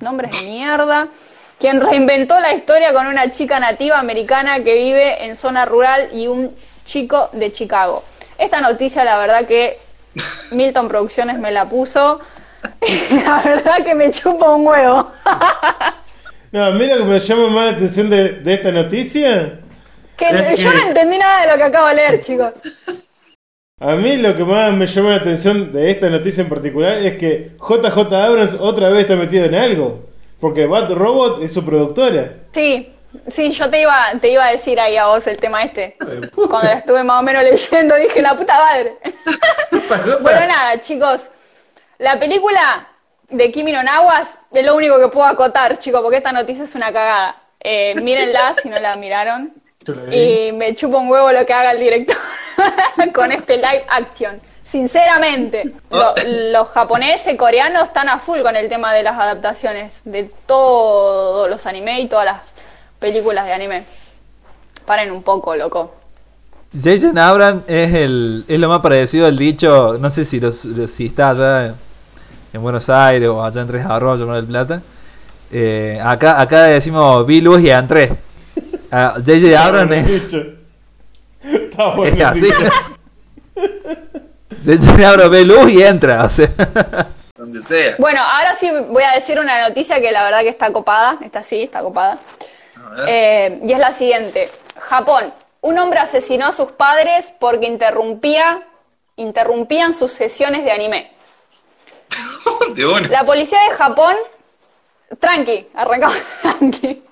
Nombres 0.00 0.40
de 0.42 0.50
mierda. 0.50 1.08
Quien 1.58 1.80
reinventó 1.80 2.40
la 2.40 2.52
historia 2.54 2.92
con 2.92 3.06
una 3.06 3.30
chica 3.30 3.60
nativa 3.60 3.98
americana 4.00 4.62
que 4.64 4.74
vive 4.74 5.24
en 5.24 5.36
zona 5.36 5.64
rural 5.64 6.08
y 6.12 6.26
un 6.26 6.54
chico 6.84 7.30
de 7.32 7.52
Chicago. 7.52 8.02
Esta 8.36 8.60
noticia, 8.60 9.04
la 9.04 9.16
verdad 9.18 9.46
que 9.46 9.78
Milton 10.52 10.88
Producciones 10.88 11.38
me 11.38 11.52
la 11.52 11.66
puso. 11.66 12.20
La 13.24 13.42
verdad 13.44 13.84
que 13.84 13.94
me 13.94 14.10
chupa 14.10 14.54
un 14.54 14.66
huevo. 14.66 15.10
No, 16.52 16.66
a 16.66 16.70
mí 16.70 16.86
lo 16.86 16.98
que 16.98 17.04
me 17.04 17.18
llama 17.18 17.48
más 17.48 17.64
la 17.70 17.76
atención 17.78 18.10
de, 18.10 18.28
de 18.40 18.52
esta 18.54 18.70
noticia, 18.70 19.58
Que 20.18 20.28
Es 20.28 20.58
yo 20.60 20.70
que- 20.70 20.76
no 20.76 20.82
entendí 20.88 21.16
nada 21.16 21.40
de 21.40 21.50
lo 21.50 21.56
que 21.56 21.62
acabo 21.62 21.86
de 21.88 21.94
leer, 21.94 22.20
chicos. 22.20 22.52
A 23.80 23.94
mí 23.96 24.16
lo 24.16 24.36
que 24.36 24.44
más 24.44 24.72
me 24.72 24.86
llama 24.86 25.10
la 25.10 25.16
atención 25.16 25.72
de 25.72 25.90
esta 25.90 26.08
noticia 26.08 26.42
en 26.42 26.48
particular 26.48 26.98
es 26.98 27.16
que 27.18 27.52
JJ 27.58 28.14
Abrams 28.14 28.54
otra 28.60 28.88
vez 28.88 29.00
está 29.00 29.16
metido 29.16 29.44
en 29.44 29.54
algo. 29.54 30.12
Porque 30.40 30.66
Bad 30.66 30.92
Robot 30.92 31.42
es 31.42 31.52
su 31.52 31.64
productora. 31.64 32.32
Sí, 32.52 32.92
sí, 33.28 33.52
yo 33.52 33.70
te 33.70 33.80
iba, 33.80 34.12
te 34.20 34.32
iba 34.32 34.44
a 34.44 34.50
decir 34.50 34.80
ahí 34.80 34.96
a 34.96 35.06
vos 35.06 35.24
el 35.28 35.36
tema 35.36 35.62
este. 35.62 35.96
Cuando 36.34 36.62
la 36.62 36.74
estuve 36.74 37.04
más 37.04 37.20
o 37.20 37.22
menos 37.22 37.44
leyendo 37.44 37.94
dije, 37.94 38.20
la 38.20 38.36
puta 38.36 38.58
madre. 38.58 38.96
Bueno, 40.22 40.46
nada, 40.46 40.80
chicos. 40.80 41.20
La 41.98 42.18
película 42.18 42.88
de 43.28 43.52
Kimi 43.52 43.72
no 43.72 43.82
Nawas 43.82 44.36
es 44.50 44.64
lo 44.64 44.74
único 44.74 44.98
que 44.98 45.08
puedo 45.08 45.26
acotar, 45.26 45.78
chicos, 45.78 46.00
porque 46.02 46.16
esta 46.16 46.32
noticia 46.32 46.64
es 46.64 46.74
una 46.74 46.92
cagada. 46.92 47.36
Eh, 47.60 47.94
mírenla 48.00 48.54
si 48.60 48.68
no 48.68 48.78
la 48.78 48.96
miraron. 48.96 49.52
Y 50.12 50.52
me 50.52 50.74
chupa 50.74 50.98
un 50.98 51.08
huevo 51.10 51.30
lo 51.32 51.44
que 51.46 51.52
haga 51.52 51.72
el 51.72 51.80
director 51.80 52.16
con 53.14 53.32
este 53.32 53.56
live 53.56 53.84
action. 53.88 54.34
Sinceramente, 54.62 55.70
lo- 55.90 56.14
los 56.52 56.68
japoneses, 56.68 57.36
coreanos 57.36 57.88
están 57.88 58.08
a 58.08 58.18
full 58.18 58.40
con 58.40 58.56
el 58.56 58.68
tema 58.68 58.92
de 58.94 59.02
las 59.02 59.18
adaptaciones 59.18 59.92
de 60.04 60.30
todos 60.46 61.48
los 61.50 61.66
anime 61.66 62.00
y 62.00 62.08
todas 62.08 62.24
las 62.24 62.40
películas 62.98 63.44
de 63.44 63.52
anime. 63.52 63.84
Paren 64.86 65.10
un 65.12 65.22
poco, 65.22 65.54
loco. 65.54 65.94
Jason 66.80 67.18
Abrams 67.18 67.64
es, 67.68 67.92
el, 67.94 68.44
es 68.48 68.58
lo 68.58 68.68
más 68.68 68.80
parecido 68.80 69.26
al 69.26 69.36
dicho, 69.36 69.98
no 70.00 70.10
sé 70.10 70.24
si, 70.24 70.40
los- 70.40 70.64
los- 70.64 70.90
si 70.90 71.06
está 71.06 71.30
allá 71.30 71.74
en 72.52 72.62
Buenos 72.62 72.88
Aires 72.88 73.28
o 73.28 73.44
allá 73.44 73.60
en 73.60 73.68
Tres 73.68 73.84
Arroyos, 73.84 74.26
Mar 74.26 74.36
del 74.36 74.46
Plata. 74.46 74.80
Eh, 75.50 76.00
acá, 76.02 76.40
acá 76.40 76.62
decimos 76.64 77.26
vi 77.26 77.42
luz 77.42 77.60
y 77.60 77.70
entré. 77.70 78.10
Ah, 78.94 79.14
J.J. 79.16 79.56
Abrams 79.58 79.96
es. 79.96 80.34
Está 81.42 81.88
es 81.88 81.96
bueno 81.96 82.26
así. 82.28 82.42
dicho. 82.42 82.62
J.J. 84.64 85.08
Abrams 85.08 85.30
ve 85.30 85.44
luz 85.44 85.72
y 85.72 85.82
entra. 85.82 86.24
O 86.24 86.28
sea, 86.28 86.50
Donde 87.34 87.62
sea. 87.62 87.96
Bueno, 87.98 88.20
ahora 88.20 88.54
sí 88.56 88.70
voy 88.90 89.02
a 89.02 89.12
decir 89.12 89.40
una 89.40 89.66
noticia 89.66 89.98
que 89.98 90.12
la 90.12 90.24
verdad 90.24 90.42
que 90.42 90.50
está 90.50 90.70
copada. 90.70 91.16
Está 91.24 91.42
sí, 91.42 91.62
está 91.62 91.80
copada. 91.80 92.18
Eh, 93.06 93.60
y 93.62 93.72
es 93.72 93.78
la 93.78 93.94
siguiente. 93.94 94.50
Japón. 94.78 95.32
Un 95.62 95.78
hombre 95.78 96.00
asesinó 96.00 96.48
a 96.48 96.52
sus 96.52 96.72
padres 96.72 97.32
porque 97.40 97.66
interrumpía, 97.66 98.62
interrumpían 99.16 99.94
sus 99.94 100.12
sesiones 100.12 100.64
de 100.64 100.72
anime. 100.72 101.12
De. 102.74 103.08
La 103.08 103.24
policía 103.24 103.58
de 103.70 103.74
Japón... 103.76 104.14
Tranqui, 105.18 105.68
arrancamos 105.74 106.16
tranqui. 106.40 107.02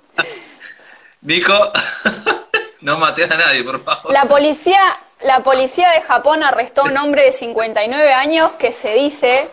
Nico, 1.22 1.52
no 2.80 2.96
mates 2.96 3.30
a 3.30 3.36
nadie, 3.36 3.62
por 3.62 3.82
favor. 3.82 4.12
La 4.12 4.24
policía, 4.24 4.80
la 5.20 5.40
policía 5.40 5.90
de 5.90 6.00
Japón 6.00 6.42
arrestó 6.42 6.82
a 6.82 6.84
un 6.84 6.96
hombre 6.96 7.24
de 7.24 7.32
59 7.32 8.12
años 8.12 8.52
que 8.52 8.72
se 8.72 8.94
dice 8.94 9.50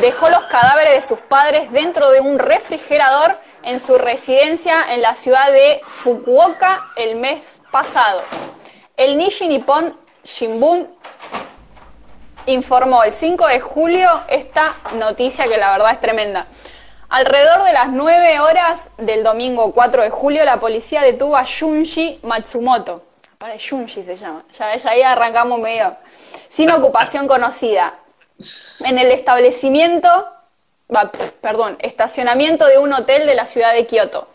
dejó 0.00 0.28
los 0.28 0.44
cadáveres 0.44 0.94
de 0.94 1.02
sus 1.02 1.18
padres 1.20 1.72
dentro 1.72 2.10
de 2.10 2.20
un 2.20 2.38
refrigerador 2.38 3.38
en 3.62 3.80
su 3.80 3.96
residencia 3.96 4.92
en 4.94 5.00
la 5.00 5.16
ciudad 5.16 5.50
de 5.50 5.80
Fukuoka 5.86 6.88
el 6.96 7.16
mes 7.16 7.56
pasado. 7.70 8.22
El 8.96 9.16
Nishi 9.16 9.48
Nippon 9.48 9.96
Shimbun 10.22 10.86
informó 12.44 13.02
el 13.04 13.12
5 13.12 13.46
de 13.46 13.60
julio 13.60 14.22
esta 14.28 14.74
noticia 14.94 15.46
que 15.46 15.56
la 15.56 15.72
verdad 15.72 15.92
es 15.92 16.00
tremenda. 16.00 16.46
Alrededor 17.08 17.62
de 17.62 17.72
las 17.72 17.90
9 17.90 18.40
horas 18.40 18.90
del 18.98 19.22
domingo 19.22 19.72
4 19.72 20.02
de 20.02 20.10
julio, 20.10 20.44
la 20.44 20.58
policía 20.58 21.02
detuvo 21.02 21.36
a 21.36 21.44
Junji 21.46 22.18
Matsumoto. 22.22 23.04
Para 23.38 23.54
Junji 23.58 24.02
se 24.02 24.16
llama. 24.16 24.44
Ya, 24.58 24.76
ya 24.76 24.90
ahí 24.90 25.02
arrancamos 25.02 25.60
medio. 25.60 25.96
Sin 26.48 26.70
ocupación 26.70 27.28
conocida. 27.28 27.94
En 28.80 28.98
el 28.98 29.12
establecimiento, 29.12 30.28
perdón, 31.40 31.76
estacionamiento 31.80 32.66
de 32.66 32.78
un 32.78 32.92
hotel 32.92 33.26
de 33.26 33.34
la 33.34 33.46
ciudad 33.46 33.72
de 33.72 33.86
Kioto. 33.86 34.28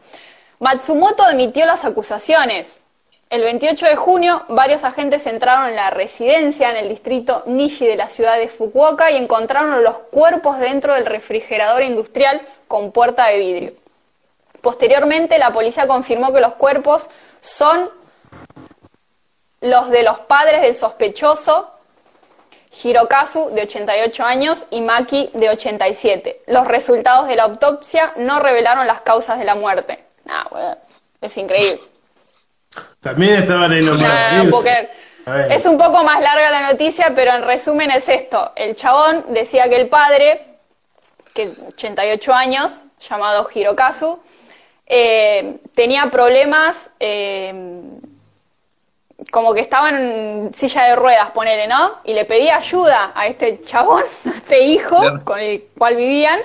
Matsumoto 0.59 1.23
admitió 1.23 1.65
las 1.65 1.83
acusaciones. 1.83 2.80
El 3.31 3.43
28 3.43 3.85
de 3.85 3.95
junio, 3.95 4.43
varios 4.49 4.83
agentes 4.83 5.25
entraron 5.25 5.69
en 5.69 5.77
la 5.77 5.89
residencia 5.89 6.69
en 6.69 6.75
el 6.75 6.89
distrito 6.89 7.43
Nishi 7.45 7.87
de 7.87 7.95
la 7.95 8.09
ciudad 8.09 8.37
de 8.37 8.49
Fukuoka 8.49 9.09
y 9.09 9.15
encontraron 9.15 9.85
los 9.85 9.99
cuerpos 10.11 10.59
dentro 10.59 10.95
del 10.95 11.05
refrigerador 11.05 11.81
industrial 11.81 12.41
con 12.67 12.91
puerta 12.91 13.27
de 13.27 13.37
vidrio. 13.37 13.73
Posteriormente, 14.59 15.39
la 15.39 15.53
policía 15.53 15.87
confirmó 15.87 16.33
que 16.33 16.41
los 16.41 16.55
cuerpos 16.55 17.09
son 17.39 17.89
los 19.61 19.89
de 19.89 20.03
los 20.03 20.19
padres 20.19 20.61
del 20.61 20.75
sospechoso, 20.75 21.71
Hirokazu, 22.83 23.51
de 23.51 23.61
88 23.61 24.25
años, 24.25 24.65
y 24.71 24.81
Maki, 24.81 25.29
de 25.33 25.49
87. 25.51 26.41
Los 26.47 26.67
resultados 26.67 27.29
de 27.29 27.37
la 27.37 27.43
autopsia 27.43 28.11
no 28.17 28.41
revelaron 28.41 28.87
las 28.87 28.99
causas 29.01 29.39
de 29.39 29.45
la 29.45 29.55
muerte. 29.55 30.03
Nah, 30.25 30.49
bueno, 30.49 30.77
es 31.21 31.37
increíble. 31.37 31.79
También 32.99 33.35
estaban 33.35 33.79
nomás. 33.83 34.01
Nah, 34.01 34.43
ver. 35.25 35.51
Es 35.51 35.65
un 35.65 35.77
poco 35.77 36.03
más 36.03 36.21
larga 36.21 36.49
la 36.49 36.71
noticia, 36.71 37.11
pero 37.15 37.33
en 37.33 37.43
resumen 37.43 37.91
es 37.91 38.07
esto. 38.09 38.51
El 38.55 38.75
chabón 38.75 39.25
decía 39.29 39.69
que 39.69 39.75
el 39.75 39.87
padre, 39.87 40.45
que 41.33 41.49
88 41.67 42.33
años, 42.33 42.81
llamado 42.99 43.47
Hirokazu, 43.53 44.19
eh, 44.85 45.57
tenía 45.73 46.09
problemas, 46.11 46.89
eh, 46.99 47.53
como 49.31 49.53
que 49.53 49.61
estaba 49.61 49.89
en 49.89 50.51
silla 50.53 50.83
de 50.83 50.95
ruedas, 50.95 51.31
ponele, 51.31 51.67
¿no? 51.67 51.99
Y 52.03 52.13
le 52.13 52.25
pedía 52.25 52.57
ayuda 52.57 53.11
a 53.15 53.27
este 53.27 53.61
chabón, 53.61 54.03
a 54.25 54.29
este 54.29 54.61
hijo 54.61 54.99
con 55.23 55.39
el 55.39 55.63
cual 55.77 55.95
vivían, 55.95 56.39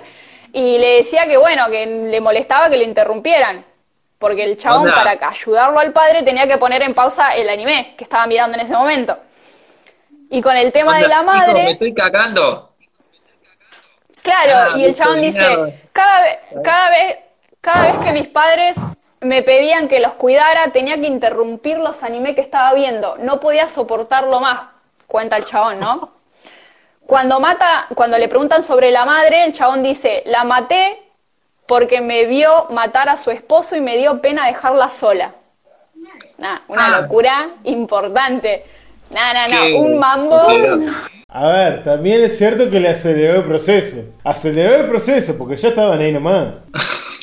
y 0.52 0.78
le 0.78 0.98
decía 0.98 1.26
que, 1.26 1.36
bueno, 1.36 1.68
que 1.70 1.86
le 1.86 2.20
molestaba 2.20 2.70
que 2.70 2.76
lo 2.76 2.84
interrumpieran. 2.84 3.64
Porque 4.18 4.44
el 4.44 4.56
chabón, 4.56 4.88
Onda. 4.88 4.94
para 4.94 5.28
ayudarlo 5.28 5.78
al 5.78 5.92
padre, 5.92 6.22
tenía 6.22 6.46
que 6.46 6.56
poner 6.56 6.82
en 6.82 6.94
pausa 6.94 7.34
el 7.34 7.48
anime 7.48 7.94
que 7.96 8.04
estaba 8.04 8.26
mirando 8.26 8.56
en 8.56 8.64
ese 8.64 8.74
momento. 8.74 9.18
Y 10.30 10.40
con 10.40 10.56
el 10.56 10.72
tema 10.72 10.96
de 10.98 11.08
la 11.08 11.20
Nico, 11.20 11.32
me 11.32 11.38
madre, 11.38 11.70
estoy 11.72 11.94
cagando. 11.94 12.72
Claro, 14.22 14.52
Ah, 14.54 14.78
y 14.78 14.84
el 14.84 14.94
chabón 14.94 15.20
dice, 15.20 15.80
cada 15.92 16.20
vez, 16.22 16.38
cada 16.64 16.90
vez, 16.90 17.18
cada 17.60 17.82
vez 17.86 17.96
que 18.04 18.12
mis 18.12 18.26
padres 18.28 18.76
me 19.20 19.42
pedían 19.42 19.88
que 19.88 20.00
los 20.00 20.14
cuidara, 20.14 20.72
tenía 20.72 20.96
que 20.96 21.06
interrumpir 21.06 21.78
los 21.78 22.02
anime 22.02 22.34
que 22.34 22.40
estaba 22.40 22.74
viendo. 22.74 23.16
No 23.18 23.38
podía 23.38 23.68
soportarlo 23.68 24.40
más, 24.40 24.62
cuenta 25.06 25.36
el 25.36 25.44
chabón, 25.44 25.78
¿no? 25.78 26.10
Cuando 27.06 27.38
mata, 27.38 27.86
cuando 27.94 28.18
le 28.18 28.28
preguntan 28.28 28.64
sobre 28.64 28.90
la 28.90 29.04
madre, 29.04 29.44
el 29.44 29.52
chabón 29.52 29.82
dice, 29.84 30.24
la 30.26 30.42
maté 30.42 31.05
porque 31.66 32.00
me 32.00 32.24
vio 32.26 32.66
matar 32.70 33.08
a 33.08 33.16
su 33.16 33.30
esposo 33.30 33.76
y 33.76 33.80
me 33.80 33.96
dio 33.96 34.20
pena 34.20 34.46
dejarla 34.46 34.90
sola. 34.90 35.34
Nah, 36.38 36.58
una 36.68 36.86
Ah. 36.96 37.00
locura 37.00 37.48
importante. 37.64 38.64
No, 39.10 39.20
no, 39.34 39.42
no, 39.48 39.60
Qué- 39.66 39.74
un 39.74 39.98
mambo. 39.98 40.40
A 41.28 41.48
ver, 41.48 41.82
también 41.82 42.22
es 42.22 42.36
cierto 42.38 42.68
que 42.70 42.80
le 42.80 42.88
aceleró 42.90 43.36
el 43.36 43.44
proceso. 43.44 43.98
Aceleró 44.24 44.74
el 44.76 44.86
proceso 44.88 45.36
porque 45.38 45.56
ya 45.56 45.68
estaban 45.68 46.00
ahí 46.00 46.12
nomás. 46.12 46.54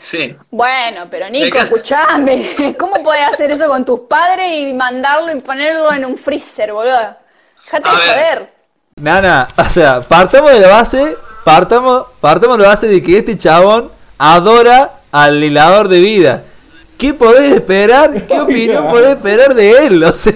Sí. 0.00 0.36
Bueno, 0.52 1.08
pero 1.10 1.28
Nico, 1.28 1.58
escuchame. 1.58 2.76
¿Cómo 2.78 3.02
podés 3.02 3.26
hacer 3.28 3.50
eso 3.50 3.66
con 3.66 3.84
tus 3.84 4.00
padres 4.00 4.52
y 4.52 4.72
mandarlo 4.72 5.32
y 5.36 5.40
ponerlo 5.40 5.92
en 5.92 6.04
un 6.04 6.16
freezer, 6.16 6.72
boludo? 6.72 7.16
Dejate 7.64 7.88
A 7.88 7.92
de 7.92 7.98
joder. 7.98 8.52
Nana, 8.96 9.48
o 9.58 9.64
sea, 9.64 10.00
partamos 10.02 10.52
de 10.52 10.60
la 10.60 10.68
base, 10.68 11.16
partamos, 11.46 12.06
partamos 12.20 12.58
la 12.58 12.66
base 12.66 12.88
de 12.88 13.00
que 13.00 13.18
este 13.18 13.38
chabón 13.38 13.88
adora 14.18 14.94
al 15.12 15.42
hilador 15.44 15.86
de 15.86 16.00
vida. 16.00 16.42
¿Qué 16.98 17.14
podés 17.14 17.52
esperar? 17.52 18.26
¿Qué 18.26 18.40
opinión 18.40 18.88
podés 18.88 19.14
esperar 19.14 19.54
de 19.54 19.86
él? 19.86 20.02
O 20.02 20.12
sea, 20.12 20.32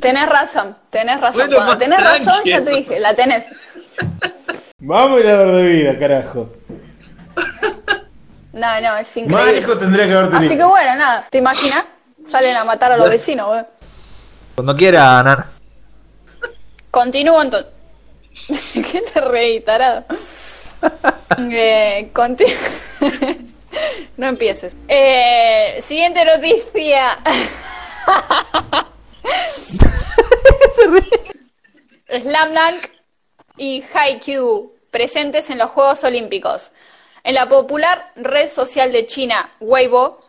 Tenés 0.00 0.28
razón, 0.28 0.76
tenés 0.90 1.20
razón. 1.20 1.48
Bueno, 1.48 1.56
Cuando 1.56 1.72
más 1.72 1.78
tenés 1.80 2.00
razón, 2.02 2.44
ya 2.44 2.62
te 2.62 2.70
dije, 2.74 3.00
la 3.00 3.16
tenés. 3.16 3.44
Vamos 4.78 5.20
hilador 5.20 5.52
de 5.56 5.62
vida, 5.62 5.98
carajo. 5.98 6.48
No, 8.52 8.80
no, 8.80 8.96
es 8.98 9.08
Más 9.08 9.16
increíble. 9.16 9.58
hijo 9.58 9.78
tendría 9.78 10.06
que 10.06 10.12
haber 10.12 10.24
Así 10.26 10.48
tenido. 10.48 10.56
que 10.56 10.64
bueno, 10.70 10.94
nada, 10.96 11.26
¿te 11.30 11.38
imaginas? 11.38 11.84
Salen 12.30 12.56
a 12.56 12.64
matar 12.64 12.92
a 12.92 12.96
los 12.96 13.10
vecinos, 13.10 13.46
boludo. 13.48 13.66
cuando 14.54 14.76
quiera, 14.76 15.20
Nana. 15.22 15.46
Continúo 16.92 17.42
entonces. 17.42 17.72
¿Qué 18.74 19.02
te 19.12 19.20
reí, 19.20 19.60
tarado? 19.60 20.04
Eh, 21.38 22.10
conti- 22.12 22.44
no 24.16 24.26
empieces. 24.28 24.76
Eh, 24.88 25.80
siguiente 25.82 26.24
noticia. 26.24 27.18
Se 30.70 30.86
ríe. 30.88 32.20
Slam 32.20 32.54
Dunk 32.54 32.88
y 33.56 33.82
Haikyuu 33.94 34.74
presentes 34.90 35.48
en 35.50 35.58
los 35.58 35.70
Juegos 35.70 36.04
Olímpicos. 36.04 36.70
En 37.24 37.34
la 37.34 37.48
popular 37.48 38.12
red 38.16 38.48
social 38.48 38.90
de 38.92 39.06
China, 39.06 39.52
Weibo, 39.60 40.20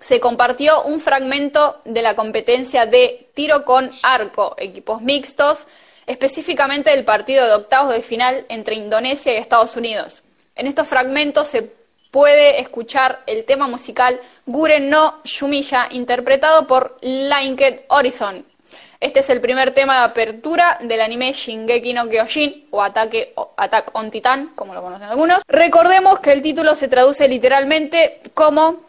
se 0.00 0.18
compartió 0.18 0.82
un 0.82 1.00
fragmento 1.00 1.80
de 1.84 2.02
la 2.02 2.16
competencia 2.16 2.86
de 2.86 3.30
tiro 3.34 3.64
con 3.64 3.90
arco, 4.02 4.54
equipos 4.58 5.02
mixtos, 5.02 5.66
específicamente 6.06 6.90
del 6.90 7.04
partido 7.04 7.46
de 7.46 7.54
octavos 7.54 7.92
de 7.92 8.02
final 8.02 8.44
entre 8.48 8.74
Indonesia 8.74 9.32
y 9.32 9.36
Estados 9.36 9.76
Unidos. 9.76 10.22
En 10.54 10.66
estos 10.66 10.88
fragmentos 10.88 11.48
se 11.48 11.70
puede 12.10 12.60
escuchar 12.60 13.20
el 13.26 13.44
tema 13.44 13.66
musical 13.66 14.20
Guren 14.46 14.90
no 14.90 15.20
Shumiya, 15.24 15.88
interpretado 15.90 16.66
por 16.66 16.98
Linked 17.00 17.86
Horizon. 17.88 18.44
Este 19.00 19.18
es 19.18 19.30
el 19.30 19.40
primer 19.40 19.74
tema 19.74 19.98
de 19.98 20.04
apertura 20.04 20.78
del 20.80 21.00
anime 21.00 21.32
Shingeki 21.32 21.92
no 21.92 22.08
Kyojin 22.08 22.68
o 22.70 22.82
Ataque, 22.82 23.34
Attack 23.56 23.90
on 23.94 24.12
Titan, 24.12 24.52
como 24.54 24.74
lo 24.74 24.82
conocen 24.82 25.08
algunos. 25.08 25.42
Recordemos 25.48 26.20
que 26.20 26.30
el 26.30 26.40
título 26.40 26.76
se 26.76 26.86
traduce 26.86 27.26
literalmente 27.26 28.20
como 28.32 28.84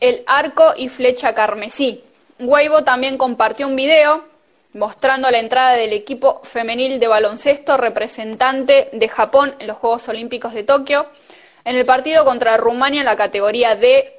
el 0.00 0.22
arco 0.26 0.72
y 0.74 0.88
flecha 0.88 1.34
carmesí. 1.34 2.02
Weibo 2.38 2.82
también 2.84 3.18
compartió 3.18 3.66
un 3.66 3.76
video 3.76 4.24
mostrando 4.72 5.30
la 5.30 5.38
entrada 5.38 5.76
del 5.76 5.92
equipo 5.92 6.40
femenil 6.44 7.00
de 7.00 7.08
baloncesto 7.08 7.76
representante 7.76 8.88
de 8.92 9.08
Japón 9.08 9.54
en 9.58 9.66
los 9.66 9.76
Juegos 9.78 10.08
Olímpicos 10.08 10.54
de 10.54 10.62
Tokio 10.62 11.06
en 11.64 11.76
el 11.76 11.84
partido 11.84 12.24
contra 12.24 12.56
Rumania 12.56 13.00
en 13.00 13.06
la 13.06 13.16
categoría 13.16 13.74
de 13.74 14.16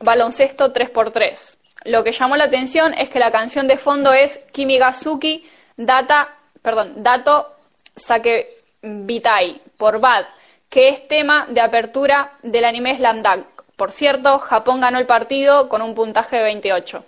baloncesto 0.00 0.72
3x3. 0.72 1.56
Lo 1.84 2.04
que 2.04 2.12
llamó 2.12 2.36
la 2.36 2.44
atención 2.44 2.94
es 2.94 3.08
que 3.08 3.18
la 3.18 3.30
canción 3.30 3.66
de 3.66 3.78
fondo 3.78 4.12
es 4.12 4.38
Kimigazuki 4.52 5.48
Data, 5.76 6.34
perdón, 6.60 7.02
Dato 7.02 7.56
Sakebitai 7.96 9.62
por 9.78 9.98
Bad, 9.98 10.26
que 10.68 10.90
es 10.90 11.08
tema 11.08 11.46
de 11.48 11.60
apertura 11.60 12.32
del 12.42 12.66
anime 12.66 12.96
Slam 12.96 13.22
Dunk. 13.22 13.46
Por 13.76 13.92
cierto, 13.92 14.38
Japón 14.38 14.82
ganó 14.82 14.98
el 14.98 15.06
partido 15.06 15.70
con 15.70 15.80
un 15.80 15.94
puntaje 15.94 16.36
de 16.36 16.42
28, 16.42 17.02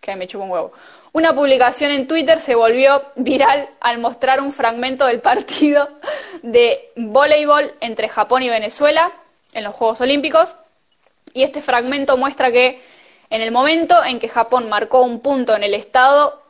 que 0.00 0.16
me 0.16 0.26
chupa 0.26 0.44
un 0.44 0.50
huevo. 0.50 0.72
Una 1.12 1.34
publicación 1.34 1.90
en 1.90 2.06
Twitter 2.06 2.40
se 2.40 2.54
volvió 2.54 3.02
viral 3.16 3.68
al 3.80 3.98
mostrar 3.98 4.40
un 4.40 4.52
fragmento 4.52 5.06
del 5.06 5.20
partido 5.20 5.88
de 6.42 6.92
voleibol 6.96 7.72
entre 7.80 8.08
Japón 8.08 8.42
y 8.42 8.50
Venezuela 8.50 9.12
en 9.52 9.64
los 9.64 9.74
Juegos 9.74 10.00
Olímpicos. 10.00 10.54
Y 11.32 11.42
este 11.42 11.62
fragmento 11.62 12.16
muestra 12.16 12.52
que 12.52 12.82
en 13.30 13.42
el 13.42 13.52
momento 13.52 14.02
en 14.04 14.18
que 14.18 14.28
Japón 14.28 14.68
marcó 14.68 15.02
un 15.02 15.20
punto 15.20 15.54
en 15.54 15.62
el 15.62 15.74
estado, 15.74 16.42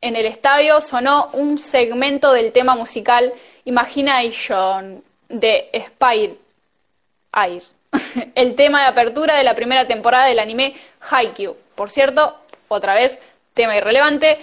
en 0.00 0.16
el 0.16 0.26
estadio 0.26 0.80
sonó 0.80 1.30
un 1.32 1.58
segmento 1.58 2.32
del 2.32 2.52
tema 2.52 2.74
musical 2.74 3.32
Imagination 3.64 5.02
de 5.28 5.70
Spire 5.86 6.36
Air, 7.32 7.62
el 8.34 8.54
tema 8.56 8.82
de 8.82 8.88
apertura 8.88 9.36
de 9.36 9.44
la 9.44 9.54
primera 9.54 9.86
temporada 9.86 10.26
del 10.26 10.40
anime 10.40 10.74
Haikyuu. 11.10 11.56
Por 11.74 11.90
cierto, 11.90 12.38
otra 12.68 12.94
vez, 12.94 13.18
tema 13.54 13.76
irrelevante. 13.76 14.38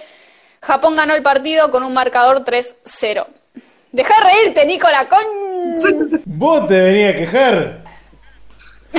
Japón 0.62 0.94
ganó 0.94 1.14
el 1.14 1.22
partido 1.22 1.70
con 1.70 1.82
un 1.82 1.92
marcador 1.92 2.44
3-0. 2.44 3.26
Deja 3.92 4.14
de 4.14 4.30
reírte, 4.30 4.66
Nicola, 4.66 5.08
con... 5.08 5.20
Vos 6.26 6.68
te 6.68 6.80
venías 6.80 7.14
a 7.14 7.18
quejar. 7.18 7.84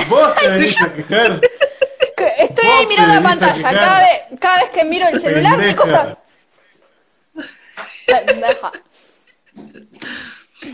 Vos 0.08 0.34
te 0.34 0.48
venís 0.48 0.82
a 0.82 0.92
quejar. 0.92 1.40
Que 2.16 2.32
Estoy 2.38 2.66
ahí 2.66 2.86
mirando 2.86 3.14
la 3.14 3.22
pantalla. 3.22 3.62
Cada 3.62 3.98
vez, 4.00 4.38
cada 4.38 4.60
vez 4.60 4.70
que 4.70 4.84
miro 4.84 5.08
el 5.08 5.20
celular. 5.20 5.58
Nicola. 5.58 6.18
Pendeja. 8.06 8.72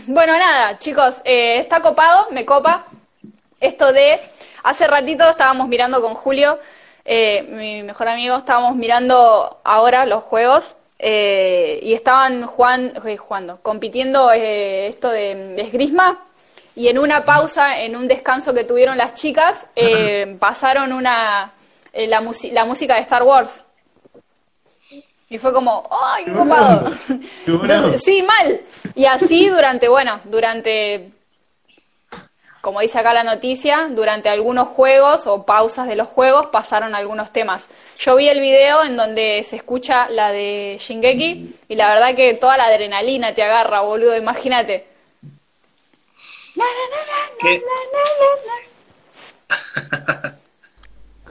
Bueno, 0.07 0.37
nada, 0.37 0.77
chicos, 0.79 1.21
eh, 1.23 1.57
está 1.59 1.81
copado, 1.81 2.27
me 2.31 2.45
copa. 2.45 2.85
Esto 3.59 3.91
de. 3.93 4.15
Hace 4.63 4.87
ratito 4.87 5.27
estábamos 5.29 5.67
mirando 5.67 6.01
con 6.01 6.13
Julio, 6.13 6.59
eh, 7.11 7.41
mi 7.49 7.81
mejor 7.81 8.07
amigo, 8.07 8.37
estábamos 8.37 8.75
mirando 8.75 9.59
ahora 9.63 10.05
los 10.05 10.23
juegos 10.23 10.75
eh, 10.99 11.79
y 11.81 11.93
estaban 11.95 12.45
jugan- 12.45 12.93
eh, 13.03 13.17
jugando, 13.17 13.59
compitiendo 13.63 14.31
eh, 14.31 14.85
esto 14.87 15.09
de, 15.09 15.55
de 15.55 15.61
esgrima. 15.63 16.19
Y 16.75 16.87
en 16.87 16.99
una 16.99 17.25
pausa, 17.25 17.81
en 17.81 17.95
un 17.95 18.07
descanso 18.07 18.53
que 18.53 18.63
tuvieron 18.63 18.95
las 18.95 19.15
chicas, 19.15 19.65
pasaron 20.39 20.93
una 20.93 21.51
la, 21.93 22.21
música 22.21 22.93
de 22.93 23.01
Star 23.01 23.23
Wars. 23.23 23.63
Y 25.31 25.39
fue 25.39 25.51
como, 25.51 25.89
¡ay, 25.91 26.25
qué 26.25 26.31
copado! 26.31 26.91
Entonces, 27.45 28.01
sí, 28.05 28.21
mal. 28.23 28.61
Y 28.93 29.05
así 29.05 29.47
durante, 29.49 29.87
bueno, 29.87 30.19
durante, 30.25 31.09
como 32.61 32.81
dice 32.81 32.99
acá 32.99 33.13
la 33.13 33.23
noticia, 33.23 33.87
durante 33.89 34.29
algunos 34.29 34.67
juegos 34.67 35.27
o 35.27 35.45
pausas 35.45 35.87
de 35.87 35.95
los 35.95 36.07
juegos 36.07 36.47
pasaron 36.47 36.93
algunos 36.93 37.31
temas. 37.31 37.69
Yo 37.97 38.15
vi 38.15 38.27
el 38.27 38.41
video 38.41 38.83
en 38.83 38.97
donde 38.97 39.43
se 39.47 39.55
escucha 39.55 40.09
la 40.09 40.31
de 40.31 40.77
Shingeki 40.79 41.55
y 41.69 41.75
la 41.75 41.87
verdad 41.87 42.15
que 42.15 42.33
toda 42.33 42.57
la 42.57 42.65
adrenalina 42.65 43.33
te 43.33 43.43
agarra, 43.43 43.81
boludo, 43.81 44.15
imagínate. 44.17 44.87
¿Qué? 47.39 47.61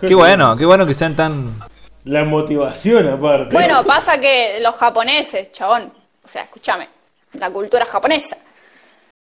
Qué 0.00 0.14
bueno, 0.14 0.56
qué 0.56 0.64
bueno 0.64 0.86
que 0.86 0.94
sean 0.94 1.16
tan... 1.16 1.60
La 2.04 2.24
motivación 2.24 3.06
aparte. 3.08 3.54
Bueno, 3.54 3.84
pasa 3.84 4.18
que 4.18 4.60
los 4.60 4.74
japoneses, 4.76 5.52
chabón, 5.52 5.92
o 6.24 6.28
sea, 6.28 6.42
escúchame, 6.42 6.88
la 7.34 7.50
cultura 7.50 7.84
japonesa. 7.84 8.38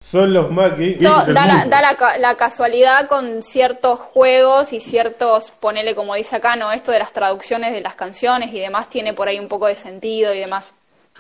Son 0.01 0.33
los 0.35 0.51
más 0.51 0.73
da 0.77 1.47
la, 1.47 1.65
da 1.67 1.81
la 1.81 1.95
ca- 1.97 2.19
la 2.19 2.35
casualidad 2.37 3.09
con 3.09 3.43
ciertos 3.43 3.99
juegos 3.99 4.73
y 4.75 4.81
ciertos, 4.81 5.51
ponele 5.59 5.95
como 5.95 6.15
dice 6.15 6.37
acá, 6.37 6.55
¿no? 6.55 6.71
Esto 6.71 6.93
de 6.93 6.99
las 6.99 7.13
traducciones 7.13 7.73
de 7.73 7.81
las 7.81 7.95
canciones 7.95 8.53
y 8.53 8.61
demás 8.61 8.91
tiene 8.91 9.15
por 9.15 9.27
ahí 9.29 9.39
un 9.39 9.49
poco 9.49 9.67
de 9.67 9.75
sentido 9.75 10.35
y 10.35 10.41
demás. 10.41 10.73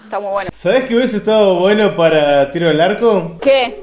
Está 0.04 0.20
muy 0.20 0.30
bueno. 0.30 0.50
¿Sabés 0.52 0.84
que 0.84 0.94
hubiese 0.94 1.16
estado 1.16 1.54
bueno 1.58 1.96
para 1.96 2.50
tiro 2.52 2.68
al 2.68 2.80
arco? 2.80 3.38
¿Qué? 3.40 3.82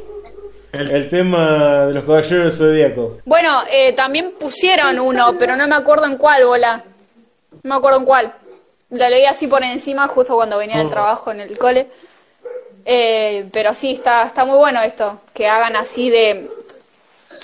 El, 0.72 0.91
el 0.91 1.10
tema 1.10 1.86
de 1.88 1.94
los 1.96 2.04
caballeros 2.04 2.44
del 2.60 2.68
zodíaco. 2.70 3.18
Bueno, 3.26 3.64
eh, 3.72 3.94
también 3.94 4.34
pusieron 4.39 5.00
uno, 5.00 5.36
pero 5.39 5.56
no 5.56 5.68
me 5.68 5.76
acuerdo 5.76 6.06
en 6.06 6.18
cuál, 6.18 6.46
bola. 6.46 6.84
No 7.64 7.70
me 7.70 7.76
acuerdo 7.76 7.98
en 8.00 8.06
cuál. 8.06 8.34
Lo 8.91 9.10
leí 9.10 9.26
así 9.26 9.48
por 9.48 9.64
encima 9.64 10.08
justo 10.08 10.36
cuando 10.36 10.58
venía 10.60 10.78
del 10.78 10.89
trabajo 10.91 11.32
en 11.32 11.41
el 11.41 11.58
cole. 11.58 11.88
Eh, 12.86 13.47
pero 13.51 13.73
sí, 13.75 13.93
está, 13.93 14.23
está 14.23 14.45
muy 14.45 14.57
bueno 14.57 14.81
esto, 14.81 15.21
que 15.34 15.47
hagan 15.47 15.75
así 15.75 16.09
de, 16.09 16.49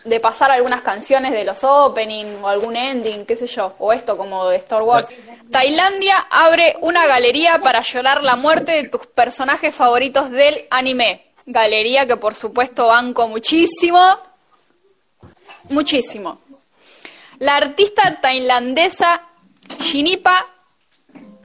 de 0.04 0.20
pasar 0.20 0.52
algunas 0.52 0.82
canciones 0.82 1.32
de 1.32 1.44
los 1.46 1.64
opening 1.64 2.26
o 2.42 2.48
algún 2.48 2.76
ending, 2.76 3.26
qué 3.26 3.36
sé 3.36 3.48
yo, 3.48 3.74
o 3.80 3.94
esto 3.94 4.18
como 4.18 4.50
de 4.50 4.58
Star 4.58 4.82
Wars. 4.82 5.10
Tailandia 5.52 6.28
abre 6.30 6.76
una 6.82 7.08
galería 7.08 7.60
para 7.60 7.82
llorar 7.82 8.24
la 8.24 8.36
muerte 8.36 8.74
de 8.74 8.90
tus 8.90 9.08
personajes 9.08 9.74
favoritos 9.74 10.30
del 10.30 10.66
anime. 10.70 11.26
Galería 11.46 12.06
que 12.06 12.18
por 12.18 12.36
supuesto 12.36 12.88
banco 12.88 13.28
muchísimo, 13.28 14.20
muchísimo. 15.70 16.40
La 17.40 17.56
artista 17.56 18.20
tailandesa 18.22 19.24
Shinipa 19.80 20.46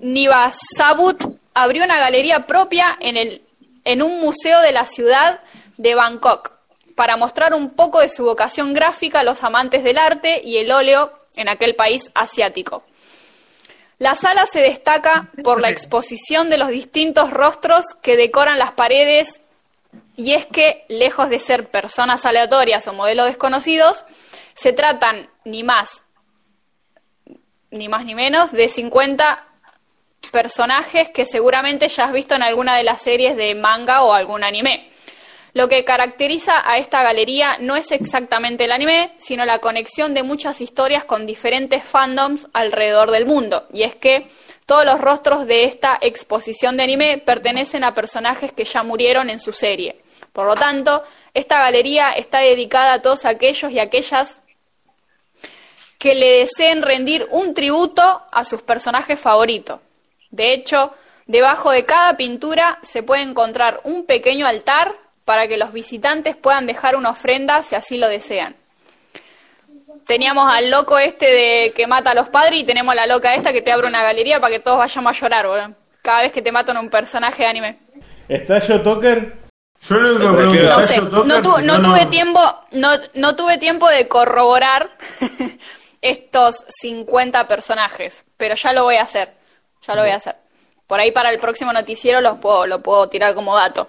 Nivasabut 0.00 1.38
abrió 1.54 1.84
una 1.84 1.98
galería 1.98 2.46
propia 2.46 2.98
en, 3.00 3.16
el, 3.16 3.43
en 3.84 4.02
un 4.02 4.20
museo 4.20 4.60
de 4.60 4.72
la 4.72 4.86
ciudad 4.86 5.40
de 5.76 5.94
Bangkok 5.94 6.52
para 6.94 7.16
mostrar 7.16 7.54
un 7.54 7.74
poco 7.74 8.00
de 8.00 8.08
su 8.08 8.24
vocación 8.24 8.72
gráfica 8.72 9.20
a 9.20 9.24
los 9.24 9.42
amantes 9.42 9.84
del 9.84 9.98
arte 9.98 10.40
y 10.42 10.58
el 10.58 10.70
óleo 10.70 11.12
en 11.36 11.48
aquel 11.48 11.74
país 11.74 12.10
asiático. 12.14 12.84
La 13.98 14.14
sala 14.14 14.46
se 14.46 14.60
destaca 14.60 15.30
por 15.42 15.60
la 15.60 15.70
exposición 15.70 16.50
de 16.50 16.58
los 16.58 16.68
distintos 16.68 17.30
rostros 17.30 17.84
que 18.02 18.16
decoran 18.16 18.58
las 18.58 18.72
paredes 18.72 19.40
y 20.16 20.34
es 20.34 20.46
que, 20.46 20.84
lejos 20.88 21.28
de 21.28 21.40
ser 21.40 21.68
personas 21.68 22.24
aleatorias 22.24 22.86
o 22.86 22.92
modelos 22.92 23.26
desconocidos, 23.26 24.04
se 24.54 24.72
tratan 24.72 25.28
ni 25.44 25.62
más 25.62 26.04
ni 27.74 27.88
más 27.88 28.04
ni 28.04 28.14
menos 28.14 28.52
de 28.52 28.68
50 28.68 29.44
personajes 30.30 31.10
que 31.10 31.26
seguramente 31.26 31.88
ya 31.88 32.04
has 32.04 32.12
visto 32.12 32.34
en 32.34 32.42
alguna 32.42 32.76
de 32.76 32.82
las 32.82 33.02
series 33.02 33.36
de 33.36 33.54
manga 33.54 34.02
o 34.02 34.12
algún 34.12 34.44
anime. 34.44 34.90
Lo 35.54 35.68
que 35.68 35.84
caracteriza 35.84 36.68
a 36.68 36.78
esta 36.78 37.04
galería 37.04 37.58
no 37.60 37.76
es 37.76 37.92
exactamente 37.92 38.64
el 38.64 38.72
anime, 38.72 39.14
sino 39.18 39.44
la 39.44 39.60
conexión 39.60 40.12
de 40.12 40.24
muchas 40.24 40.60
historias 40.60 41.04
con 41.04 41.26
diferentes 41.26 41.84
fandoms 41.84 42.48
alrededor 42.52 43.12
del 43.12 43.24
mundo. 43.24 43.68
Y 43.72 43.84
es 43.84 43.94
que 43.94 44.28
todos 44.66 44.84
los 44.84 45.00
rostros 45.00 45.46
de 45.46 45.64
esta 45.64 45.96
exposición 46.00 46.76
de 46.76 46.82
anime 46.82 47.22
pertenecen 47.24 47.84
a 47.84 47.94
personajes 47.94 48.52
que 48.52 48.64
ya 48.64 48.82
murieron 48.82 49.30
en 49.30 49.38
su 49.38 49.52
serie. 49.52 50.02
Por 50.32 50.46
lo 50.46 50.56
tanto, 50.56 51.04
esta 51.34 51.60
galería 51.60 52.10
está 52.10 52.40
dedicada 52.40 52.94
a 52.94 53.02
todos 53.02 53.24
aquellos 53.24 53.70
y 53.70 53.78
aquellas 53.78 54.42
que 55.98 56.16
le 56.16 56.40
deseen 56.40 56.82
rendir 56.82 57.28
un 57.30 57.54
tributo 57.54 58.22
a 58.32 58.44
sus 58.44 58.60
personajes 58.60 59.20
favoritos. 59.20 59.78
De 60.34 60.52
hecho, 60.52 60.92
debajo 61.26 61.70
de 61.70 61.84
cada 61.84 62.16
pintura 62.16 62.80
se 62.82 63.04
puede 63.04 63.22
encontrar 63.22 63.80
un 63.84 64.04
pequeño 64.04 64.48
altar 64.48 64.96
para 65.24 65.46
que 65.46 65.56
los 65.56 65.72
visitantes 65.72 66.36
puedan 66.36 66.66
dejar 66.66 66.96
una 66.96 67.10
ofrenda 67.10 67.62
si 67.62 67.76
así 67.76 67.98
lo 67.98 68.08
desean. 68.08 68.56
Teníamos 70.06 70.52
al 70.52 70.70
loco 70.70 70.98
este 70.98 71.26
de 71.26 71.72
que 71.74 71.86
mata 71.86 72.10
a 72.10 72.14
los 72.14 72.28
padres 72.30 72.58
y 72.58 72.64
tenemos 72.64 72.92
a 72.92 72.96
la 72.96 73.06
loca 73.06 73.34
esta 73.34 73.52
que 73.52 73.62
te 73.62 73.70
abre 73.70 73.86
una 73.86 74.02
galería 74.02 74.40
para 74.40 74.52
que 74.52 74.60
todos 74.60 74.76
vayamos 74.76 75.16
a 75.16 75.20
llorar, 75.20 75.46
boludo. 75.46 75.74
Cada 76.02 76.22
vez 76.22 76.32
que 76.32 76.42
te 76.42 76.50
matan 76.50 76.76
a 76.76 76.80
un 76.80 76.90
personaje 76.90 77.44
de 77.44 77.48
anime. 77.48 77.78
¿Está 78.28 78.60
Toker? 78.82 79.44
Yo 79.88 80.00
le 80.00 80.18
digo 80.18 80.32
No 80.32 80.82
sé, 80.82 81.00
no, 81.00 81.24
no, 81.60 81.80
tuve 81.80 82.06
tiempo, 82.06 82.40
no, 82.72 82.90
no 83.14 83.36
tuve 83.36 83.58
tiempo 83.58 83.88
de 83.88 84.08
corroborar 84.08 84.90
estos 86.02 86.64
50 86.68 87.46
personajes, 87.46 88.24
pero 88.36 88.56
ya 88.56 88.72
lo 88.72 88.82
voy 88.82 88.96
a 88.96 89.02
hacer, 89.02 89.32
ya 89.86 89.94
lo 89.94 90.02
voy 90.02 90.10
a 90.10 90.16
hacer. 90.16 90.36
Por 90.86 91.00
ahí 91.00 91.12
para 91.12 91.30
el 91.30 91.38
próximo 91.38 91.72
noticiero 91.72 92.20
los 92.20 92.38
puedo, 92.38 92.66
lo 92.66 92.82
puedo 92.82 93.08
tirar 93.08 93.34
como 93.34 93.56
dato. 93.56 93.88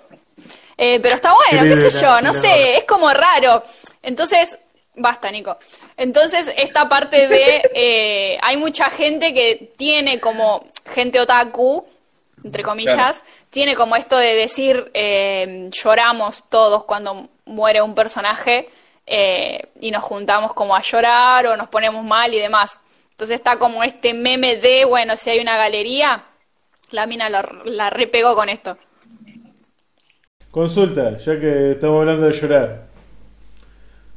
Eh, 0.77 0.99
pero 1.01 1.15
está 1.15 1.33
bueno, 1.33 1.63
qué 1.63 1.89
sé 1.89 2.01
yo, 2.01 2.21
no 2.21 2.33
sé, 2.33 2.77
es 2.77 2.83
como 2.83 3.09
raro. 3.09 3.63
Entonces, 4.01 4.57
basta, 4.95 5.31
Nico. 5.31 5.57
Entonces, 5.97 6.53
esta 6.57 6.87
parte 6.89 7.27
de. 7.27 7.61
Eh, 7.77 8.37
hay 8.41 8.57
mucha 8.57 8.89
gente 8.89 9.33
que 9.33 9.73
tiene 9.77 10.19
como. 10.19 10.65
Gente 10.85 11.19
otaku, 11.19 11.83
entre 12.43 12.61
comillas, 12.61 13.23
tiene 13.49 13.75
como 13.75 13.95
esto 13.95 14.17
de 14.17 14.35
decir. 14.35 14.91
Eh, 14.93 15.69
lloramos 15.71 16.43
todos 16.49 16.83
cuando 16.83 17.29
muere 17.45 17.81
un 17.81 17.95
personaje 17.95 18.69
y 19.07 19.91
nos 19.91 20.03
juntamos 20.03 20.53
como 20.53 20.75
a 20.75 20.81
llorar 20.81 21.47
o 21.47 21.57
nos 21.57 21.69
ponemos 21.69 22.03
mal 22.03 22.33
y 22.33 22.39
demás. 22.39 22.79
Entonces, 23.16 23.38
está 23.38 23.57
como 23.57 23.84
este 23.84 24.13
meme 24.13 24.57
de. 24.57 24.86
Bueno, 24.86 25.16
si 25.18 25.30
hay 25.30 25.39
una 25.39 25.57
galería, 25.57 26.26
la 26.91 27.07
mina 27.07 27.30
la 27.30 27.89
repegó 27.89 28.36
con 28.36 28.49
esto. 28.49 28.78
Consulta, 30.55 31.18
ya 31.18 31.38
que 31.38 31.72
estamos 31.72 31.99
hablando 31.99 32.28
de 32.28 32.32
llorar. 32.32 32.88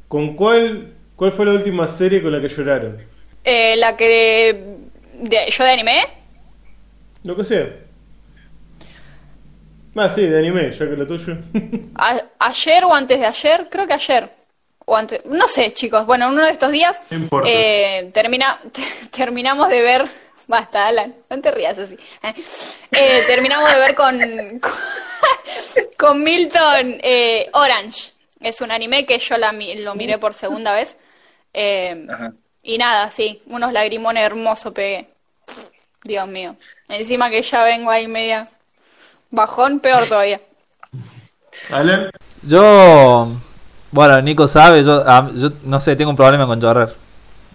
¿Con 0.07 0.37
cuál, 0.37 0.93
cuál 1.17 1.33
fue 1.33 1.45
la 1.45 1.51
última 1.51 1.85
serie 1.89 2.21
con 2.21 2.31
la 2.31 2.39
que 2.39 2.47
lloraron? 2.47 2.97
Eh, 3.43 3.75
la 3.75 3.97
que 3.97 4.79
de, 5.15 5.49
yo 5.51 5.63
de 5.65 5.71
anime. 5.71 5.99
Lo 7.25 7.35
que 7.35 7.43
sea. 7.43 7.69
Ah, 9.95 10.09
sí, 10.09 10.27
de 10.27 10.39
anime, 10.39 10.71
ya 10.71 10.89
que 10.89 10.95
lo 10.95 11.05
tuyo. 11.05 11.37
ayer 12.39 12.85
o 12.85 12.93
antes 12.93 13.19
de 13.19 13.25
ayer, 13.25 13.67
creo 13.69 13.85
que 13.85 13.93
ayer. 13.93 14.38
O 14.89 14.97
antes, 14.97 15.23
no 15.25 15.47
sé, 15.47 15.71
chicos. 15.71 16.03
Bueno, 16.07 16.29
uno 16.29 16.43
de 16.43 16.49
estos 16.49 16.71
días 16.71 16.99
eh, 17.45 18.09
termina, 18.11 18.59
terminamos 19.15 19.69
de 19.69 19.81
ver. 19.83 20.07
Basta, 20.47 20.87
Alan, 20.87 21.15
no 21.29 21.41
te 21.41 21.51
rías 21.51 21.77
así. 21.77 21.95
Eh, 22.23 23.23
terminamos 23.27 23.71
de 23.71 23.79
ver 23.79 23.93
con 23.93 24.19
con 25.97 26.23
Milton 26.23 26.99
eh, 27.03 27.51
Orange. 27.53 28.13
Es 28.39 28.61
un 28.61 28.71
anime 28.71 29.05
que 29.05 29.19
yo 29.19 29.37
la, 29.37 29.51
lo 29.51 29.93
miré 29.93 30.17
por 30.17 30.33
segunda 30.33 30.73
vez. 30.73 30.97
Eh, 31.53 32.07
y 32.63 32.79
nada, 32.79 33.11
sí, 33.11 33.43
unos 33.45 33.71
lagrimones 33.71 34.25
hermosos 34.25 34.73
pegué. 34.73 35.07
Dios 36.03 36.27
mío. 36.27 36.55
Encima 36.87 37.29
que 37.29 37.43
ya 37.43 37.61
vengo 37.63 37.91
ahí 37.91 38.07
media 38.07 38.49
bajón, 39.29 39.81
peor 39.81 40.07
todavía. 40.07 40.41
Yo, 42.41 43.27
bueno, 43.91 44.21
Nico 44.21 44.47
sabe, 44.47 44.83
yo, 44.83 45.03
yo 45.35 45.49
no 45.63 45.79
sé, 45.79 45.95
tengo 45.95 46.11
un 46.11 46.17
problema 46.17 46.45
con 46.45 46.59
llorar. 46.59 46.93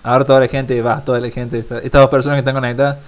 Ahora 0.02 0.24
toda 0.24 0.40
la 0.40 0.48
gente, 0.48 0.80
va, 0.82 1.02
toda 1.02 1.20
la 1.20 1.30
gente, 1.30 1.58
estas 1.58 1.92
dos 1.92 2.10
personas 2.10 2.36
que 2.36 2.40
están 2.40 2.54
conectadas, 2.54 2.98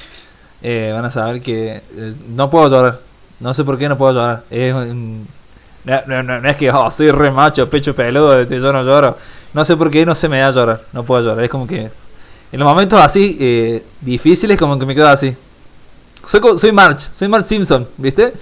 eh, 0.62 0.90
van 0.94 1.04
a 1.04 1.10
saber 1.10 1.40
que 1.42 1.82
no 2.28 2.48
puedo 2.48 2.68
llorar. 2.68 3.00
No 3.40 3.52
sé 3.52 3.64
por 3.64 3.76
qué 3.76 3.88
no 3.88 3.98
puedo 3.98 4.14
llorar. 4.14 4.44
Es 4.50 4.74
no, 4.74 6.48
es 6.48 6.56
que 6.56 6.70
oh, 6.70 6.90
soy 6.90 7.10
re 7.10 7.30
macho, 7.30 7.68
pecho 7.68 7.94
peludo, 7.94 8.42
yo 8.42 8.72
no 8.72 8.82
lloro. 8.82 9.16
No 9.52 9.64
sé 9.64 9.76
por 9.76 9.90
qué 9.90 10.06
no 10.06 10.14
se 10.14 10.28
me 10.28 10.38
da 10.40 10.50
llorar. 10.50 10.82
No 10.92 11.04
puedo 11.04 11.22
llorar. 11.22 11.44
Es 11.44 11.50
como 11.50 11.66
que 11.66 11.90
en 12.52 12.60
los 12.60 12.68
momentos 12.68 13.00
así 13.00 13.36
eh, 13.38 13.84
difíciles, 14.00 14.56
como 14.56 14.78
que 14.78 14.86
me 14.86 14.94
quedo 14.94 15.08
así. 15.08 15.36
Soy, 16.24 16.40
soy 16.58 16.72
March, 16.72 17.00
soy 17.12 17.28
March 17.28 17.44
Simpson, 17.44 17.86
¿viste? 17.96 18.32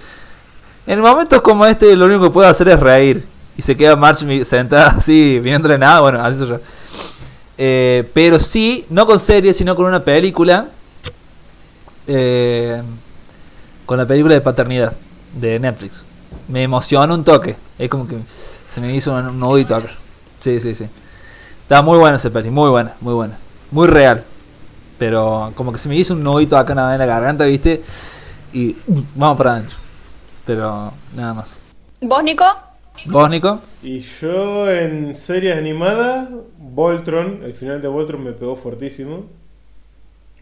En 0.87 1.01
momentos 1.01 1.41
como 1.41 1.65
este, 1.65 1.95
lo 1.95 2.05
único 2.05 2.23
que 2.23 2.29
puedo 2.29 2.47
hacer 2.47 2.69
es 2.69 2.79
reír. 2.79 3.34
Y 3.57 3.61
se 3.61 3.75
queda 3.75 3.95
March 3.95 4.25
sentada 4.43 4.87
así, 4.97 5.39
bien 5.39 5.55
entrenada. 5.55 6.01
Bueno, 6.01 6.23
así 6.23 6.39
soy 6.39 6.49
yo. 6.49 6.59
Eh, 7.57 8.09
pero 8.13 8.39
sí, 8.39 8.85
no 8.89 9.05
con 9.05 9.19
series, 9.19 9.55
sino 9.57 9.75
con 9.75 9.85
una 9.85 10.03
película. 10.03 10.67
Eh, 12.07 12.81
con 13.85 13.97
la 13.97 14.05
película 14.05 14.33
de 14.33 14.41
paternidad 14.41 14.93
de 15.33 15.59
Netflix. 15.59 16.05
Me 16.47 16.63
emociona 16.63 17.13
un 17.13 17.23
toque. 17.23 17.55
Es 17.77 17.89
como 17.89 18.07
que 18.07 18.17
se 18.67 18.81
me 18.81 18.93
hizo 18.95 19.13
un 19.13 19.39
nudito 19.39 19.75
acá. 19.75 19.89
Sí, 20.39 20.59
sí, 20.59 20.75
sí. 20.75 20.85
Está 21.61 21.81
muy 21.81 21.97
buena 21.97 22.17
esa 22.17 22.29
película, 22.29 22.61
muy 22.61 22.69
buena, 22.69 22.93
muy 23.01 23.13
buena. 23.13 23.37
Muy 23.71 23.87
real. 23.87 24.23
Pero 24.97 25.51
como 25.55 25.71
que 25.71 25.77
se 25.77 25.89
me 25.89 25.95
hizo 25.95 26.13
un 26.13 26.23
nudito 26.23 26.57
acá 26.57 26.75
nada 26.75 26.93
en 26.93 26.99
la 26.99 27.05
garganta, 27.05 27.45
¿viste? 27.45 27.83
Y 28.53 28.75
uh, 28.87 29.03
vamos 29.15 29.37
para 29.37 29.53
adentro. 29.53 29.77
Pero 30.45 30.93
nada 31.15 31.33
más. 31.33 31.57
¿Vos, 32.01 32.23
Nico? 32.23 32.45
¿Vos, 33.05 33.29
Nico? 33.29 33.59
Y 33.83 33.99
yo 33.99 34.69
en 34.69 35.13
series 35.13 35.55
animadas, 35.55 36.29
Voltron, 36.57 37.41
el 37.43 37.53
final 37.53 37.81
de 37.81 37.87
Voltron 37.87 38.23
me 38.23 38.31
pegó 38.31 38.55
fuertísimo. 38.55 39.25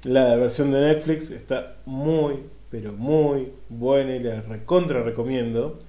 La 0.04 0.36
versión 0.36 0.72
de 0.72 0.82
Netflix 0.82 1.30
está 1.30 1.76
muy, 1.86 2.40
pero 2.70 2.94
muy 2.94 3.52
buena 3.70 4.16
y 4.16 4.20
la 4.20 4.42
recontra 4.42 5.02
recomiendo. 5.04 5.80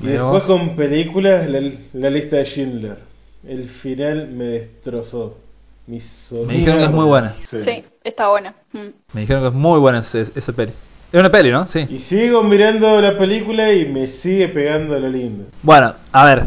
Y 0.00 0.06
después 0.06 0.44
con 0.44 0.76
películas, 0.76 1.48
la, 1.48 2.10
lista 2.10 2.36
de 2.36 2.44
Schindler. 2.44 2.98
El 3.46 3.68
final 3.68 4.28
me 4.28 4.44
destrozó. 4.44 5.38
me 5.86 5.96
dijeron 5.96 6.78
que 6.78 6.84
es 6.84 6.90
muy 6.90 7.04
buena. 7.04 7.36
Sí, 7.42 7.84
está 8.02 8.28
buena. 8.28 8.54
Mm. 8.72 8.88
Me 9.12 9.20
dijeron 9.22 9.42
que 9.42 9.48
es 9.48 9.54
muy 9.54 9.78
buena 9.78 10.00
esa, 10.00 10.20
esa 10.20 10.52
peli. 10.52 10.72
Es 11.12 11.18
una 11.18 11.30
peli, 11.30 11.50
¿no? 11.50 11.66
Sí. 11.66 11.86
Y 11.90 11.98
sigo 11.98 12.42
mirando 12.44 13.00
la 13.00 13.18
película 13.18 13.72
y 13.72 13.84
me 13.86 14.06
sigue 14.06 14.46
pegando 14.46 14.98
lo 14.98 15.08
lindo. 15.08 15.46
Bueno, 15.60 15.92
a 16.12 16.24
ver. 16.24 16.46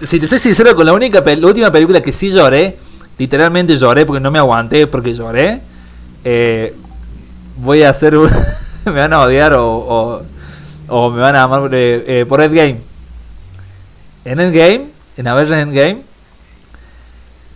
Si 0.00 0.20
te 0.20 0.28
soy 0.28 0.38
sincero, 0.38 0.76
con 0.76 0.86
la 0.86 0.92
única 0.92 1.20
la 1.24 1.46
última 1.46 1.72
película 1.72 2.00
que 2.00 2.12
sí 2.12 2.30
lloré, 2.30 2.76
literalmente 3.18 3.76
lloré 3.76 4.06
porque 4.06 4.20
no 4.20 4.30
me 4.30 4.38
aguanté, 4.38 4.86
porque 4.86 5.12
lloré. 5.12 5.60
Eh, 6.24 6.72
voy 7.56 7.82
a 7.82 7.90
hacer. 7.90 8.14
me 8.84 8.92
van 8.92 9.12
a 9.12 9.22
odiar 9.22 9.54
o, 9.54 10.22
O 10.86 11.10
me 11.10 11.20
van 11.20 11.34
a 11.34 11.40
llamar 11.40 11.68
eh, 11.74 12.04
eh, 12.06 12.26
por 12.28 12.40
Endgame. 12.40 12.78
En 14.24 14.38
Endgame, 14.38 14.86
en 15.16 15.26
Avengers 15.26 15.60
Endgame, 15.60 16.02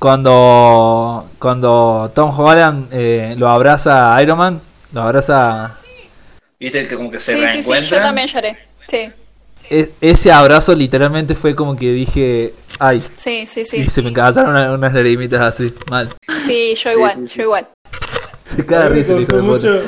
cuando 0.00 1.28
cuando 1.38 2.10
Tom 2.12 2.36
Holland 2.36 2.92
lo 3.38 3.48
abraza 3.48 4.16
a 4.16 4.22
Iron 4.22 4.38
Man, 4.38 4.60
lo 4.92 5.02
abraza 5.02 5.76
Viste 6.62 6.86
que 6.88 6.96
como 6.96 7.10
que 7.10 7.18
se 7.20 7.32
Sí, 7.32 7.38
sí, 7.38 7.44
sí, 7.44 7.46
yo 7.46 7.52
reencuentran. 7.72 8.02
también 8.02 8.26
lloré. 8.28 8.58
Sí, 8.88 9.10
e- 9.70 9.90
ese 10.00 10.30
abrazo 10.32 10.74
literalmente 10.74 11.34
fue 11.34 11.54
como 11.54 11.74
que 11.76 11.92
dije, 11.92 12.52
ay, 12.78 13.02
sí, 13.16 13.46
sí, 13.46 13.60
y 13.62 13.64
sí. 13.64 13.86
se 13.88 14.02
me 14.02 14.12
cayeron 14.12 14.50
una- 14.50 14.72
unas 14.72 14.92
lagrimitas 14.92 15.40
así, 15.40 15.72
mal. 15.90 16.08
Sí, 16.44 16.74
yo 16.82 16.92
igual, 16.92 17.14
sí, 17.22 17.28
sí. 17.28 17.34
yo 17.38 17.42
igual. 17.44 17.68
Se 18.44 18.62
me 18.62 18.88
risa 18.90 19.14
puta. 19.16 19.36
mucho 19.42 19.80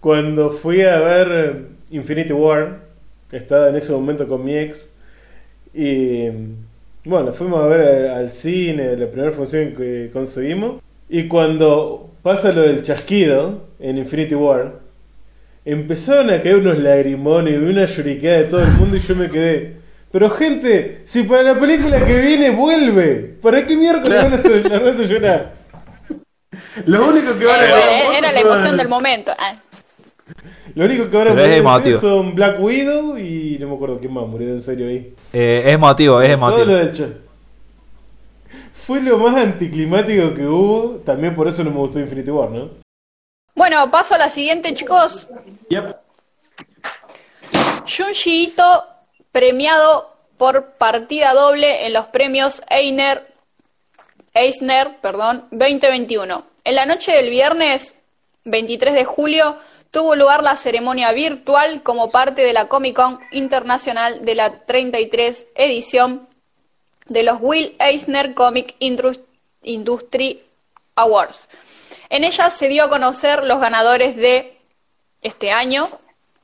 cuando 0.00 0.50
fui 0.50 0.82
a 0.82 0.98
ver 0.98 1.28
eh, 1.32 1.66
Infinity 1.96 2.32
War, 2.32 2.80
estaba 3.32 3.68
en 3.70 3.76
ese 3.76 3.92
momento 3.92 4.28
con 4.28 4.44
mi 4.44 4.56
ex, 4.56 4.90
y 5.72 6.28
bueno, 7.04 7.32
fuimos 7.32 7.60
a 7.62 7.66
ver 7.66 7.80
al, 7.80 8.14
al 8.18 8.30
cine, 8.30 8.96
la 8.96 9.06
primera 9.10 9.32
función 9.32 9.74
que 9.74 10.10
conseguimos, 10.12 10.80
y 11.08 11.26
cuando 11.28 12.10
pasa 12.22 12.52
lo 12.52 12.62
del 12.62 12.82
chasquido 12.82 13.64
en 13.80 13.98
Infinity 13.98 14.34
War, 14.34 14.83
empezaron 15.64 16.30
a 16.30 16.42
caer 16.42 16.56
unos 16.56 16.78
lagrimones 16.78 17.54
y 17.54 17.56
una 17.56 17.86
lloriqueada 17.86 18.38
de 18.38 18.44
todo 18.44 18.62
el 18.62 18.72
mundo 18.72 18.96
y 18.96 19.00
yo 19.00 19.16
me 19.16 19.30
quedé. 19.30 19.76
Pero 20.12 20.30
gente, 20.30 21.00
si 21.04 21.24
para 21.24 21.42
la 21.42 21.58
película 21.58 22.04
que 22.04 22.20
viene 22.20 22.50
vuelve, 22.50 23.36
¿para 23.42 23.66
qué 23.66 23.76
miércoles 23.76 24.22
van 24.22 24.32
a 24.32 24.36
hacer, 24.36 24.70
la 24.70 24.78
vas 24.78 25.00
a 25.00 25.02
llorar? 25.04 25.54
Lo 26.86 27.08
único 27.08 27.36
que 27.38 27.46
van 27.46 27.60
a 27.62 27.66
quedar 27.66 28.14
era 28.18 28.20
la 28.20 28.30
son- 28.40 28.46
emoción 28.46 28.76
del 28.76 28.88
momento. 28.88 29.32
Ah, 29.38 29.54
Lo 30.74 30.84
único 30.84 31.08
que 31.10 31.16
ahora 31.16 31.32
pueden 31.32 31.52
emotivo. 31.52 31.84
decir 31.94 32.00
son 32.08 32.34
Black 32.34 32.60
Widow 32.60 33.18
y 33.18 33.56
no 33.60 33.68
me 33.68 33.74
acuerdo 33.74 33.98
quién 33.98 34.12
más 34.12 34.26
murió 34.26 34.48
en 34.50 34.62
serio 34.62 34.86
ahí. 34.86 35.12
Eh, 35.32 35.62
es 35.66 35.72
emotivo, 35.72 36.20
es 36.22 36.28
Todo 36.28 36.34
emotivo. 36.34 36.64
lo 36.66 36.74
del. 36.76 37.16
Fue 38.72 39.00
lo 39.00 39.18
más 39.18 39.34
anticlimático 39.36 40.34
que 40.34 40.46
hubo, 40.46 41.00
también 41.04 41.34
por 41.34 41.48
eso 41.48 41.64
no 41.64 41.70
me 41.70 41.76
gustó 41.78 41.98
Infinity 41.98 42.30
War, 42.30 42.50
¿no? 42.50 42.83
Bueno, 43.54 43.90
paso 43.90 44.14
a 44.14 44.18
la 44.18 44.30
siguiente, 44.30 44.74
chicos. 44.74 45.26
Yep. 45.68 45.96
Junji 47.96 48.44
Ito 48.44 48.84
premiado 49.32 50.10
por 50.36 50.72
partida 50.72 51.32
doble 51.34 51.86
en 51.86 51.92
los 51.92 52.06
premios 52.06 52.62
Eisner, 52.68 53.26
Eisner 54.32 54.96
perdón, 55.00 55.46
2021. 55.52 56.44
En 56.64 56.74
la 56.74 56.86
noche 56.86 57.12
del 57.12 57.30
viernes 57.30 57.94
23 58.44 58.94
de 58.94 59.04
julio 59.04 59.56
tuvo 59.90 60.16
lugar 60.16 60.42
la 60.42 60.56
ceremonia 60.56 61.12
virtual 61.12 61.82
como 61.82 62.10
parte 62.10 62.42
de 62.42 62.52
la 62.52 62.66
Comic 62.68 62.96
Con 62.96 63.20
Internacional 63.30 64.24
de 64.24 64.34
la 64.34 64.64
33 64.64 65.46
edición 65.54 66.28
de 67.06 67.22
los 67.22 67.38
Will 67.40 67.76
Eisner 67.78 68.34
Comic 68.34 68.74
Indus- 68.80 69.20
Industry 69.62 70.42
Awards. 70.96 71.48
En 72.10 72.24
ella 72.24 72.50
se 72.50 72.68
dio 72.68 72.84
a 72.84 72.88
conocer 72.88 73.44
los 73.44 73.60
ganadores 73.60 74.16
de 74.16 74.58
este 75.22 75.50
año, 75.50 75.88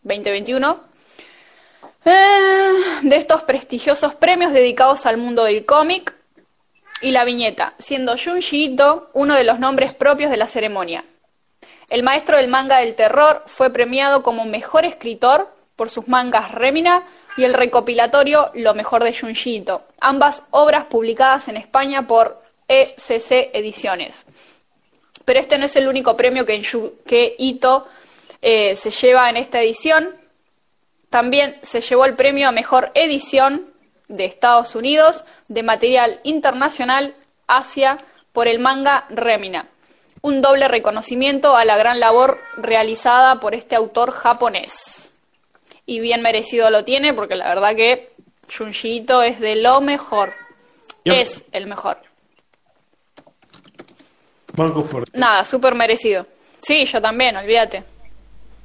2021, 0.03 0.81
eh, 2.05 2.73
de 3.03 3.17
estos 3.17 3.43
prestigiosos 3.43 4.15
premios 4.15 4.53
dedicados 4.53 5.05
al 5.07 5.19
mundo 5.19 5.45
del 5.45 5.67
cómic 5.67 6.15
y 7.03 7.11
la 7.11 7.25
viñeta, 7.25 7.75
siendo 7.79 8.17
Junji 8.17 8.65
Ito 8.65 9.11
uno 9.13 9.35
de 9.35 9.45
los 9.45 9.59
nombres 9.59 9.93
propios 9.95 10.31
de 10.31 10.37
la 10.37 10.49
ceremonia. 10.49 11.05
El 11.91 12.03
maestro 12.03 12.37
del 12.37 12.49
manga 12.49 12.79
del 12.79 12.95
terror 12.95 13.43
fue 13.47 13.71
premiado 13.71 14.23
como 14.23 14.45
mejor 14.45 14.85
escritor 14.85 15.53
por 15.77 15.91
sus 15.91 16.09
mangas 16.09 16.53
Remina 16.53 17.05
y 17.37 17.45
el 17.45 17.55
recopilatorio 17.55 18.51
Lo 18.55 18.75
mejor 18.75 19.03
de 19.05 19.15
Junji 19.15 19.57
Ito, 19.57 19.83
ambas 20.01 20.45
obras 20.51 20.87
publicadas 20.87 21.49
en 21.49 21.57
España 21.57 22.07
por 22.07 22.43
ECC 22.69 23.51
Ediciones. 23.53 24.25
Pero 25.25 25.41
este 25.41 25.59
no 25.59 25.67
es 25.67 25.77
el 25.77 25.89
único 25.89 26.17
premio 26.17 26.47
que, 26.47 26.63
que 27.07 27.35
Ito 27.39 27.87
eh, 28.43 28.75
se 28.77 28.91
lleva 28.91 29.29
en 29.31 29.37
esta 29.37 29.61
edición. 29.61 30.17
También 31.09 31.59
se 31.63 31.81
llevó 31.81 32.05
el 32.05 32.15
premio 32.15 32.49
a 32.49 32.53
mejor 32.53 32.91
edición 32.95 33.67
de 34.09 34.25
Estados 34.25 34.75
Unidos 34.75 35.25
de 35.49 35.63
material 35.63 36.21
internacional 36.25 37.15
Asia 37.47 37.99
por 38.33 38.49
el 38.49 38.59
manga 38.59 39.07
Remina. 39.09 39.67
Un 40.23 40.43
doble 40.43 40.69
reconocimiento 40.69 41.57
a 41.57 41.65
la 41.65 41.77
gran 41.77 41.99
labor 41.99 42.39
realizada 42.57 43.41
por 43.41 43.55
este 43.55 43.75
autor 43.75 44.13
japonés. 44.13 45.11
Y 45.87 46.01
bien 46.01 46.23
merecido 46.23 46.71
lo 46.71 46.85
tiene 46.85 47.15
porque 47.15 47.37
la 47.37 47.49
verdad 47.49 47.75
que 47.75 48.13
Junji 48.57 48.97
Ito 48.97 49.23
es 49.23 49.41
de 49.41 49.57
lo 49.57 49.81
mejor. 49.81 50.35
Es 51.05 51.45
el 51.53 51.67
mejor. 51.67 52.10
Banco 54.57 54.83
fuerte. 54.83 55.19
Nada, 55.19 55.45
súper 55.45 55.75
merecido. 55.75 56.27
Sí, 56.61 56.85
yo 56.85 57.01
también, 57.01 57.37
olvídate. 57.37 57.83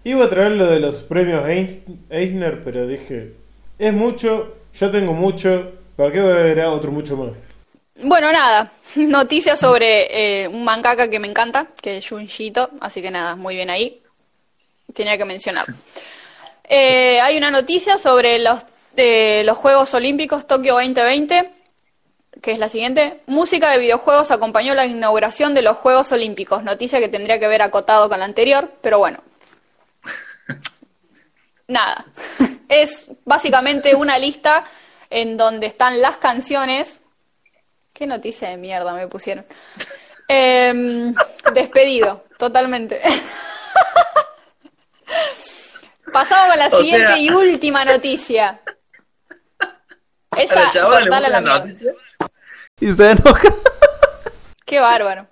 Iba 0.03 0.25
a 0.25 0.29
traer 0.29 0.51
lo 0.51 0.67
de 0.67 0.79
los 0.79 1.01
premios 1.01 1.45
Eis- 1.47 1.79
Eisner, 2.09 2.63
pero 2.63 2.85
dije, 2.87 3.33
es 3.79 3.93
mucho, 3.93 4.55
ya 4.79 4.91
tengo 4.91 5.13
mucho, 5.13 5.71
¿para 5.95 6.11
qué 6.11 6.21
voy 6.21 6.31
a 6.31 6.35
ver 6.35 6.61
a 6.61 6.71
otro 6.71 6.91
mucho 6.91 7.17
más? 7.17 7.31
Bueno, 8.03 8.31
nada, 8.31 8.71
noticias 8.95 9.59
sobre 9.59 10.43
eh, 10.43 10.47
un 10.47 10.63
mangaka 10.63 11.09
que 11.09 11.19
me 11.19 11.27
encanta, 11.27 11.67
que 11.81 11.97
es 11.97 12.07
Junji 12.09 12.47
Ito, 12.47 12.69
así 12.81 13.01
que 13.01 13.09
nada, 13.09 13.35
muy 13.35 13.55
bien 13.55 13.69
ahí. 13.69 14.01
Tenía 14.93 15.17
que 15.17 15.25
mencionar. 15.25 15.65
Eh, 16.67 17.19
hay 17.21 17.37
una 17.37 17.51
noticia 17.51 17.97
sobre 17.97 18.39
los, 18.39 18.59
eh, 18.97 19.43
los 19.45 19.57
Juegos 19.57 19.93
Olímpicos 19.93 20.47
Tokio 20.47 20.73
2020, 20.75 21.49
que 22.41 22.51
es 22.51 22.59
la 22.59 22.69
siguiente. 22.69 23.21
Música 23.25 23.71
de 23.71 23.79
videojuegos 23.79 24.31
acompañó 24.31 24.73
la 24.73 24.85
inauguración 24.85 25.53
de 25.53 25.61
los 25.61 25.77
Juegos 25.77 26.11
Olímpicos, 26.11 26.63
noticia 26.63 26.99
que 26.99 27.09
tendría 27.09 27.39
que 27.39 27.45
haber 27.45 27.61
acotado 27.61 28.07
con 28.09 28.19
la 28.19 28.25
anterior, 28.25 28.71
pero 28.81 28.99
bueno. 28.99 29.19
Nada, 31.67 32.05
es 32.69 33.07
básicamente 33.25 33.95
una 33.95 34.17
lista 34.19 34.65
en 35.09 35.37
donde 35.37 35.67
están 35.67 36.01
las 36.01 36.17
canciones 36.17 37.01
Qué 37.93 38.05
noticia 38.05 38.49
de 38.49 38.57
mierda 38.57 38.91
me 38.93 39.07
pusieron. 39.07 39.45
Em, 40.27 41.15
despedido, 41.53 42.25
totalmente. 42.37 42.99
Pasamos 46.11 46.47
con 46.49 46.59
la 46.59 46.67
O 46.67 46.77
siguiente 46.81 47.07
sea- 47.07 47.17
y 47.17 47.29
última 47.29 47.85
noticia. 47.85 48.59
Esa, 50.37 50.67
a 50.69 50.73
la 50.73 50.99
gusta 50.99 51.19
la 51.21 51.41
mierda. 51.41 51.59
noticia. 51.59 51.93
Y 52.79 52.91
se 52.91 53.11
enoja. 53.11 53.49
Qué 54.65 54.79
bárbaro. 54.79 55.27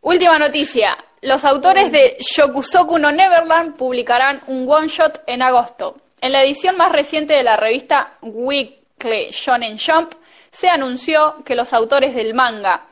Última 0.00 0.38
noticia. 0.38 0.96
Los 1.22 1.44
autores 1.44 1.90
de 1.90 2.16
Shokusoku 2.20 2.98
no 2.98 3.10
Neverland 3.10 3.76
publicarán 3.76 4.42
un 4.46 4.70
one 4.70 4.86
shot 4.86 5.22
en 5.26 5.42
agosto. 5.42 5.96
En 6.20 6.30
la 6.30 6.44
edición 6.44 6.76
más 6.76 6.92
reciente 6.92 7.34
de 7.34 7.42
la 7.42 7.56
revista 7.56 8.14
Weekly 8.22 9.30
Shonen 9.32 9.78
Jump 9.78 10.14
se 10.50 10.68
anunció 10.68 11.42
que 11.44 11.56
los 11.56 11.72
autores 11.72 12.14
del 12.14 12.34
manga 12.34 12.86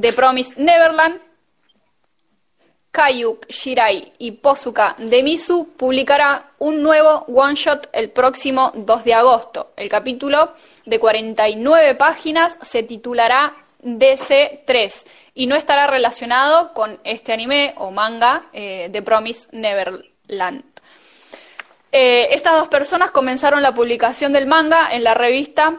The 0.00 0.12
Promised 0.12 0.56
Neverland, 0.56 1.20
Kayuk 2.92 3.46
Shirai 3.48 4.12
y 4.18 4.32
Posuka 4.32 4.94
Demisu 4.98 5.72
publicará 5.78 6.50
un 6.58 6.82
nuevo 6.82 7.24
one 7.26 7.54
shot 7.54 7.88
el 7.94 8.10
próximo 8.10 8.70
2 8.74 9.04
de 9.04 9.14
agosto. 9.14 9.72
El 9.76 9.88
capítulo 9.88 10.52
de 10.84 11.00
49 11.00 11.94
páginas 11.94 12.58
se 12.60 12.82
titulará 12.82 13.54
DC3 13.82 15.06
y 15.34 15.46
no 15.46 15.56
estará 15.56 15.86
relacionado 15.86 16.74
con 16.74 17.00
este 17.02 17.32
anime 17.32 17.72
o 17.78 17.90
manga 17.90 18.44
eh, 18.52 18.90
The 18.92 19.00
Promised 19.00 19.52
Neverland. 19.52 20.62
Eh, 21.92 22.28
estas 22.32 22.58
dos 22.58 22.68
personas 22.68 23.10
comenzaron 23.10 23.62
la 23.62 23.72
publicación 23.72 24.34
del 24.34 24.46
manga 24.46 24.92
en 24.92 25.02
la 25.02 25.14
revista 25.14 25.78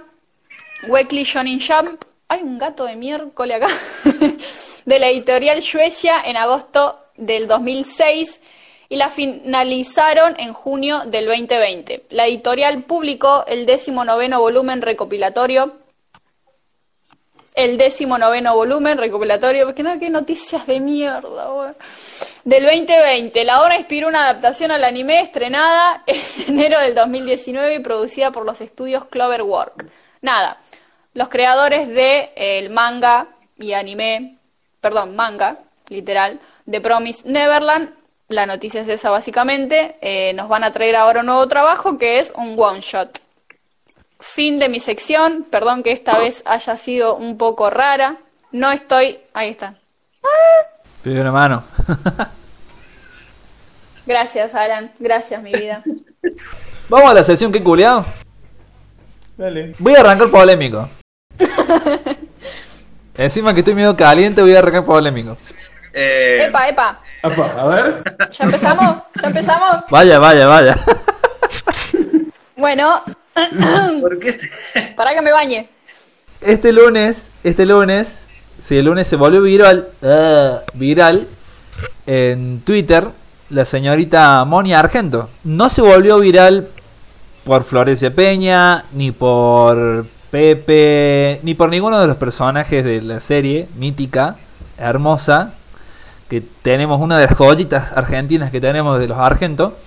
Weekly 0.87 1.25
Shonen 1.25 1.59
Jump. 1.61 2.03
Hay 2.27 2.41
un 2.41 2.57
gato 2.57 2.85
de 2.85 2.95
miércoles 2.95 3.57
acá. 3.57 3.67
de 4.85 4.99
la 4.99 5.07
editorial 5.07 5.61
Shueisha 5.61 6.21
en 6.25 6.37
agosto 6.37 7.02
del 7.17 7.47
2006 7.47 8.41
y 8.89 8.95
la 8.95 9.09
finalizaron 9.09 10.35
en 10.39 10.53
junio 10.53 11.01
del 11.05 11.25
2020. 11.25 12.05
La 12.11 12.27
editorial 12.27 12.83
publicó 12.83 13.43
el 13.47 13.65
décimo 13.65 14.05
noveno 14.05 14.39
volumen 14.39 14.81
recopilatorio. 14.81 15.77
El 17.55 17.77
décimo 17.77 18.17
noveno 18.17 18.55
volumen 18.55 18.97
recopilatorio. 18.97 19.65
Porque 19.65 19.83
no, 19.83 19.97
qué 19.99 20.09
noticias 20.09 20.67
de 20.67 20.79
mierda, 20.79 21.51
weón. 21.51 21.75
Del 22.43 22.63
2020. 22.65 23.43
La 23.43 23.63
obra 23.63 23.77
inspiró 23.77 24.07
una 24.07 24.25
adaptación 24.25 24.69
al 24.69 24.83
anime 24.83 25.21
estrenada 25.21 26.03
en 26.05 26.21
enero 26.49 26.79
del 26.79 26.93
2019 26.93 27.75
y 27.75 27.79
producida 27.79 28.31
por 28.31 28.45
los 28.45 28.61
estudios 28.61 29.05
Cloverwork. 29.05 29.85
Nada. 30.21 30.57
Los 31.15 31.29
creadores 31.29 31.87
de 31.87 32.31
eh, 32.35 32.59
el 32.59 32.69
manga 32.69 33.27
y 33.57 33.73
anime, 33.73 34.37
perdón, 34.81 35.15
manga, 35.15 35.59
literal, 35.89 36.39
de 36.65 36.81
Promise 36.81 37.23
Neverland 37.25 37.93
la 38.33 38.45
noticia 38.45 38.81
es 38.81 38.87
esa 38.87 39.09
básicamente. 39.09 39.95
Eh, 40.01 40.33
nos 40.33 40.49
van 40.49 40.63
a 40.63 40.71
traer 40.71 40.95
ahora 40.95 41.19
un 41.19 41.27
nuevo 41.27 41.47
trabajo 41.47 41.97
que 41.97 42.19
es 42.19 42.33
un 42.35 42.55
one 42.57 42.81
shot. 42.81 43.19
Fin 44.19 44.59
de 44.59 44.69
mi 44.69 44.79
sección. 44.79 45.45
Perdón 45.49 45.83
que 45.83 45.91
esta 45.91 46.17
vez 46.17 46.41
haya 46.45 46.77
sido 46.77 47.15
un 47.15 47.37
poco 47.37 47.69
rara. 47.69 48.17
No 48.51 48.71
estoy. 48.71 49.19
Ahí 49.33 49.49
está. 49.49 49.75
Doy 51.03 51.17
una 51.17 51.31
mano. 51.31 51.63
Gracias, 54.05 54.55
Alan. 54.55 54.91
Gracias, 54.99 55.41
mi 55.41 55.51
vida. 55.51 55.81
Vamos 56.89 57.11
a 57.11 57.13
la 57.13 57.23
sección 57.23 57.51
que 57.51 57.61
culiado. 57.61 58.05
Dale. 59.37 59.75
Voy 59.79 59.95
a 59.95 59.99
arrancar 59.99 60.31
polémico. 60.31 60.89
Encima 63.15 63.53
que 63.53 63.59
estoy 63.59 63.75
medio 63.75 63.95
caliente, 63.95 64.41
voy 64.41 64.55
a 64.55 64.59
arrancar 64.59 64.85
polémico. 64.85 65.37
Eh, 65.93 66.45
Epa, 66.47 66.67
epa. 66.69 66.99
A 67.21 67.67
ver. 67.67 68.03
¿Ya 68.37 68.45
empezamos? 68.45 68.97
¿Ya 69.21 69.27
empezamos? 69.27 69.83
Vaya, 69.89 70.19
vaya, 70.19 70.47
vaya. 70.47 70.75
Bueno, 72.55 73.01
¿Por 74.01 74.19
qué? 74.19 74.33
te- 74.33 74.49
para 74.95 75.13
que 75.13 75.21
me 75.21 75.31
bañe. 75.31 75.67
Este 76.41 76.71
lunes, 76.73 77.31
este 77.43 77.65
lunes, 77.65 78.27
sí, 78.57 78.77
el 78.77 78.85
lunes 78.85 79.07
se 79.07 79.15
volvió 79.15 79.41
viral, 79.41 79.87
ah, 80.03 80.59
viral 80.73 81.27
en 82.05 82.61
Twitter 82.61 83.07
la 83.49 83.65
señorita 83.65 84.43
Moni 84.45 84.73
Argento. 84.73 85.29
No 85.43 85.69
se 85.69 85.81
volvió 85.81 86.19
viral 86.19 86.67
por 87.43 87.63
Florencia 87.63 88.13
Peña, 88.13 88.85
ni 88.93 89.11
por 89.11 90.05
Pepe, 90.31 91.39
ni 91.43 91.53
por 91.53 91.69
ninguno 91.69 91.99
de 91.99 92.07
los 92.07 92.17
personajes 92.17 92.83
de 92.83 93.01
la 93.01 93.19
serie 93.19 93.67
mítica, 93.75 94.37
hermosa, 94.77 95.53
que 96.29 96.41
tenemos 96.61 96.99
una 97.01 97.17
de 97.17 97.27
las 97.27 97.35
joyitas 97.37 97.91
argentinas 97.93 98.51
que 98.51 98.61
tenemos 98.61 98.99
de 98.99 99.07
los 99.07 99.17
Argento, 99.17 99.77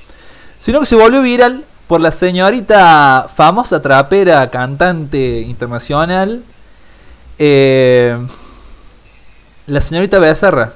sino 0.58 0.80
que 0.80 0.86
se 0.86 0.96
volvió 0.96 1.22
viral 1.22 1.64
por 1.86 2.00
la 2.00 2.10
señorita 2.10 3.26
famosa 3.32 3.80
trapera, 3.80 4.50
cantante 4.50 5.40
internacional, 5.40 6.42
eh, 7.38 8.16
la 9.66 9.80
señorita 9.80 10.18
Becerra. 10.18 10.72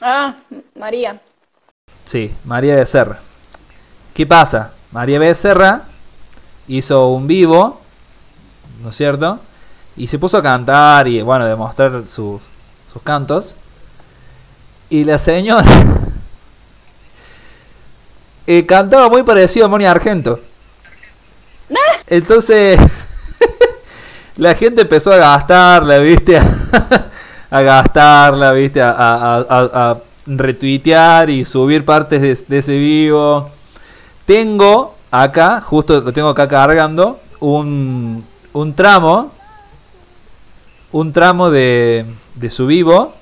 Ah, 0.00 0.36
María. 0.74 1.20
Sí, 2.04 2.34
María 2.44 2.76
Becerra. 2.76 3.20
¿Qué 4.12 4.26
pasa? 4.26 4.72
María 4.92 5.18
Becerra 5.18 5.82
hizo 6.68 7.08
un 7.08 7.26
vivo, 7.26 7.80
¿no 8.82 8.90
es 8.90 8.96
cierto? 8.96 9.40
Y 9.96 10.06
se 10.08 10.18
puso 10.18 10.38
a 10.38 10.42
cantar 10.42 11.08
y, 11.08 11.22
bueno, 11.22 11.46
demostrar 11.46 12.06
sus, 12.06 12.50
sus 12.94 13.02
cantos. 13.02 13.54
Y 14.88 15.04
la 15.04 15.18
señora 15.18 15.66
eh, 18.46 18.64
cantaba 18.64 19.10
muy 19.10 19.22
parecido 19.22 19.66
a 19.66 19.68
Moni 19.68 19.84
Argento. 19.84 20.40
Entonces, 22.06 22.78
la 24.36 24.54
gente 24.54 24.82
empezó 24.82 25.12
a 25.12 25.16
gastarla, 25.16 25.98
¿viste? 25.98 26.38
a 27.50 27.60
gastarla, 27.62 28.52
¿viste? 28.52 28.82
A, 28.82 28.90
a- 28.90 29.38
a- 29.48 29.90
a 29.90 29.98
retuitear 30.26 31.30
y 31.30 31.44
subir 31.44 31.84
partes 31.84 32.20
de, 32.20 32.38
de 32.48 32.58
ese 32.58 32.76
vivo. 32.76 33.50
Tengo 34.26 34.94
acá, 35.10 35.60
justo 35.60 36.00
lo 36.00 36.12
tengo 36.12 36.28
acá 36.28 36.46
cargando, 36.46 37.20
un, 37.40 38.22
un 38.52 38.74
tramo. 38.74 39.32
Un 40.94 41.12
tramo 41.12 41.50
de, 41.50 42.04
de 42.36 42.50
su 42.50 42.66
vivo. 42.68 43.14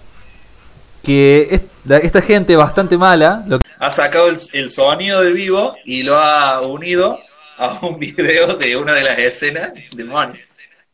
Que 1.03 1.49
es- 1.51 1.63
la- 1.85 1.97
esta 1.99 2.21
gente 2.21 2.55
bastante 2.55 2.97
mala. 2.99 3.43
Lo 3.47 3.61
Ha 3.79 3.91
sacado 3.91 4.29
el, 4.29 4.37
el 4.53 4.71
sonido 4.71 5.23
de 5.23 5.33
vivo 5.33 5.75
y 5.85 6.03
lo 6.03 6.17
ha 6.19 6.61
unido 6.61 7.19
a 7.57 7.79
un 7.87 7.99
video 7.99 8.57
de 8.57 8.77
una 8.77 8.93
de 8.93 9.03
las 9.03 9.19
escenas 9.19 9.73
de 9.75 10.05
Moni. 10.05 10.39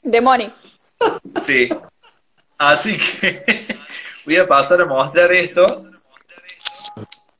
Demoni. 0.03 0.49
Sí. 1.41 1.68
Así 2.59 2.97
que 2.97 3.66
voy 4.24 4.37
a 4.37 4.47
pasar 4.47 4.81
a 4.81 4.87
mostrar 4.87 5.33
esto. 5.33 5.91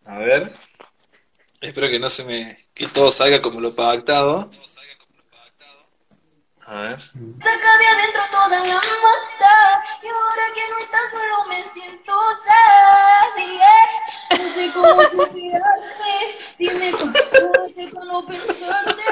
A 0.05 0.19
ver. 0.19 0.53
Espero 1.61 1.89
que 1.89 1.99
no 1.99 2.09
se 2.09 2.25
me. 2.25 2.59
que 2.75 2.87
todo 2.89 3.11
salga 3.13 3.41
como 3.41 3.61
lo 3.61 3.75
pactado. 3.75 4.51
A 6.71 6.83
ver. 6.83 7.01
Saca 7.01 7.79
de 7.79 7.87
adentro 7.87 8.21
toda 8.31 8.61
la 8.61 8.75
mata 8.75 9.83
Y 10.03 10.09
ahora 10.09 10.43
que 10.55 10.69
no 10.69 10.77
estás 10.79 11.11
solo 11.11 11.47
me 11.49 11.65
siento 11.65 12.13
sad 12.45 13.37
yeah. 13.39 14.37
No 14.37 14.45
sé 14.55 14.71
cómo 14.75 15.03
suspirarte 15.25 16.13
Dime 16.59 16.93
cómo 16.93 17.13
puedes 17.73 17.95
no 17.95 18.27
pensarte 18.27 19.03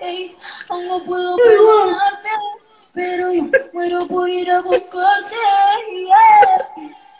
hey. 0.00 0.36
Aún 0.70 0.88
no 0.88 0.98
puedo 1.04 1.36
perdonarte 1.36 2.30
Pero 2.94 3.32
yo 3.32 3.44
muero 3.72 4.08
por 4.08 4.28
ir 4.28 4.50
a 4.50 4.60
buscarte 4.60 5.36
yeah. 6.04 6.58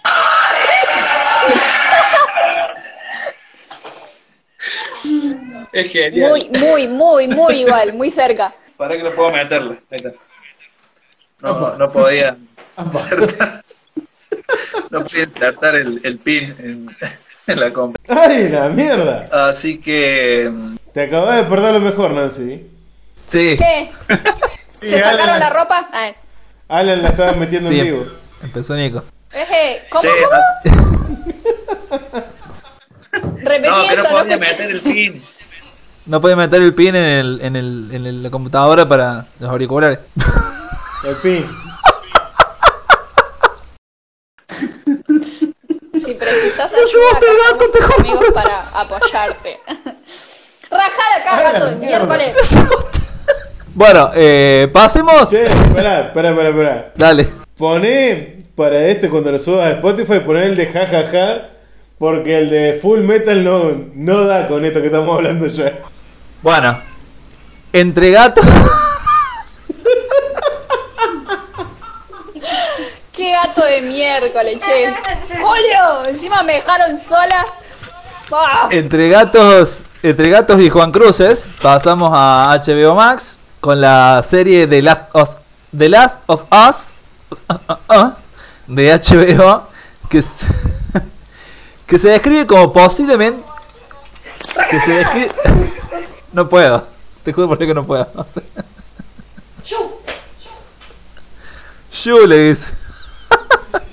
Es 5.73 5.93
genial. 5.93 6.31
Muy, 6.31 6.49
muy, 6.49 6.89
muy, 6.89 7.29
muy 7.29 7.61
igual. 7.61 7.93
Muy 7.93 8.11
cerca. 8.11 8.53
Para 8.79 8.97
que 8.97 9.03
no 9.03 9.11
puedo 9.13 9.31
meterla. 9.33 9.73
Ahí 9.91 9.97
está. 9.97 10.13
No, 11.43 11.77
no 11.77 11.93
podía 11.93 12.37
insertar. 12.83 13.63
No 14.91 15.05
podía 15.05 15.25
insertar 15.25 15.75
el, 15.77 16.01
el 16.05 16.19
pin 16.19 16.55
en, 16.59 16.97
en 17.47 17.61
la 17.61 17.71
compra. 17.73 18.01
¡Ay, 18.09 18.49
la 18.49 18.69
mierda! 18.71 19.29
Así 19.51 19.79
que. 19.79 20.49
mm, 20.51 20.77
Te 20.93 21.03
acabas 21.03 21.37
de 21.37 21.45
perder 21.45 21.75
lo 21.75 21.81
mejor, 21.81 22.13
Nancy. 22.13 22.67
Sí, 23.27 23.57
¿Qué? 23.59 23.91
Sí, 24.81 24.91
¿Se 24.91 25.01
sacaron 25.01 25.21
Alan, 25.31 25.41
la 25.41 25.51
ropa? 25.51 25.89
Ah, 25.93 26.13
Alan 26.69 27.03
la 27.03 27.09
estaba 27.11 27.33
metiendo 27.33 27.69
sí, 27.69 27.81
en 27.81 27.85
vivo. 27.87 28.07
empezó 28.43 28.75
Nico. 28.77 29.03
eje, 29.33 29.83
¿Cómo, 29.91 30.01
sí, 30.01 30.09
cómo? 30.25 30.41
Repetí 33.43 33.69
no, 33.69 33.83
que 33.89 33.95
eso, 33.95 34.03
no 34.05 34.09
no 34.11 34.19
podía 34.19 34.37
meter 34.39 34.71
el 34.71 34.81
pin. 34.81 35.25
No 36.09 36.21
puede 36.21 36.37
meter 36.37 36.63
el 36.63 36.75
pin 36.75 36.95
en, 36.97 37.05
el, 37.05 37.39
en, 37.43 37.55
el, 37.57 37.89
en 37.93 38.07
el- 38.07 38.23
la 38.23 38.31
computadora 38.31 38.89
para 38.89 39.27
los 39.39 39.51
auriculares. 39.51 39.99
El 41.05 41.15
pin. 41.17 41.45
Si 45.95 46.15
precisas 46.15 46.73
ayuda, 46.73 47.11
estamos 47.13 47.87
jodas. 47.87 47.99
amigos 48.01 48.25
para 48.33 48.61
apoyarte. 48.81 49.59
Rajar 50.71 51.21
acá, 51.21 51.53
gato, 51.53 51.77
miércoles. 51.77 52.35
Bueno, 53.75 54.11
eh, 54.15 54.69
pasemos. 54.73 55.29
Che, 55.31 55.45
esperá, 55.45 56.07
esperá, 56.07 56.31
esperá, 56.31 56.49
esperá. 56.49 56.93
Dale. 56.97 57.29
Poné 57.57 58.39
para 58.57 58.87
este 58.87 59.09
cuando 59.11 59.31
lo 59.33 59.39
subas 59.39 59.67
a 59.67 59.71
Spotify, 59.73 60.21
poné 60.21 60.45
el 60.47 60.57
de 60.57 60.67
jajaja. 60.69 61.49
Porque 61.99 62.39
el 62.39 62.49
de 62.49 62.79
Full 62.81 63.01
Metal 63.01 63.43
no, 63.43 63.73
no 63.93 64.25
da 64.25 64.47
con 64.47 64.65
esto 64.65 64.81
que 64.81 64.87
estamos 64.87 65.17
hablando 65.17 65.49
ya. 65.49 65.81
Bueno, 66.43 66.81
entre 67.73 68.11
gatos. 68.13 68.45
Qué 73.13 73.33
gato 73.33 73.65
de 73.65 73.81
miércoles, 73.83 74.59
che. 74.65 74.95
Julio, 75.41 76.07
encima 76.07 76.43
me 76.43 76.55
dejaron 76.55 77.01
sola. 77.07 77.45
Ah, 78.31 78.69
Entre 78.71 79.09
gatos, 79.09 79.85
entre 80.03 80.29
gatos 80.29 80.61
y 80.61 80.69
Juan 80.69 80.93
Cruces, 80.93 81.47
pasamos 81.63 82.11
a 82.15 82.61
HBO 82.65 82.95
Max 82.95 83.39
con 83.59 83.81
la 83.81 84.23
serie 84.23 84.67
The 84.67 84.83
Last 84.83 85.03
of, 85.13 85.37
The 85.77 85.89
Last 85.89 86.21
of 86.27 86.45
Us 86.53 86.93
de 88.67 88.93
HBO 88.93 89.67
que 90.11 90.21
se, 90.21 90.45
que 91.87 91.99
se 91.99 92.11
describe 92.11 92.47
como 92.47 92.71
posiblemente 92.71 93.43
que 94.71 94.79
se 94.79 94.93
describe 94.93 95.31
no 96.33 96.49
puedo, 96.49 96.87
te 97.23 97.33
juro 97.33 97.49
por 97.49 97.59
Dios 97.59 97.69
que 97.69 97.75
no 97.75 97.87
puedo. 97.87 98.09
No 98.15 98.25
sé. 98.25 98.43
Shu 101.91 102.27
le 102.27 102.51
dice. 102.51 102.69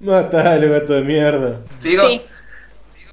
Matalo, 0.00 0.70
gato 0.70 0.94
de 0.94 1.02
mierda. 1.02 1.60
¿Sigo? 1.78 2.06
Sí, 2.06 2.22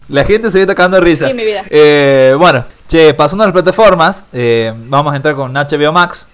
La 0.10 0.24
gente 0.24 0.52
se 0.52 0.62
está 0.62 0.76
cagando 0.76 0.98
de 0.98 1.04
risa. 1.04 1.28
Sí, 1.28 1.34
mi 1.34 1.46
vida. 1.46 1.64
Eh, 1.70 2.36
bueno, 2.38 2.66
che, 2.88 3.14
pasando 3.14 3.44
a 3.44 3.48
las 3.48 3.54
plataformas, 3.54 4.26
eh, 4.32 4.74
vamos 4.76 5.14
a 5.14 5.16
entrar 5.16 5.36
con 5.36 5.54
HBO 5.54 5.92
Max. 5.92 6.28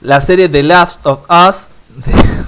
La 0.00 0.20
serie 0.20 0.48
The 0.48 0.62
Last 0.62 1.06
of 1.06 1.20
Us 1.30 1.70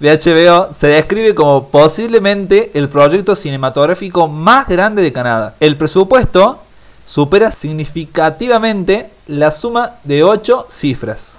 de, 0.00 0.18
HBO 0.18 0.72
se 0.72 0.86
describe 0.88 1.34
como 1.34 1.68
posiblemente 1.68 2.70
el 2.74 2.88
proyecto 2.88 3.36
cinematográfico 3.36 4.26
más 4.28 4.66
grande 4.66 5.02
de 5.02 5.12
Canadá. 5.12 5.54
El 5.60 5.76
presupuesto 5.76 6.62
supera 7.04 7.50
significativamente 7.50 9.10
la 9.26 9.50
suma 9.50 9.96
de 10.04 10.24
8 10.24 10.66
cifras 10.70 11.36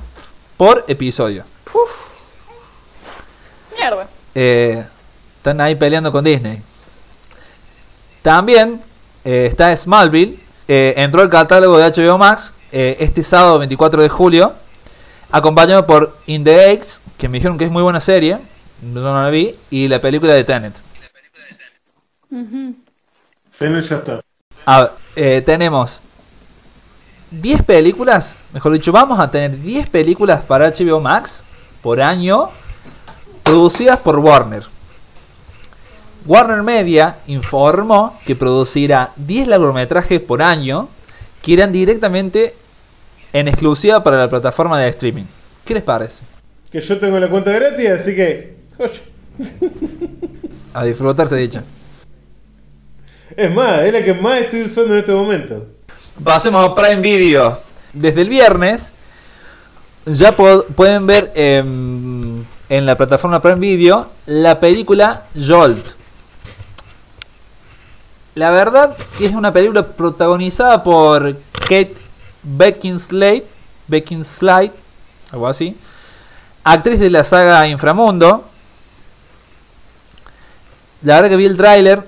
por 0.58 0.86
episodio. 0.88 1.44
mierda. 3.76 4.08
Eh, 4.36 4.86
Están 5.38 5.60
ahí 5.60 5.76
peleando 5.76 6.12
con 6.12 6.24
Disney. 6.24 6.62
También 8.22 8.80
eh, 9.26 9.48
está 9.50 9.76
Smallville. 9.76 10.40
eh, 10.68 10.94
entró 10.98 11.22
al 11.22 11.30
catálogo 11.30 11.78
de 11.80 11.90
HBO 11.90 12.18
Max 12.18 12.54
este 12.72 13.24
sábado 13.24 13.60
24 13.60 14.02
de 14.04 14.08
julio. 14.08 14.54
Acompañado 15.32 15.86
por 15.86 16.16
In 16.28 16.44
the 16.44 16.72
Eggs, 16.72 17.02
que 17.18 17.28
me 17.28 17.38
dijeron 17.38 17.58
que 17.58 17.66
es 17.66 17.72
muy 17.72 17.82
buena 17.84 18.00
serie. 18.00 18.38
No 18.82 19.02
la 19.02 19.30
vi. 19.30 19.56
Y 19.70 19.88
la 19.88 20.00
película 20.00 20.34
de 20.34 20.44
Tenet. 20.44 20.82
Tener 23.58 23.82
ya 23.82 23.96
está. 23.96 24.22
A 24.66 24.82
ver, 24.82 24.92
eh, 25.16 25.42
tenemos 25.46 26.02
10 27.32 27.64
películas, 27.64 28.38
mejor 28.54 28.74
dicho, 28.74 28.92
vamos 28.92 29.20
a 29.20 29.32
tener 29.32 29.60
10 29.60 29.90
películas 29.90 30.44
para 30.44 30.68
HBO 30.70 31.00
Max 31.00 31.44
por 31.82 32.02
año 32.02 32.50
producidas 33.44 34.00
por 34.00 34.20
Warner. 34.20 34.64
Warner 36.26 36.62
Media 36.62 37.18
informó 37.28 38.20
que 38.26 38.36
producirá 38.36 39.12
10 39.16 39.48
largometrajes 39.48 40.22
por 40.22 40.42
año 40.42 40.90
que 41.42 41.54
irán 41.54 41.72
directamente 41.72 42.54
en 43.34 43.48
exclusiva 43.48 44.04
para 44.04 44.18
la 44.18 44.30
plataforma 44.30 44.80
de 44.80 44.90
streaming. 44.90 45.26
¿Qué 45.66 45.74
les 45.74 45.84
parece? 45.84 46.26
Que 46.72 46.82
yo 46.82 47.00
tengo 47.00 47.20
la 47.20 47.30
cuenta 47.30 47.52
gratis, 47.52 47.90
así 47.90 48.16
que. 48.16 48.61
A 50.74 50.84
disfrutarse 50.86 51.36
dicho. 51.36 51.62
Es 53.36 53.54
más, 53.54 53.82
es 53.84 53.94
la 53.94 54.04
que 54.04 54.14
más 54.14 54.40
estoy 54.42 54.64
usando 54.64 54.94
en 54.94 55.00
este 55.00 55.14
momento. 55.14 55.68
Pasemos 56.24 56.70
a 56.70 56.76
Prime 56.76 57.02
Video. 57.02 57.60
Desde 57.94 58.22
el 58.22 58.30
viernes 58.30 58.94
ya 60.06 60.36
pueden 60.36 61.06
ver 61.06 61.32
em, 61.36 62.44
en 62.70 62.86
la 62.86 62.96
plataforma 62.96 63.42
Prime 63.42 63.60
Video 63.60 64.10
la 64.26 64.60
película 64.60 65.24
Jolt. 65.36 65.94
La 68.36 68.50
verdad 68.50 68.96
que 69.18 69.26
es 69.26 69.34
una 69.34 69.52
película 69.52 69.86
protagonizada 69.86 70.84
por 70.84 71.36
Kate 71.52 71.96
Beckinsale, 72.44 73.46
Beckinsale, 73.88 74.72
algo 75.32 75.48
así, 75.48 75.78
actriz 76.64 77.00
de 77.00 77.10
la 77.10 77.24
saga 77.24 77.68
Inframundo. 77.68 78.51
La 81.02 81.16
verdad 81.16 81.30
que 81.30 81.38
vi 81.38 81.46
el 81.46 81.58
tráiler, 81.58 82.04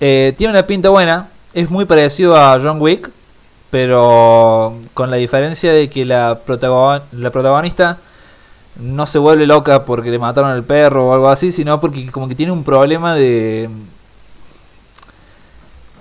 eh, 0.00 0.34
tiene 0.36 0.52
una 0.52 0.66
pinta 0.66 0.88
buena, 0.88 1.28
es 1.52 1.68
muy 1.70 1.84
parecido 1.84 2.36
a 2.36 2.58
John 2.60 2.80
Wick, 2.80 3.10
pero 3.70 4.76
con 4.94 5.10
la 5.10 5.16
diferencia 5.16 5.72
de 5.72 5.88
que 5.90 6.04
la, 6.04 6.40
protagon- 6.44 7.02
la 7.12 7.30
protagonista 7.30 7.98
no 8.76 9.04
se 9.06 9.18
vuelve 9.18 9.46
loca 9.46 9.84
porque 9.84 10.10
le 10.10 10.18
mataron 10.18 10.50
al 10.50 10.64
perro 10.64 11.08
o 11.08 11.14
algo 11.14 11.28
así, 11.28 11.52
sino 11.52 11.78
porque 11.80 12.10
como 12.10 12.28
que 12.28 12.34
tiene 12.34 12.52
un 12.52 12.64
problema 12.64 13.14
de... 13.14 13.68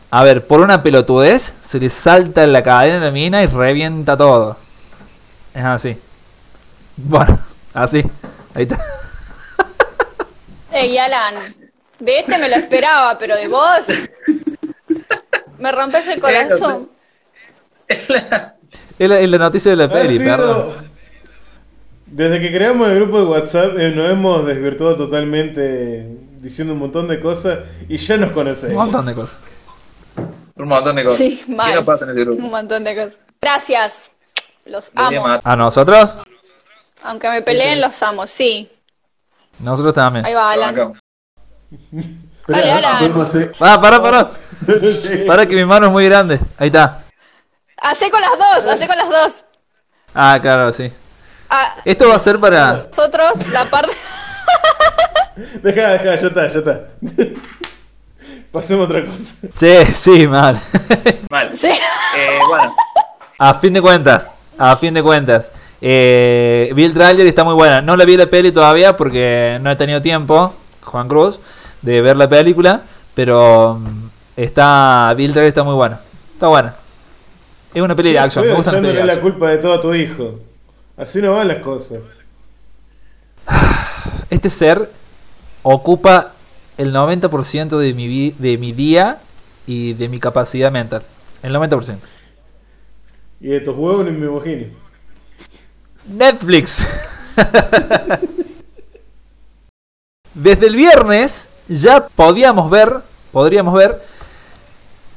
A 0.09 0.23
ver, 0.23 0.45
por 0.45 0.59
una 0.59 0.83
pelotudez 0.83 1.55
se 1.61 1.79
le 1.79 1.89
salta 1.89 2.45
la 2.45 2.63
cadena 2.63 2.97
a 2.97 3.05
la 3.05 3.11
mina 3.11 3.43
y 3.43 3.47
revienta 3.47 4.17
todo. 4.17 4.57
Es 5.53 5.63
así. 5.63 5.97
Bueno, 6.97 7.39
así. 7.73 8.03
Ahí 8.53 8.63
está. 8.63 8.79
Ey, 10.73 10.97
Alan, 10.97 11.35
de 12.01 12.19
este 12.19 12.37
me 12.37 12.49
lo 12.49 12.55
esperaba, 12.55 13.17
pero 13.17 13.35
de 13.35 13.47
vos 13.47 13.81
me 15.59 15.71
rompes 15.71 16.07
el 16.07 16.19
corazón. 16.19 16.89
Es 17.87 18.09
la, 19.09 19.19
es 19.19 19.29
la 19.29 19.37
noticia 19.37 19.71
de 19.71 19.77
la 19.77 19.89
peli, 19.89 20.17
sido- 20.17 20.25
perdón. 20.37 20.91
Desde 22.05 22.41
que 22.41 22.51
creamos 22.53 22.89
el 22.89 22.95
grupo 22.99 23.19
de 23.19 23.25
WhatsApp 23.25 23.77
eh, 23.79 23.91
nos 23.95 24.09
hemos 24.11 24.45
desvirtuado 24.45 24.97
totalmente 24.97 26.05
diciendo 26.39 26.73
un 26.73 26.79
montón 26.79 27.07
de 27.07 27.19
cosas 27.19 27.59
y 27.87 27.97
ya 27.97 28.17
nos 28.17 28.29
Un 28.29 28.33
conocemos. 28.35 28.75
montón 28.75 29.05
de 29.05 29.13
cosas. 29.15 29.43
Un 30.55 30.67
montón 30.67 30.95
de 30.95 31.03
cosas. 31.05 31.17
Sí, 31.19 31.41
¿Qué 31.45 31.51
mal. 31.55 31.73
no 31.75 31.85
pasa 31.85 32.05
en 32.05 32.11
ese 32.11 32.21
grupo? 32.25 32.43
Un 32.43 32.51
montón 32.51 32.83
de 32.83 32.95
cosas. 32.95 33.13
Gracias. 33.41 34.11
Los 34.65 34.91
amo. 34.93 35.25
¿A 35.43 35.55
nosotros? 35.55 36.17
Aunque 37.03 37.29
me 37.29 37.41
peleen, 37.41 37.79
los 37.81 38.01
amo, 38.03 38.27
sí. 38.27 38.69
Nosotros 39.59 39.93
también. 39.95 40.25
Ahí 40.25 40.33
va, 40.33 40.51
Alan. 40.51 41.00
Podemos 42.45 43.27
hacer- 43.27 43.51
Ah, 43.59 43.79
pará, 43.81 44.01
pará. 44.01 44.31
Sí. 44.67 45.23
Pará 45.27 45.45
que 45.45 45.55
mi 45.55 45.65
mano 45.65 45.87
es 45.87 45.91
muy 45.91 46.05
grande. 46.05 46.39
Ahí 46.57 46.67
está. 46.67 47.03
Hacé 47.81 48.11
con 48.11 48.21
las 48.21 48.31
dos, 48.37 48.71
hacé 48.73 48.87
con 48.87 48.97
las 48.97 49.09
dos. 49.09 49.43
Ah, 50.13 50.37
claro, 50.41 50.71
sí. 50.71 50.91
A 51.49 51.75
Esto 51.83 52.09
va 52.09 52.15
a 52.15 52.19
ser 52.19 52.39
para. 52.39 52.85
nosotros, 52.87 53.47
la 53.51 53.65
parte. 53.65 53.93
Deja, 55.63 55.89
deja, 55.89 56.03
ya 56.03 56.27
está, 56.27 56.49
ya 56.49 56.59
está. 56.59 56.81
Pasemos 58.51 58.83
a 58.87 58.91
otra 58.91 59.05
cosa. 59.05 59.35
Sí, 59.57 59.85
sí, 59.93 60.27
mal. 60.27 60.61
Mal. 61.29 61.57
Sí. 61.57 61.69
Eh, 61.69 62.39
bueno, 62.47 62.75
a 63.39 63.53
fin 63.55 63.73
de 63.73 63.81
cuentas. 63.81 64.29
A 64.57 64.75
fin 64.75 64.93
de 64.93 65.01
cuentas. 65.01 65.51
Eh, 65.79 66.69
vi 66.75 66.83
el 66.83 66.93
trailer 66.93 67.25
y 67.25 67.29
está 67.29 67.43
muy 67.45 67.53
buena. 67.55 67.81
No 67.81 67.95
la 67.95 68.03
vi 68.05 68.17
la 68.17 68.27
peli 68.27 68.51
todavía 68.51 68.95
porque 68.97 69.57
no 69.61 69.71
he 69.71 69.75
tenido 69.77 70.01
tiempo, 70.01 70.53
Juan 70.83 71.07
Cruz, 71.07 71.39
de 71.81 72.01
ver 72.01 72.17
la 72.17 72.27
película. 72.27 72.83
Pero 73.13 73.75
mm, 73.75 74.09
está. 74.37 75.11
Trailer 75.15 75.45
y 75.45 75.47
está 75.47 75.63
muy 75.63 75.75
buena. 75.75 75.99
Está 76.33 76.47
buena. 76.47 76.75
Es 77.73 77.81
una 77.81 77.95
peli 77.95 78.11
de 78.11 78.19
acción. 78.19 78.45
Me 78.45 78.53
gusta 78.53 78.73
la 78.73 79.05
la 79.05 79.21
culpa 79.21 79.49
de 79.49 79.57
todo 79.57 79.73
a 79.73 79.81
tu 79.81 79.93
hijo. 79.93 80.39
Así 80.97 81.21
no 81.21 81.33
van 81.33 81.47
las 81.47 81.57
cosas. 81.57 81.99
Este 84.29 84.49
ser 84.49 84.89
ocupa 85.63 86.33
el 86.77 86.93
90% 86.93 87.77
de 87.77 87.93
mi, 87.93 88.31
de 88.31 88.57
mi 88.57 88.71
día 88.71 89.19
y 89.67 89.93
de 89.93 90.09
mi 90.09 90.19
capacidad 90.19 90.71
mental. 90.71 91.03
El 91.43 91.53
90%. 91.53 91.97
Y 93.41 93.47
de 93.47 93.59
tus 93.61 93.75
huevos 93.75 94.05
ni 94.05 94.11
me 94.11 94.27
imagino. 94.27 94.67
Netflix. 96.07 96.85
Desde 100.33 100.67
el 100.67 100.75
viernes 100.75 101.49
ya 101.71 102.07
podíamos 102.07 102.69
ver, 102.69 102.97
podríamos 103.31 103.73
ver 103.73 104.01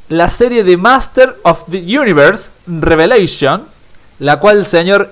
la 0.08 0.28
serie 0.28 0.62
de 0.62 0.76
Master 0.76 1.36
of 1.42 1.64
the 1.68 1.78
Universe 1.78 2.50
Revelation, 2.66 3.64
la 4.20 4.38
cual 4.38 4.58
el 4.58 4.64
señor 4.64 5.10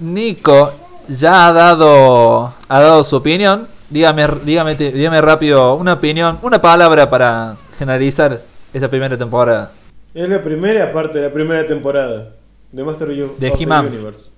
Nico 0.00 0.72
ya 1.08 1.48
ha 1.48 1.52
dado 1.52 2.52
ha 2.68 2.80
dado 2.80 3.04
su 3.04 3.16
opinión. 3.16 3.68
Dígame, 3.88 4.26
dígame, 4.44 4.74
dígame 4.76 5.20
rápido 5.20 5.74
una 5.74 5.94
opinión, 5.94 6.38
una 6.42 6.60
palabra 6.60 7.10
para 7.10 7.56
generalizar 7.76 8.40
esta 8.72 8.88
primera 8.88 9.16
temporada. 9.16 9.72
Es 10.14 10.28
la 10.28 10.42
primera 10.42 10.92
parte 10.92 11.18
de 11.18 11.28
la 11.28 11.32
primera 11.32 11.66
temporada 11.66 12.30
de 12.72 12.84
Master 12.84 13.10
of 13.10 13.38
De 13.38 13.50
of 13.50 13.58
the. 13.58 13.64
Universe. 13.64 14.30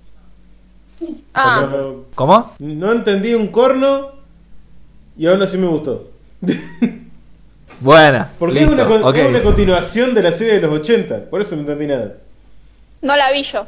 Ah, 1.33 1.67
¿Cómo? 2.15 2.53
no 2.59 2.91
entendí 2.91 3.33
un 3.33 3.47
corno 3.47 4.11
y 5.17 5.27
aún 5.27 5.41
así 5.41 5.57
me 5.57 5.67
gustó. 5.67 6.12
Buena. 7.79 8.29
Porque 8.39 8.63
es, 8.63 8.69
una, 8.69 8.83
es 8.83 9.41
continuación 9.41 10.13
de 10.13 10.21
la 10.23 10.31
serie 10.31 10.53
de 10.55 10.61
los 10.61 10.71
80. 10.73 11.25
Por 11.29 11.41
eso 11.41 11.55
no 11.55 11.61
entendí 11.61 11.87
nada. 11.87 12.13
no 13.01 13.15
la 13.15 13.31
vi 13.31 13.43
yo. 13.43 13.65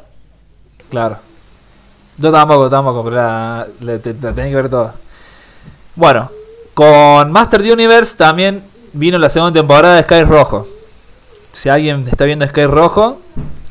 Claro. 0.90 1.18
Yo 2.16 2.32
tampoco, 2.32 2.70
tampoco, 2.70 3.04
pero 3.04 3.16
la, 3.16 3.66
la- 3.80 3.92
la 3.92 3.98
tenés 4.32 4.50
que 4.50 4.54
ver 4.56 4.70
toda. 4.70 4.94
Bueno, 5.94 6.30
con 6.72 7.30
Master 7.30 7.60
Universe 7.60 8.16
también 8.16 8.62
vino 8.92 9.18
la 9.18 9.28
segunda 9.28 9.60
temporada 9.60 9.96
de 9.96 10.02
Sky 10.04 10.22
Rojo. 10.24 10.66
Si 11.52 11.68
alguien 11.68 12.06
está 12.08 12.24
viendo 12.24 12.46
Sky 12.46 12.66
Rojo, 12.66 13.20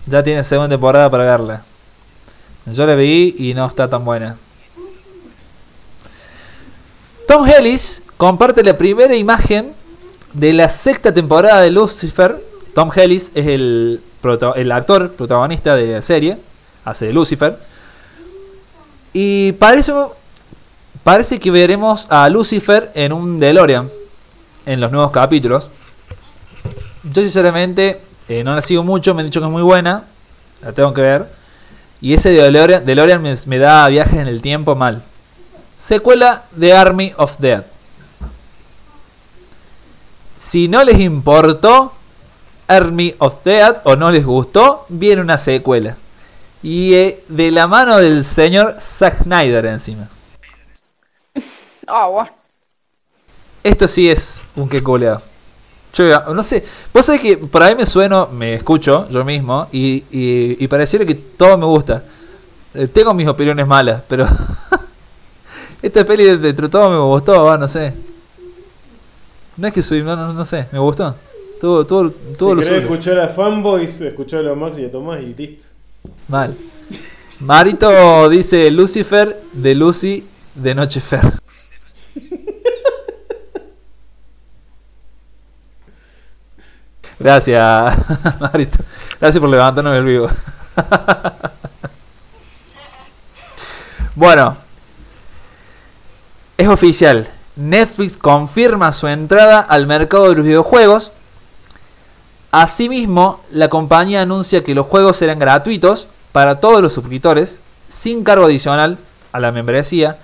ya 0.06 0.22
tiene 0.22 0.44
segunda 0.44 0.70
temporada 0.70 1.10
para 1.10 1.24
verla. 1.24 1.64
Yo 2.68 2.86
la 2.86 2.96
vi 2.96 3.36
y 3.40 3.54
no 3.56 3.66
está 3.66 3.90
tan 3.90 4.06
buena. 4.06 4.38
Tom 7.28 7.48
Ellis 7.48 8.04
comparte 8.18 8.64
la 8.64 8.78
primera 8.78 9.16
imagen 9.16 9.74
de 10.34 10.54
la 10.54 10.70
sexta 10.70 11.14
temporada 11.14 11.62
de 11.62 11.72
Lucifer. 11.72 12.44
Tom 12.74 12.92
Ellis 12.96 13.32
es 13.34 13.48
el, 13.48 14.02
actor 14.72 15.12
protagonista 15.14 15.76
de 15.76 15.88
la 15.88 16.02
serie, 16.02 16.38
hace 16.84 17.08
de 17.08 17.14
Lucifer. 17.14 17.58
Y 19.12 19.54
parece, 19.54 19.94
parece 21.04 21.40
que 21.40 21.50
veremos 21.50 22.06
a 22.10 22.30
Lucifer 22.30 22.92
en 22.94 23.14
un 23.14 23.40
DeLorean 23.40 23.90
en 24.66 24.80
los 24.80 24.92
nuevos 24.92 25.12
capítulos. 25.12 25.72
Yo 27.04 27.22
sinceramente 27.22 28.02
eh, 28.28 28.44
no 28.44 28.54
la 28.54 28.62
sigo 28.62 28.84
mucho, 28.84 29.14
me 29.16 29.22
han 29.22 29.28
dicho 29.28 29.40
que 29.40 29.46
es 29.46 29.52
muy 29.52 29.64
buena, 29.64 30.04
la 30.62 30.74
tengo 30.74 30.94
que 30.94 31.02
ver. 31.02 31.32
Y 32.02 32.14
ese 32.14 32.30
DeLorean, 32.30 32.86
DeLorean 32.86 33.24
me 33.48 33.58
da 33.58 33.88
viajes 33.88 34.20
en 34.20 34.28
el 34.28 34.42
tiempo 34.42 34.76
mal. 34.76 35.02
Secuela 35.78 36.46
de 36.52 36.74
Army 36.74 37.14
of 37.18 37.38
Dead. 37.40 37.64
Si 40.38 40.68
no 40.68 40.84
les 40.84 41.00
importó 41.00 41.94
Army 42.68 43.16
of 43.20 43.44
Dead 43.44 43.82
o 43.84 43.96
no 43.96 44.12
les 44.12 44.26
gustó, 44.26 44.86
viene 44.90 45.22
una 45.22 45.38
secuela. 45.38 45.98
Y 46.64 46.94
eh, 46.94 47.24
de 47.28 47.52
la 47.52 47.68
mano 47.68 47.98
del 47.98 48.24
señor 48.24 48.78
Zack 48.80 49.24
Snyder 49.24 49.66
encima. 49.68 50.10
Ah, 51.88 52.08
bueno. 52.08 52.32
Esto 53.64 53.88
sí 53.88 54.10
es 54.10 54.42
un 54.56 54.68
que 54.68 54.82
coleado. 54.82 55.22
Yo 55.94 56.34
no 56.34 56.44
sé, 56.44 56.64
vos 56.94 57.06
sabés 57.06 57.22
que 57.22 57.38
por 57.38 57.64
ahí 57.64 57.74
me 57.74 57.86
sueno, 57.86 58.28
me 58.28 58.56
escucho 58.56 59.08
yo 59.10 59.24
mismo 59.24 59.68
y, 59.72 60.04
y, 60.12 60.64
y 60.64 60.68
pareciera 60.68 61.06
que 61.06 61.16
todo 61.16 61.58
me 61.58 61.66
gusta. 61.66 62.04
Eh, 62.74 62.88
tengo 62.88 63.14
mis 63.14 63.28
opiniones 63.28 63.66
malas, 63.66 64.02
pero 64.08 64.28
esta 65.86 66.04
peli 66.04 66.24
de, 66.24 66.38
de 66.38 66.54
todo 66.54 66.90
me 66.90 66.98
gustó, 66.98 67.44
va, 67.44 67.60
no 67.60 67.68
sé. 67.68 67.94
No 69.56 69.68
es 69.68 69.74
que 69.74 69.84
soy, 69.84 70.02
no, 70.02 70.16
no, 70.16 70.34
no 70.34 70.44
sé, 70.44 70.66
me 70.72 70.80
gustó. 70.80 71.16
Todo, 71.62 71.86
todo, 71.86 72.12
todo 72.38 72.62
si 72.62 72.70
lo 72.70 72.76
escuchar 72.76 73.20
a 73.20 73.30
Fanboys, 73.30 74.02
escuchalo 74.02 74.52
a 74.52 74.56
Max 74.56 74.80
y 74.80 74.86
a 74.86 74.92
Tomás 74.92 75.22
y 75.22 75.36
listo. 75.36 75.68
Mal. 76.28 76.58
Marito 77.40 78.30
dice 78.30 78.72
Lucifer 78.72 79.44
de 79.54 79.76
Lucy 79.76 80.26
de 80.56 80.74
Nochefer. 80.74 81.34
Gracias, 87.20 87.96
Marito. 88.40 88.80
Gracias 89.20 89.40
por 89.40 89.50
levantarnos 89.50 89.96
el 89.96 90.04
vivo. 90.04 90.28
bueno, 94.16 94.65
es 96.58 96.68
oficial. 96.68 97.30
Netflix 97.56 98.18
confirma 98.18 98.92
su 98.92 99.08
entrada 99.08 99.60
al 99.60 99.88
mercado 99.88 100.30
de 100.30 100.36
los 100.36 100.46
videojuegos. 100.46 101.12
Asimismo, 102.52 103.42
la 103.52 103.70
compañía 103.70 104.22
anuncia 104.22 104.64
que 104.64 104.76
los 104.76 104.88
juegos 104.88 105.18
serán 105.18 105.40
gratuitos 105.40 106.08
para 106.32 106.60
todos 106.60 106.82
los 106.82 106.94
suscriptores, 106.94 107.60
sin 107.88 108.24
cargo 108.24 108.46
adicional 108.46 108.98
a 109.32 109.40
la 109.40 109.52
membresía. 109.52 110.18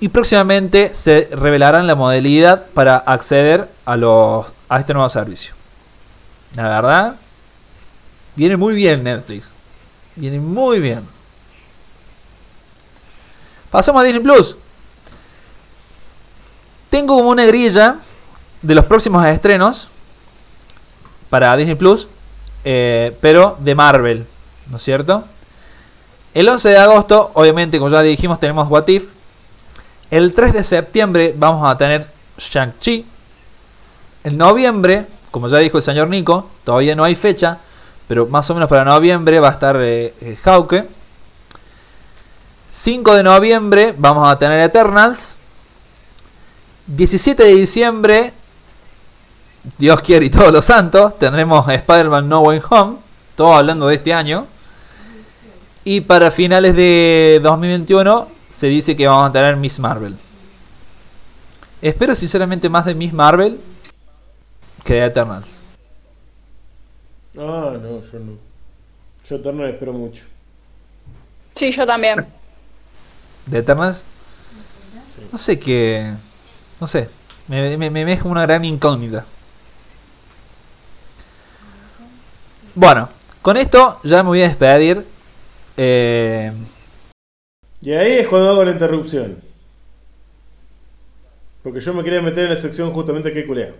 Y 0.00 0.08
próximamente 0.08 0.94
se 0.94 1.28
revelarán 1.32 1.86
la 1.86 1.94
modalidad 1.94 2.66
para 2.74 2.96
acceder 2.96 3.68
a, 3.86 3.96
los, 3.96 4.46
a 4.68 4.78
este 4.78 4.92
nuevo 4.92 5.08
servicio. 5.08 5.54
La 6.54 6.68
verdad, 6.68 7.16
viene 8.34 8.56
muy 8.56 8.74
bien 8.74 9.02
Netflix. 9.02 9.54
Viene 10.14 10.40
muy 10.40 10.80
bien. 10.80 11.02
Pasamos 13.70 14.00
a 14.00 14.04
Disney 14.04 14.22
Plus. 14.22 14.56
Tengo 16.96 17.16
como 17.16 17.28
una 17.28 17.44
grilla 17.44 17.96
de 18.62 18.74
los 18.74 18.86
próximos 18.86 19.22
estrenos 19.26 19.90
para 21.28 21.54
Disney 21.54 21.74
Plus, 21.74 22.08
eh, 22.64 23.14
pero 23.20 23.58
de 23.60 23.74
Marvel, 23.74 24.26
¿no 24.70 24.78
es 24.78 24.82
cierto? 24.82 25.24
El 26.32 26.48
11 26.48 26.70
de 26.70 26.78
agosto, 26.78 27.32
obviamente, 27.34 27.76
como 27.76 27.90
ya 27.90 28.00
dijimos, 28.00 28.40
tenemos 28.40 28.66
What 28.70 28.88
If. 28.88 29.10
El 30.10 30.32
3 30.32 30.54
de 30.54 30.64
septiembre 30.64 31.34
vamos 31.36 31.70
a 31.70 31.76
tener 31.76 32.06
Shang-Chi. 32.38 33.04
En 34.24 34.38
noviembre, 34.38 35.06
como 35.30 35.48
ya 35.48 35.58
dijo 35.58 35.76
el 35.76 35.82
señor 35.82 36.08
Nico, 36.08 36.48
todavía 36.64 36.96
no 36.96 37.04
hay 37.04 37.14
fecha, 37.14 37.58
pero 38.08 38.24
más 38.26 38.48
o 38.48 38.54
menos 38.54 38.70
para 38.70 38.86
noviembre 38.86 39.38
va 39.38 39.48
a 39.48 39.52
estar 39.52 39.76
eh, 39.82 40.14
eh, 40.22 40.38
Hawke. 40.42 40.88
5 42.70 43.14
de 43.16 43.22
noviembre 43.22 43.94
vamos 43.98 44.26
a 44.26 44.38
tener 44.38 44.60
Eternals. 44.60 45.36
17 46.86 47.42
de 47.42 47.54
diciembre, 47.54 48.32
Dios 49.78 50.00
quiere 50.02 50.26
y 50.26 50.30
todos 50.30 50.52
los 50.52 50.64
santos, 50.64 51.18
tendremos 51.18 51.68
Spider-Man 51.68 52.28
No 52.28 52.40
Way 52.42 52.60
Home. 52.70 52.96
Todo 53.34 53.54
hablando 53.54 53.88
de 53.88 53.96
este 53.96 54.14
año. 54.14 54.46
Y 55.84 56.00
para 56.00 56.30
finales 56.30 56.74
de 56.74 57.40
2021 57.42 58.28
se 58.48 58.68
dice 58.68 58.96
que 58.96 59.06
vamos 59.06 59.30
a 59.30 59.32
tener 59.32 59.56
Miss 59.56 59.78
Marvel. 59.78 60.16
Espero 61.82 62.14
sinceramente 62.14 62.68
más 62.68 62.84
de 62.84 62.94
Miss 62.94 63.12
Marvel 63.12 63.60
que 64.84 64.94
de 64.94 65.04
Eternals. 65.04 65.64
Ah, 67.38 67.74
no, 67.80 68.02
yo 68.02 68.18
no. 68.18 68.32
Yo 69.28 69.40
Turner 69.40 69.70
espero 69.70 69.92
mucho. 69.92 70.24
Sí, 71.54 71.70
yo 71.72 71.86
también. 71.86 72.26
¿De 73.46 73.58
Eternals? 73.58 74.04
No 75.32 75.38
sé 75.38 75.58
qué. 75.58 76.14
No 76.80 76.86
sé. 76.86 77.08
Me, 77.48 77.76
me, 77.76 77.90
me 77.90 78.18
una 78.24 78.42
gran 78.42 78.64
incógnita. 78.64 79.24
Bueno, 82.74 83.08
con 83.42 83.56
esto 83.56 84.00
ya 84.04 84.22
me 84.22 84.28
voy 84.28 84.42
a 84.42 84.48
despedir. 84.48 85.04
Eh, 85.76 86.52
Y 87.80 87.92
ahí 87.92 88.12
es 88.12 88.28
cuando 88.28 88.50
hago 88.50 88.64
la 88.64 88.72
interrupción. 88.72 89.40
Porque 91.62 91.80
yo 91.80 91.94
me 91.94 92.04
quería 92.04 92.22
meter 92.22 92.44
en 92.44 92.50
la 92.50 92.56
sección 92.56 92.92
justamente 92.92 93.32
que 93.32 93.46
culea. 93.46 93.72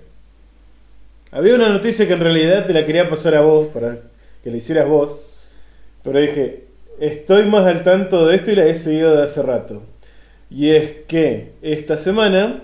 Había 1.33 1.55
una 1.55 1.69
noticia 1.69 2.07
que 2.07 2.15
en 2.15 2.21
realidad 2.21 2.67
te 2.67 2.73
la 2.73 2.87
quería 2.87 3.11
pasar 3.11 3.35
a 3.35 3.41
vos 3.41 3.69
para 3.69 3.99
que 4.43 4.51
la 4.51 4.57
hicieras 4.57 4.89
vos. 4.89 5.23
Pero 6.03 6.21
dije, 6.21 6.67
estoy 7.01 7.45
más 7.47 7.67
al 7.67 7.83
tanto 7.83 8.27
de 8.27 8.37
esto 8.37 8.51
y 8.53 8.57
la 8.57 8.67
he 8.67 8.75
seguido 8.75 9.15
de 9.17 9.25
hace 9.25 9.43
rato. 9.43 9.83
Y 10.51 10.71
es 10.71 10.93
que 11.09 11.53
esta 11.63 11.99
semana 11.99 12.63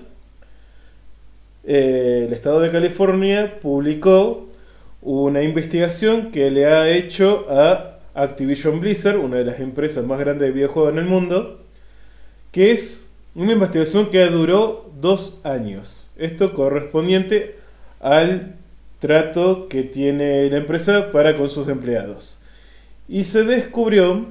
eh, 1.65 2.25
el 2.27 2.33
estado 2.33 2.61
de 2.61 2.71
California 2.71 3.59
publicó 3.61 4.49
una 5.01 5.43
investigación 5.43 6.31
que 6.31 6.51
le 6.51 6.67
ha 6.67 6.89
hecho 6.89 7.47
a 7.49 7.99
Activision 8.15 8.81
Blizzard, 8.81 9.19
una 9.19 9.39
de 9.39 9.45
las 9.45 9.61
empresas 9.61 10.05
más 10.05 10.19
grandes 10.19 10.49
de 10.49 10.53
videojuegos 10.53 10.93
en 10.93 10.99
el 10.99 11.05
mundo, 11.05 11.61
que 12.51 12.73
es 12.73 13.07
una 13.35 13.53
investigación 13.53 14.11
que 14.11 14.25
duró 14.27 14.91
dos 15.01 15.39
años. 15.45 16.11
Esto 16.17 16.53
correspondiente 16.53 17.57
al 18.01 18.57
trato 18.99 19.69
que 19.69 19.83
tiene 19.83 20.49
la 20.51 20.59
empresa 20.59 21.11
para 21.11 21.37
con 21.37 21.49
sus 21.49 21.69
empleados. 21.69 22.41
Y 23.09 23.25
se 23.25 23.45
descubrió 23.45 24.27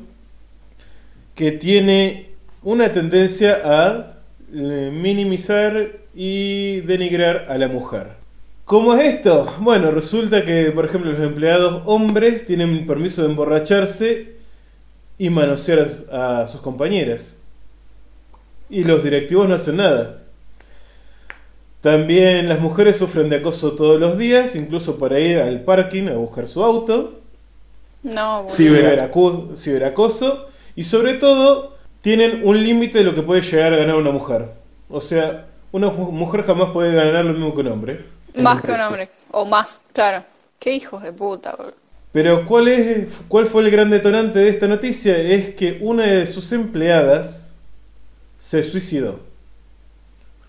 que 1.35 1.51
tiene 1.51 2.29
una 2.63 2.93
tendencia 2.93 3.59
a 3.63 4.20
minimizar 4.51 5.91
y 6.13 6.81
denigrar 6.81 7.45
a 7.49 7.57
la 7.57 7.67
mujer. 7.67 8.07
¿Cómo 8.65 8.93
es 8.95 9.15
esto? 9.15 9.53
Bueno, 9.59 9.91
resulta 9.91 10.45
que, 10.45 10.71
por 10.71 10.85
ejemplo, 10.85 11.11
los 11.11 11.21
empleados 11.21 11.83
hombres 11.85 12.45
tienen 12.45 12.85
permiso 12.85 13.21
de 13.23 13.29
emborracharse 13.29 14.33
y 15.17 15.29
manosear 15.29 15.87
a, 16.11 16.47
sus 16.47 16.61
compañeras. 16.61 17.35
Y 18.69 18.83
los 18.83 19.03
directivos 19.03 19.49
no 19.49 19.55
hacen 19.55 19.77
nada. 19.77 20.19
También 21.81 22.47
las 22.47 22.59
mujeres 22.59 22.97
sufren 22.97 23.27
de 23.29 23.37
acoso 23.37 23.73
todos 23.73 23.99
los 23.99 24.17
días, 24.17 24.55
incluso 24.55 24.97
para 24.97 25.19
ir 25.19 25.39
al 25.39 25.61
parking 25.61 26.07
a 26.07 26.13
buscar 26.13 26.47
su 26.47 26.63
auto. 26.63 27.19
No. 28.03 28.45
Ciberacu- 28.47 29.57
ciberacoso. 29.57 30.47
Y 30.75 30.83
sobre 30.83 31.15
todo, 31.15 31.70
tienen 32.01 32.41
un 32.43 32.61
límite 32.63 32.99
de 32.99 33.03
lo 33.03 33.15
que 33.15 33.21
puede 33.21 33.41
llegar 33.41 33.73
a 33.73 33.77
ganar 33.77 33.95
una 33.95 34.11
mujer. 34.11 34.49
O 34.89 35.01
sea, 35.01 35.47
una 35.71 35.89
mu- 35.89 36.11
mujer 36.11 36.43
jamás 36.43 36.71
puede 36.71 36.93
ganar 36.93 37.25
lo 37.25 37.33
mismo 37.33 37.53
que 37.53 37.61
un 37.61 37.67
hombre. 37.67 38.05
Más 38.35 38.61
que 38.61 38.71
un 38.71 38.81
hombre. 38.81 39.09
O 39.31 39.45
más, 39.45 39.79
claro. 39.93 40.23
Qué 40.59 40.73
hijos 40.73 41.01
de 41.03 41.11
puta. 41.11 41.55
Pero 42.11 42.45
¿cuál, 42.45 42.67
es, 42.67 43.07
¿cuál 43.27 43.47
fue 43.47 43.63
el 43.63 43.71
gran 43.71 43.89
detonante 43.89 44.39
de 44.39 44.49
esta 44.49 44.67
noticia? 44.67 45.17
Es 45.17 45.55
que 45.55 45.77
una 45.81 46.03
de 46.03 46.27
sus 46.27 46.51
empleadas 46.51 47.53
se 48.37 48.63
suicidó. 48.63 49.19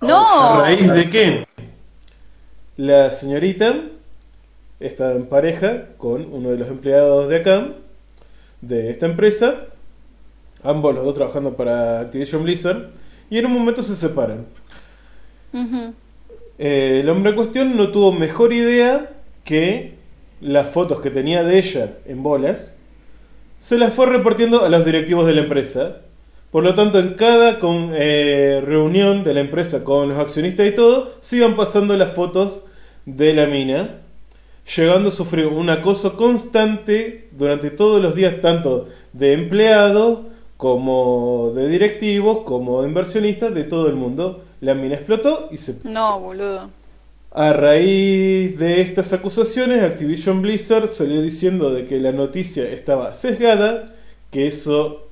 ¿A 0.00 0.06
No. 0.06 0.60
raíz 0.62 0.92
de 0.92 1.08
qué? 1.10 1.46
La 2.76 3.10
señorita 3.10 3.74
estaba 4.80 5.12
en 5.12 5.26
pareja 5.26 5.86
con 5.98 6.32
uno 6.32 6.50
de 6.50 6.58
los 6.58 6.68
empleados 6.68 7.28
de 7.28 7.36
acá, 7.36 7.68
de 8.60 8.90
esta 8.90 9.06
empresa, 9.06 9.66
ambos 10.62 10.94
los 10.94 11.04
dos 11.04 11.14
trabajando 11.14 11.54
para 11.56 12.00
Activision 12.00 12.42
Blizzard, 12.44 12.90
y 13.30 13.38
en 13.38 13.46
un 13.46 13.52
momento 13.52 13.82
se 13.82 13.96
separan. 13.96 14.46
Eh, 16.58 17.00
el 17.02 17.08
hombre 17.10 17.30
en 17.30 17.36
cuestión 17.36 17.76
no 17.76 17.88
tuvo 17.90 18.12
mejor 18.12 18.52
idea 18.52 19.10
que 19.44 19.94
las 20.40 20.68
fotos 20.68 21.00
que 21.00 21.10
tenía 21.10 21.42
de 21.44 21.58
ella 21.58 21.94
en 22.06 22.22
bolas, 22.22 22.74
se 23.58 23.78
las 23.78 23.92
fue 23.92 24.06
repartiendo 24.06 24.64
a 24.64 24.68
los 24.68 24.84
directivos 24.84 25.26
de 25.26 25.34
la 25.34 25.42
empresa. 25.42 25.98
Por 26.50 26.64
lo 26.64 26.74
tanto, 26.74 26.98
en 26.98 27.14
cada 27.14 27.58
con- 27.58 27.92
eh, 27.94 28.60
reunión 28.64 29.24
de 29.24 29.34
la 29.34 29.40
empresa 29.40 29.84
con 29.84 30.08
los 30.08 30.18
accionistas 30.18 30.66
y 30.66 30.72
todo, 30.72 31.14
se 31.20 31.36
iban 31.36 31.54
pasando 31.56 31.96
las 31.96 32.12
fotos 32.12 32.62
de 33.06 33.32
la 33.34 33.46
mina, 33.46 34.00
llegando 34.76 35.08
a 35.08 35.12
sufrir 35.12 35.46
un 35.46 35.70
acoso 35.70 36.16
constante 36.16 37.28
durante 37.32 37.70
todos 37.70 38.02
los 38.02 38.14
días, 38.14 38.40
tanto 38.40 38.88
de 39.12 39.32
empleados 39.32 40.20
como 40.66 41.50
de 41.56 41.66
directivos, 41.68 42.44
como 42.44 42.82
de 42.82 42.88
inversionistas, 42.88 43.52
de 43.52 43.64
todo 43.64 43.88
el 43.88 43.94
mundo. 43.96 44.44
La 44.60 44.74
mina 44.74 44.94
explotó 44.94 45.48
y 45.50 45.56
se 45.56 45.74
No, 45.82 46.20
boludo. 46.20 46.70
a 47.32 47.52
raíz 47.52 48.56
de 48.60 48.80
estas 48.80 49.12
acusaciones, 49.12 49.82
Activision 49.82 50.40
Blizzard 50.40 50.86
salió 50.86 51.20
diciendo 51.20 51.72
de 51.74 51.84
que 51.86 51.98
la 51.98 52.12
noticia 52.12 52.62
estaba 52.70 53.12
sesgada, 53.12 53.86
que 54.30 54.46
eso 54.46 55.08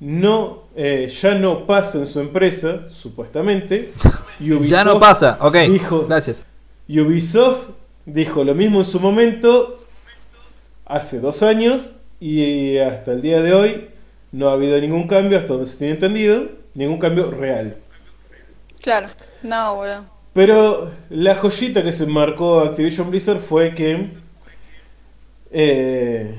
no 0.00 0.62
eh, 0.74 1.12
ya 1.20 1.34
no 1.34 1.66
pasa 1.66 1.98
en 1.98 2.06
su 2.06 2.20
empresa, 2.20 2.88
supuestamente. 2.88 3.92
Ya 4.40 4.82
no 4.82 4.92
Ubisoft 4.94 4.98
pasa. 5.00 5.38
Ok, 5.42 5.56
dijo- 5.68 6.06
gracias. 6.08 6.42
Ubisoft 6.88 7.66
dijo 8.06 8.42
lo 8.44 8.54
mismo 8.54 8.78
en 8.80 8.86
su 8.86 8.98
momento, 8.98 9.74
hace 10.86 11.20
dos 11.20 11.42
años, 11.42 11.90
y 12.18 12.78
hasta 12.78 13.12
el 13.12 13.20
día 13.20 13.42
de 13.42 13.52
hoy 13.52 13.88
no 14.36 14.48
ha 14.48 14.52
habido 14.54 14.80
ningún 14.80 15.06
cambio, 15.08 15.38
hasta 15.38 15.54
donde 15.54 15.68
se 15.70 15.78
tiene 15.78 15.94
entendido, 15.94 16.48
ningún 16.74 16.98
cambio 16.98 17.30
real. 17.30 17.76
Claro. 18.80 19.08
No, 19.42 19.76
boludo. 19.76 20.04
Pero 20.32 20.90
la 21.10 21.36
joyita 21.36 21.82
que 21.82 21.92
se 21.92 22.06
marcó 22.06 22.60
Activision 22.60 23.10
Blizzard 23.10 23.38
fue 23.38 23.74
que 23.74 24.08
eh, 25.50 26.34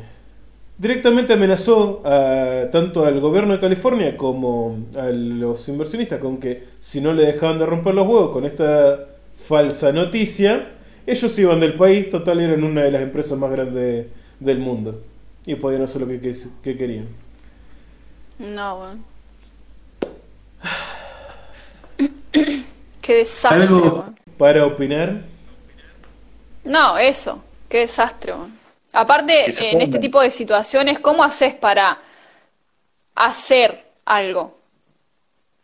directamente 0.77 1.33
amenazó 1.33 2.01
a, 2.05 2.69
tanto 2.71 3.05
al 3.05 3.19
gobierno 3.19 3.53
de 3.53 3.59
California 3.59 4.17
como 4.17 4.79
a 4.97 5.07
los 5.09 5.67
inversionistas 5.69 6.19
con 6.19 6.37
que 6.37 6.63
si 6.79 7.01
no 7.01 7.13
le 7.13 7.25
dejaban 7.25 7.57
de 7.57 7.65
romper 7.65 7.95
los 7.95 8.07
huevos 8.07 8.31
con 8.31 8.45
esta 8.45 9.07
falsa 9.47 9.91
noticia, 9.91 10.69
ellos 11.07 11.37
iban 11.39 11.59
del 11.59 11.75
país, 11.75 12.09
total 12.09 12.41
eran 12.41 12.63
una 12.63 12.83
de 12.83 12.91
las 12.91 13.01
empresas 13.01 13.37
más 13.37 13.51
grandes 13.51 14.07
del 14.39 14.59
mundo 14.59 15.01
y 15.45 15.55
podían 15.55 15.83
hacer 15.83 16.01
lo 16.01 16.07
que, 16.07 16.19
que- 16.19 16.35
que 16.63 16.77
querían. 16.77 17.07
No, 18.37 18.77
bueno. 18.77 19.03
Qué 23.01 23.13
desastre, 23.13 23.63
Algo-. 23.63 24.13
Para 24.37 24.65
opinar, 24.65 25.21
No, 26.63 26.97
eso. 26.97 27.41
Qué 27.69 27.79
desastre, 27.79 28.33
weón. 28.33 28.59
Aparte, 28.91 29.45
en 29.71 29.81
este 29.81 29.99
tipo 29.99 30.21
de 30.21 30.31
situaciones, 30.31 30.99
¿cómo 30.99 31.23
haces 31.23 31.53
para 31.53 31.99
hacer 33.13 33.85
algo? 34.05 34.57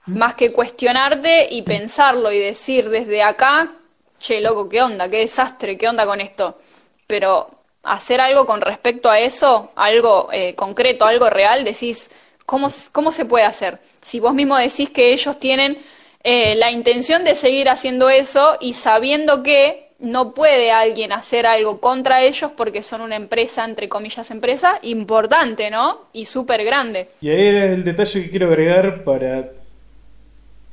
Más 0.06 0.35
que 0.35 0.52
cuestionarte 0.52 1.48
y 1.49 1.61
pensarlo 1.61 2.31
y 2.31 2.39
decir 2.39 2.89
desde 2.89 3.23
acá, 3.23 3.72
che, 4.19 4.41
loco, 4.41 4.68
¿qué 4.68 4.81
onda? 4.81 5.10
¿Qué 5.10 5.19
desastre? 5.19 5.77
¿Qué 5.77 5.88
onda 5.88 6.06
con 6.06 6.19
esto? 6.19 6.60
Pero 7.07 7.49
hacer 7.84 8.19
algo 8.19 8.45
con 8.45 8.61
respecto 8.61 9.10
a 9.10 9.19
eso, 9.19 9.72
algo 9.76 10.30
eh, 10.31 10.53
concreto, 10.56 11.06
algo 11.06 11.30
real, 11.30 11.64
decís, 11.64 12.10
¿cómo, 12.51 12.67
¿cómo 12.91 13.13
se 13.13 13.23
puede 13.23 13.45
hacer? 13.45 13.79
Si 14.01 14.19
vos 14.19 14.33
mismo 14.33 14.57
decís 14.57 14.89
que 14.89 15.13
ellos 15.13 15.39
tienen 15.39 15.77
eh, 16.21 16.53
la 16.55 16.69
intención 16.69 17.23
de 17.23 17.35
seguir 17.35 17.69
haciendo 17.69 18.09
eso 18.09 18.57
y 18.59 18.73
sabiendo 18.73 19.41
que 19.41 19.91
no 19.99 20.33
puede 20.33 20.69
alguien 20.69 21.13
hacer 21.13 21.45
algo 21.45 21.79
contra 21.79 22.23
ellos 22.23 22.51
porque 22.57 22.83
son 22.83 22.99
una 22.99 23.15
empresa, 23.15 23.63
entre 23.63 23.87
comillas, 23.87 24.31
empresa 24.31 24.79
importante, 24.81 25.71
¿no? 25.71 26.01
Y 26.11 26.25
súper 26.25 26.65
grande. 26.65 27.07
Y 27.21 27.29
ahí 27.29 27.41
era 27.41 27.65
el 27.67 27.85
detalle 27.85 28.21
que 28.21 28.29
quiero 28.29 28.47
agregar 28.47 29.05
para 29.05 29.51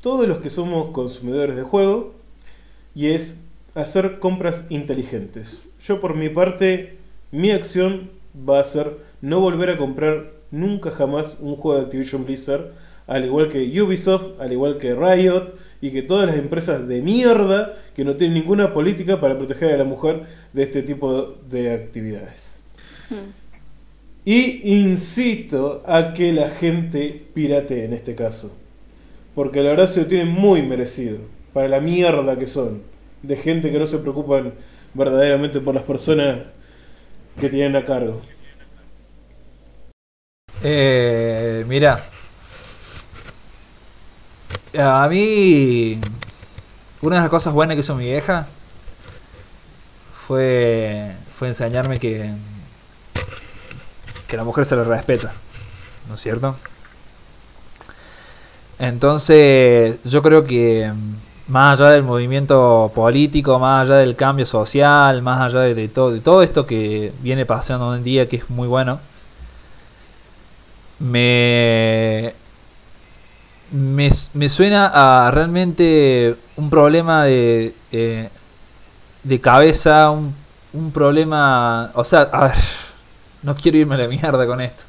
todos 0.01 0.27
los 0.27 0.39
que 0.39 0.51
somos 0.51 0.91
consumidores 0.91 1.55
de 1.55 1.63
juego 1.63 2.13
y 2.93 3.13
es 3.13 3.37
hacer 3.77 4.19
compras 4.19 4.65
inteligentes. 4.69 5.59
Yo 5.87 6.01
por 6.01 6.17
mi 6.17 6.29
parte, 6.29 6.97
mi 7.31 7.53
acción 7.53 8.11
va 8.37 8.59
a 8.59 8.65
ser 8.65 8.97
no 9.21 9.39
volver 9.41 9.71
a 9.71 9.77
comprar 9.77 10.38
nunca 10.51 10.91
jamás 10.91 11.37
un 11.41 11.57
juego 11.57 11.79
de 11.79 11.85
Activision 11.85 12.25
Blizzard, 12.25 12.73
al 13.07 13.25
igual 13.25 13.49
que 13.49 13.83
Ubisoft, 13.83 14.39
al 14.39 14.53
igual 14.53 14.77
que 14.79 14.95
Riot 14.95 15.55
y 15.81 15.91
que 15.91 16.03
todas 16.03 16.27
las 16.27 16.37
empresas 16.37 16.87
de 16.87 17.01
mierda 17.01 17.75
que 17.95 18.05
no 18.05 18.17
tienen 18.17 18.35
ninguna 18.35 18.75
política 18.75 19.21
para 19.21 19.39
proteger 19.39 19.73
a 19.73 19.79
la 19.79 19.85
mujer 19.85 20.25
de 20.53 20.63
este 20.63 20.83
tipo 20.83 21.37
de 21.49 21.73
actividades. 21.73 22.61
Y 24.25 24.75
incito 24.75 25.83
a 25.87 26.13
que 26.13 26.33
la 26.35 26.51
gente 26.51 27.29
piratee 27.33 27.87
en 27.87 27.95
este 27.95 28.15
caso. 28.15 28.55
Porque 29.35 29.63
la 29.63 29.71
verdad 29.71 29.89
se 29.89 30.01
lo 30.01 30.07
tienen 30.07 30.29
muy 30.29 30.61
merecido. 30.63 31.19
Para 31.55 31.69
la 31.69 31.81
mierda 31.81 32.39
que 32.39 32.47
son. 32.47 32.83
De 33.23 33.37
gente 33.37 33.73
que 33.73 33.79
no 33.79 33.87
se 33.87 33.99
preocupan 33.99 34.53
verdaderamente 34.93 35.61
por 35.61 35.75
las 35.75 35.85
personas 35.85 36.41
que 37.41 37.49
tienen 37.49 37.77
a 37.77 37.87
cargo. 37.87 38.21
Eh, 40.63 41.65
mira. 41.69 42.05
A 44.79 45.09
mí. 45.09 46.01
Una 47.01 47.17
de 47.17 47.23
las 47.23 47.31
cosas 47.31 47.53
buenas 47.53 47.77
que 47.77 47.81
hizo 47.81 47.95
mi 47.95 48.05
vieja 48.07 48.47
fue, 50.27 51.15
fue 51.33 51.49
enseñarme 51.49 51.99
que, 51.99 52.33
que 54.27 54.37
la 54.37 54.45
mujer 54.45 54.65
se 54.65 54.75
le 54.75 54.85
respeta. 54.85 55.33
¿No 56.09 56.17
es 56.17 56.21
cierto? 56.21 56.57
Entonces, 58.79 59.99
yo 60.05 60.23
creo 60.23 60.45
que 60.45 60.91
mm, 60.93 61.53
más 61.53 61.81
allá 61.81 61.93
del 61.93 62.03
movimiento 62.03 62.91
político, 62.95 63.59
más 63.59 63.87
allá 63.87 63.97
del 63.97 64.17
cambio 64.17 64.47
social, 64.47 65.23
más 65.23 65.41
allá 65.41 65.61
de, 65.61 65.75
de 65.75 65.89
todo, 65.89 66.11
de 66.11 66.21
todo 66.21 66.43
esto 66.43 66.67
que 66.67 67.13
viene 67.21 67.47
pasando 67.47 67.89
hoy 67.89 67.99
en 67.99 68.05
día, 68.05 68.29
que 68.29 68.37
es 68.37 68.51
muy 68.51 68.69
bueno, 68.69 69.01
me, 70.99 72.35
me, 73.71 74.09
me 74.35 74.49
suena 74.49 74.91
a 74.95 75.31
realmente 75.31 76.37
un 76.57 76.71
problema 76.71 77.25
de, 77.25 77.75
eh, 77.93 78.29
de 79.23 79.41
cabeza, 79.41 80.11
un, 80.11 80.35
un 80.73 80.91
problema... 80.91 81.91
O 81.95 82.05
sea, 82.05 82.23
a 82.33 82.45
ver, 82.45 82.57
no 83.43 83.55
quiero 83.55 83.79
irme 83.79 83.95
a 83.95 83.99
la 83.99 84.09
mierda 84.09 84.47
con 84.47 84.61
esto. 84.61 84.85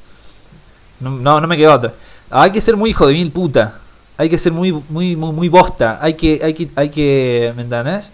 No, 1.00 1.40
no, 1.40 1.46
me 1.46 1.56
queda 1.56 1.74
otra. 1.74 1.94
Hay 2.30 2.50
que 2.50 2.60
ser 2.60 2.76
muy 2.76 2.90
hijo 2.90 3.06
de 3.06 3.14
mil 3.14 3.32
puta. 3.32 3.80
Hay 4.16 4.28
que 4.28 4.36
ser 4.36 4.52
muy, 4.52 4.72
muy, 4.72 5.16
muy, 5.16 5.32
muy 5.32 5.48
bosta. 5.48 5.98
Hay 6.00 6.14
que, 6.14 6.40
hay 6.42 6.52
que, 6.52 6.70
hay 6.76 6.90
que, 6.90 7.52
¿me 7.56 7.62
entendés? 7.62 8.12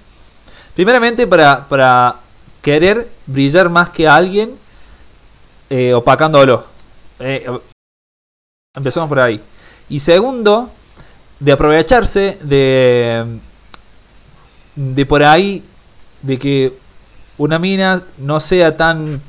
Primeramente 0.75 1.27
para, 1.27 1.67
para 1.67 2.17
querer 2.63 3.09
brillar 3.27 3.69
más 3.69 3.91
que 3.91 4.07
alguien 4.07 4.55
eh, 5.69 5.93
opacándolo. 5.95 6.65
Eh, 7.19 7.49
Empezamos 8.77 9.09
por 9.09 9.19
ahí. 9.19 9.41
Y 9.89 9.99
segundo, 10.01 10.71
de 11.41 11.53
aprovecharse 11.53 12.39
de. 12.43 13.39
de 14.75 15.07
por 15.07 15.23
ahí. 15.25 15.65
de 16.23 16.39
que 16.39 16.75
una 17.39 17.59
mina 17.59 18.03
no 18.19 18.39
sea 18.39 18.77
tan. 18.77 19.21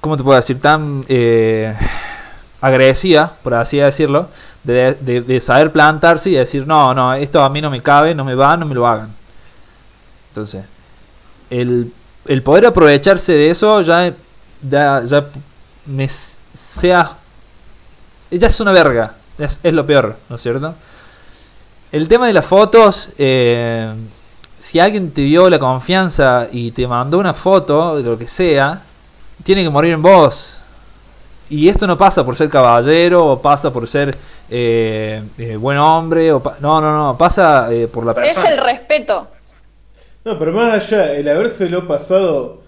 ¿Cómo 0.00 0.16
te 0.16 0.22
puedo 0.22 0.36
decir? 0.36 0.60
Tan. 0.60 1.04
eh, 1.08 1.74
por 3.42 3.54
así 3.54 3.78
decirlo. 3.78 4.28
De, 4.62 4.94
de- 4.94 5.40
saber 5.40 5.72
plantarse 5.72 6.30
y 6.30 6.34
decir: 6.34 6.66
no, 6.66 6.94
no, 6.94 7.14
esto 7.14 7.42
a 7.42 7.48
mí 7.48 7.60
no 7.60 7.70
me 7.70 7.82
cabe, 7.82 8.14
no 8.14 8.24
me 8.24 8.34
va, 8.34 8.56
no 8.56 8.66
me 8.66 8.74
lo 8.74 8.86
hagan. 8.86 9.12
Entonces, 10.28 10.64
el, 11.50 11.92
el 12.26 12.42
poder 12.42 12.66
aprovecharse 12.66 13.32
de 13.32 13.50
eso 13.50 13.80
ya. 13.82 14.12
ya, 14.62 15.02
sea 16.52 17.16
ella 18.30 18.48
es 18.48 18.60
una 18.60 18.72
verga, 18.72 19.14
es, 19.38 19.60
es 19.62 19.72
lo 19.72 19.86
peor, 19.86 20.16
¿no 20.28 20.36
es 20.36 20.42
cierto? 20.42 20.74
El 21.92 22.08
tema 22.08 22.26
de 22.26 22.32
las 22.32 22.44
fotos, 22.44 23.10
eh, 23.18 23.92
si 24.58 24.80
alguien 24.80 25.12
te 25.12 25.20
dio 25.22 25.48
la 25.48 25.58
confianza 25.58 26.48
y 26.50 26.70
te 26.72 26.86
mandó 26.86 27.18
una 27.18 27.34
foto 27.34 27.96
de 27.96 28.02
lo 28.02 28.18
que 28.18 28.26
sea, 28.26 28.82
tiene 29.42 29.62
que 29.62 29.70
morir 29.70 29.92
en 29.92 30.02
vos. 30.02 30.60
Y 31.48 31.68
esto 31.68 31.86
no 31.86 31.96
pasa 31.96 32.24
por 32.24 32.34
ser 32.34 32.48
caballero 32.48 33.24
o 33.24 33.40
pasa 33.40 33.72
por 33.72 33.86
ser 33.86 34.16
eh, 34.50 35.22
eh, 35.38 35.56
buen 35.56 35.78
hombre. 35.78 36.32
O 36.32 36.42
no, 36.60 36.80
no, 36.80 36.92
no, 36.92 37.16
pasa 37.16 37.72
eh, 37.72 37.86
por 37.86 38.04
la 38.04 38.12
Es 38.12 38.18
Persona. 38.18 38.48
el 38.50 38.58
respeto. 38.58 39.28
No, 40.24 40.38
pero 40.38 40.52
más 40.52 40.74
allá, 40.74 41.12
el 41.14 41.28
habérselo 41.28 41.86
pasado 41.86 42.62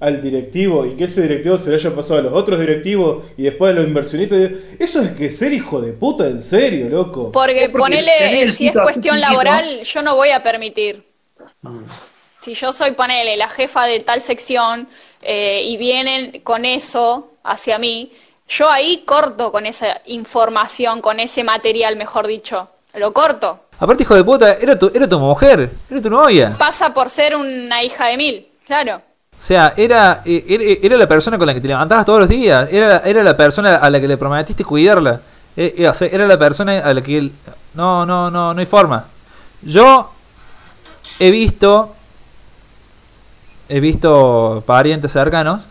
al 0.00 0.22
directivo 0.22 0.86
y 0.86 0.94
que 0.94 1.04
ese 1.04 1.22
directivo 1.22 1.58
se 1.58 1.70
lo 1.70 1.76
haya 1.76 1.94
pasado 1.94 2.20
a 2.20 2.22
los 2.22 2.32
otros 2.32 2.60
directivos 2.60 3.24
y 3.36 3.42
después 3.42 3.72
a 3.72 3.74
los 3.74 3.86
inversionistas, 3.86 4.50
eso 4.78 5.02
es 5.02 5.12
que 5.12 5.30
ser 5.30 5.52
hijo 5.52 5.80
de 5.80 5.92
puta, 5.92 6.26
en 6.26 6.42
serio, 6.42 6.88
loco. 6.88 7.32
Porque, 7.32 7.68
ponele, 7.68 8.50
si 8.52 8.68
es 8.68 8.74
cuestión 8.74 9.20
laboral, 9.20 9.82
yo 9.82 10.02
no 10.02 10.14
voy 10.14 10.30
a 10.30 10.42
permitir. 10.42 11.04
Si 12.40 12.54
yo 12.54 12.72
soy, 12.72 12.92
ponele, 12.92 13.36
la 13.36 13.48
jefa 13.48 13.86
de 13.86 14.00
tal 14.00 14.22
sección 14.22 14.88
eh, 15.22 15.62
y 15.64 15.76
vienen 15.76 16.40
con 16.42 16.64
eso 16.64 17.32
hacia 17.42 17.78
mí, 17.78 18.12
yo 18.48 18.70
ahí 18.70 19.02
corto 19.04 19.52
con 19.52 19.66
esa 19.66 20.00
información, 20.06 21.00
con 21.00 21.20
ese 21.20 21.44
material, 21.44 21.96
mejor 21.96 22.26
dicho. 22.26 22.68
Lo 22.94 23.12
corto. 23.12 23.64
Aparte, 23.78 24.04
hijo 24.04 24.14
de 24.14 24.24
puta, 24.24 24.54
era 24.54 24.78
tu, 24.78 24.90
era 24.94 25.08
tu 25.08 25.18
mujer, 25.18 25.70
era 25.90 26.00
tu 26.00 26.08
novia. 26.08 26.54
Pasa 26.56 26.94
por 26.94 27.10
ser 27.10 27.36
una 27.36 27.82
hija 27.82 28.06
de 28.06 28.16
mil, 28.16 28.48
claro. 28.66 29.02
O 29.38 29.40
sea, 29.40 29.72
era, 29.76 30.22
eh, 30.24 30.44
era, 30.48 30.64
era 30.82 30.96
la 30.96 31.06
persona 31.06 31.38
con 31.38 31.46
la 31.46 31.54
que 31.54 31.60
te 31.60 31.68
levantabas 31.68 32.04
todos 32.04 32.20
los 32.20 32.28
días. 32.28 32.68
Era, 32.72 32.98
era 32.98 33.22
la 33.22 33.36
persona 33.36 33.76
a 33.76 33.88
la 33.88 34.00
que 34.00 34.08
le 34.08 34.16
prometiste 34.16 34.64
cuidarla. 34.64 35.20
O 35.56 35.94
sea, 35.94 36.08
era 36.08 36.26
la 36.26 36.38
persona 36.38 36.78
a 36.78 36.92
la 36.92 37.00
que... 37.02 37.18
él- 37.18 37.32
No, 37.74 38.04
no, 38.04 38.30
no, 38.30 38.52
no 38.52 38.60
hay 38.60 38.66
forma. 38.66 39.04
Yo 39.62 40.10
he 41.18 41.30
visto... 41.30 41.94
He 43.68 43.80
visto 43.80 44.62
parientes 44.66 45.12
cercanos. 45.12 45.62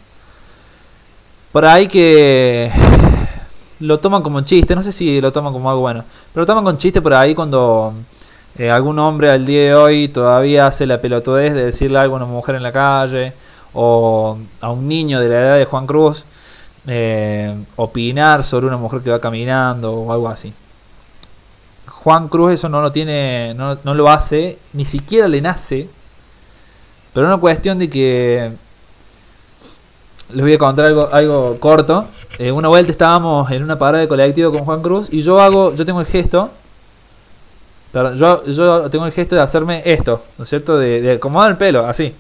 Por 1.52 1.65
ahí 1.65 1.88
que... 1.88 2.72
lo 3.80 3.99
toman 3.99 4.22
como 4.22 4.38
un 4.38 4.45
chiste, 4.45 4.76
no 4.76 4.84
sé 4.84 4.91
si 4.91 5.19
lo 5.22 5.31
toman 5.31 5.53
como 5.53 5.69
algo 5.69 5.81
bueno, 5.81 6.03
pero 6.34 6.41
lo 6.44 6.45
toman 6.48 6.64
con 6.64 6.77
chiste 6.77 7.02
por 7.02 7.14
ahí 7.14 7.35
cuando 7.35 7.94
eh, 8.57 8.72
algún 8.72 8.98
hombre 8.99 9.30
al 9.30 9.45
día 9.45 9.61
de 9.65 9.76
hoy 9.76 10.07
todavía 10.07 10.65
hace 10.68 10.85
la 10.85 10.99
pelotudez 10.99 11.53
de 11.53 11.65
decirle 11.65 11.99
algo 11.99 12.15
a 12.15 12.18
una 12.18 12.26
mujer 12.26 12.56
en 12.56 12.64
la 12.64 12.72
calle 12.72 13.34
o 13.73 14.38
a 14.61 14.72
un 14.72 14.88
niño 14.88 15.19
de 15.19 15.30
la 15.30 15.39
edad 15.39 15.57
de 15.57 15.65
Juan 15.65 15.85
Cruz 15.85 16.26
eh, 16.88 17.53
opinar 17.76 18.44
sobre 18.44 18.65
una 18.65 18.77
mujer 18.77 19.02
que 19.02 19.10
va 19.10 19.19
caminando 19.19 19.94
o 19.94 20.11
algo 20.11 20.30
así. 20.30 20.53
Juan 21.85 22.30
Cruz 22.30 22.53
eso 22.53 22.69
no 22.69 22.81
lo 22.81 22.91
tiene, 22.91 23.53
no, 23.56 23.77
no 23.84 23.94
lo 23.94 24.10
hace, 24.10 24.57
ni 24.72 24.85
siquiera 24.85 25.27
le 25.27 25.41
nace, 25.41 25.89
pero 27.14 27.27
es 27.27 27.34
una 27.34 27.41
cuestión 27.41 27.77
de 27.80 27.89
que 27.89 28.52
les 30.31 30.41
voy 30.41 30.53
a 30.53 30.57
contar 30.57 30.85
algo, 30.85 31.10
algo 31.11 31.60
corto. 31.60 32.07
Eh, 32.39 32.52
una 32.52 32.69
vuelta 32.69 32.91
estábamos 32.91 33.49
en 33.52 33.64
una 33.64 33.77
parada 33.77 34.02
de 34.02 34.07
colectivo 34.07 34.52
con 34.52 34.64
Juan 34.64 34.81
Cruz 34.81 35.07
y 35.11 35.22
yo 35.22 35.41
hago, 35.41 35.76
yo 35.76 35.85
tengo 35.85 35.99
el 35.99 36.06
gesto, 36.06 36.52
perdón, 37.91 38.15
yo, 38.15 38.45
yo 38.45 38.89
tengo 38.89 39.06
el 39.06 39.11
gesto 39.11 39.35
de 39.35 39.41
hacerme 39.41 39.81
esto, 39.85 40.23
¿no 40.38 40.44
es 40.44 40.49
cierto? 40.49 40.77
De, 40.77 41.02
de 41.02 41.14
acomodar 41.14 41.52
el 41.52 41.57
pelo, 41.57 41.85
así. 41.85 42.14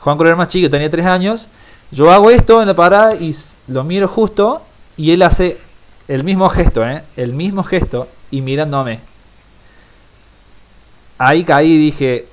Juan 0.00 0.16
Cruz 0.16 0.28
era 0.28 0.36
más 0.36 0.48
chico, 0.48 0.68
tenía 0.70 0.88
3 0.90 1.06
años. 1.06 1.48
Yo 1.90 2.10
hago 2.12 2.30
esto 2.30 2.60
en 2.60 2.68
la 2.68 2.74
parada 2.74 3.14
y 3.14 3.34
lo 3.68 3.82
miro 3.84 4.08
justo 4.08 4.62
y 4.96 5.10
él 5.12 5.22
hace 5.22 5.58
el 6.06 6.22
mismo 6.24 6.48
gesto, 6.48 6.86
¿eh? 6.86 7.02
El 7.16 7.32
mismo 7.32 7.62
gesto 7.64 8.08
y 8.30 8.40
mirándome. 8.42 9.00
Ahí 11.18 11.44
caí 11.44 11.72
y 11.72 11.78
dije, 11.78 12.26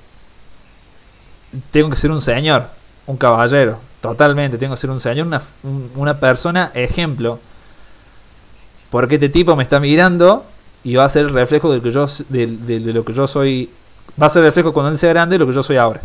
tengo 1.70 1.90
que 1.90 1.96
ser 1.96 2.10
un 2.10 2.22
señor, 2.22 2.68
un 3.06 3.16
caballero, 3.16 3.80
totalmente, 4.00 4.58
tengo 4.58 4.74
que 4.74 4.80
ser 4.80 4.90
un 4.90 5.00
señor, 5.00 5.26
una, 5.26 5.42
un- 5.64 5.90
una 5.96 6.20
persona 6.20 6.70
ejemplo. 6.74 7.40
Porque 8.90 9.16
este 9.16 9.28
tipo 9.28 9.56
me 9.56 9.64
está 9.64 9.80
mirando 9.80 10.44
y 10.84 10.94
va 10.94 11.04
a 11.04 11.08
ser 11.08 11.24
el 11.26 11.32
reflejo 11.32 11.72
de, 11.72 11.80
que 11.80 11.90
yo, 11.90 12.06
de 12.28 12.92
lo 12.94 13.04
que 13.04 13.12
yo 13.12 13.26
soy, 13.26 13.68
va 14.20 14.26
a 14.26 14.30
ser 14.30 14.42
el 14.42 14.48
reflejo 14.48 14.72
cuando 14.72 14.90
él 14.92 14.98
sea 14.98 15.10
grande 15.10 15.34
de 15.34 15.38
lo 15.40 15.46
que 15.46 15.52
yo 15.52 15.62
soy 15.64 15.76
ahora. 15.76 16.00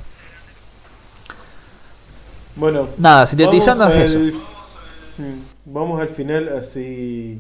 Bueno, 2.56 2.90
Nada, 2.98 3.26
sintetizando 3.26 3.88
es 3.88 4.11
eso. 4.11 4.19
al- 4.19 4.34
Mm, 5.18 5.41
Vamos 5.65 6.02
al 6.02 6.07
final 6.10 6.49
así. 6.60 7.40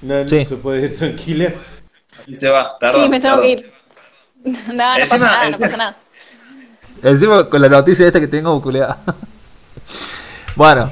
Nan 0.00 0.28
Sí. 0.28 0.44
se 0.44 0.56
puede 0.56 0.86
ir 0.86 0.96
tranquila. 0.96 1.52
Y 2.26 2.34
se 2.34 2.48
va, 2.48 2.76
sí, 2.92 3.08
me 3.08 3.20
tengo 3.20 3.40
que 3.40 3.48
ir. 3.50 3.72
Nada, 4.72 4.98
no 4.98 5.04
Encima- 5.04 5.18
pasa 5.18 5.18
nada, 5.18 5.50
no 5.50 5.58
pasa 5.58 5.76
nada. 5.76 5.96
Encima 7.02 7.48
con 7.48 7.60
la 7.60 7.68
noticia 7.68 8.06
esta 8.06 8.20
que 8.20 8.28
tengo 8.28 8.60
culeada. 8.62 8.98
bueno. 10.56 10.90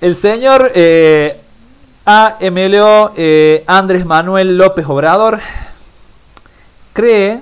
El 0.00 0.14
señor 0.14 0.70
eh, 0.74 1.40
AMLO 2.04 3.14
eh, 3.16 3.64
Andrés 3.66 4.04
Manuel 4.04 4.58
López 4.58 4.84
Obrador 4.86 5.40
cree 6.92 7.40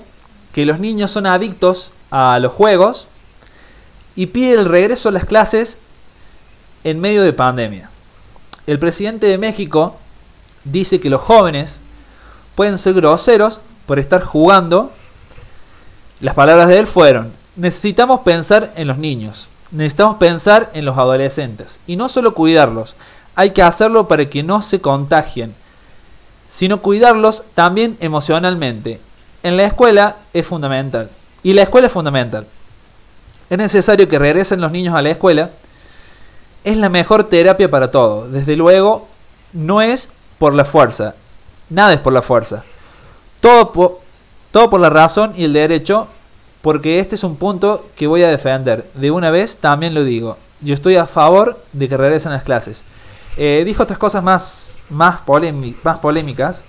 que 0.53 0.65
los 0.65 0.79
niños 0.79 1.11
son 1.11 1.27
adictos 1.27 1.93
a 2.11 2.39
los 2.39 2.53
juegos 2.53 3.09
y 4.15 4.27
pide 4.27 4.55
el 4.55 4.67
regreso 4.67 5.09
a 5.09 5.13
las 5.13 5.25
clases 5.25 5.79
en 6.85 7.01
medio 7.01 7.23
de 7.23 7.33
pandemia. 7.33 7.91
El 8.67 8.79
presidente 8.79 9.27
de 9.27 9.39
México 9.39 9.97
dice 10.65 11.01
que 11.01 11.11
los 11.11 11.21
jóvenes 11.21 11.81
pueden 12.55 12.79
ser 12.79 12.95
groseros 12.95 13.61
por 13.87 13.99
estar 13.99 14.23
jugando 14.23 14.93
las 16.23 16.35
palabras 16.35 16.69
de 16.69 16.79
él 16.79 16.87
fueron, 16.87 17.33
necesitamos 17.57 18.21
pensar 18.21 18.73
en 18.77 18.87
los 18.87 18.97
niños, 18.97 19.49
necesitamos 19.73 20.19
pensar 20.19 20.71
en 20.73 20.85
los 20.85 20.97
adolescentes 20.97 21.81
y 21.85 21.97
no 21.97 22.09
solo 22.09 22.33
cuidarlos, 22.33 22.95
hay 23.35 23.51
que 23.51 23.65
hacerlo 23.65 24.07
para 24.07 24.31
que 24.31 24.45
no 24.45 24.63
se 24.63 24.81
contagien, 24.81 25.53
sino 26.49 26.81
cuidarlos 26.81 27.43
también 27.55 27.97
emocionalmente. 27.99 29.01
En 29.43 29.57
la 29.57 29.65
escuela 29.65 30.15
es 30.33 30.47
fundamental 30.47 31.11
y 31.43 31.55
la 31.55 31.63
escuela 31.63 31.89
es 31.89 31.93
fundamental. 31.93 32.47
Es 33.53 33.59
necesario 33.59 34.09
que 34.09 34.19
regresen 34.19 34.63
los 34.63 34.73
niños 34.73 34.95
a 34.95 35.03
la 35.03 35.11
escuela. 35.11 35.51
Es 36.65 36.75
la 36.79 36.89
mejor 36.89 37.25
terapia 37.25 37.71
para 37.71 37.91
todo. 37.91 38.27
Desde 38.27 38.57
luego, 38.57 39.07
no 39.53 39.83
es 39.83 40.09
por 40.39 40.55
la 40.55 40.65
fuerza. 40.65 41.17
Nada 41.69 41.93
es 41.93 42.01
por 42.01 42.15
la 42.15 42.23
fuerza. 42.23 42.65
Todo 43.43 43.71
por, 43.71 44.81
la 44.81 44.89
razón 44.89 45.35
y 45.37 45.45
el 45.45 45.53
derecho, 45.53 46.09
porque 46.63 46.99
este 46.99 47.15
es 47.15 47.25
un 47.25 47.37
punto 47.37 47.91
que 47.95 48.07
voy 48.07 48.23
a 48.23 48.31
defender. 48.31 48.87
De 48.95 49.11
una 49.11 49.31
vez 49.31 49.59
también 49.59 49.93
lo 49.93 50.03
digo. 50.03 50.39
Yo 50.63 50.73
estoy 50.73 50.97
a 50.97 51.07
favor 51.07 51.63
de 51.75 51.91
que 51.91 51.99
regresen 51.99 52.33
las 52.33 52.45
clases. 52.45 52.83
Eh, 53.37 53.65
dijo 53.67 53.83
otras 53.83 53.99
cosas 53.99 54.25
más, 54.25 54.81
más, 54.89 55.21
polémi- 55.27 55.77
más 55.83 55.99
polémicas. 55.99 56.65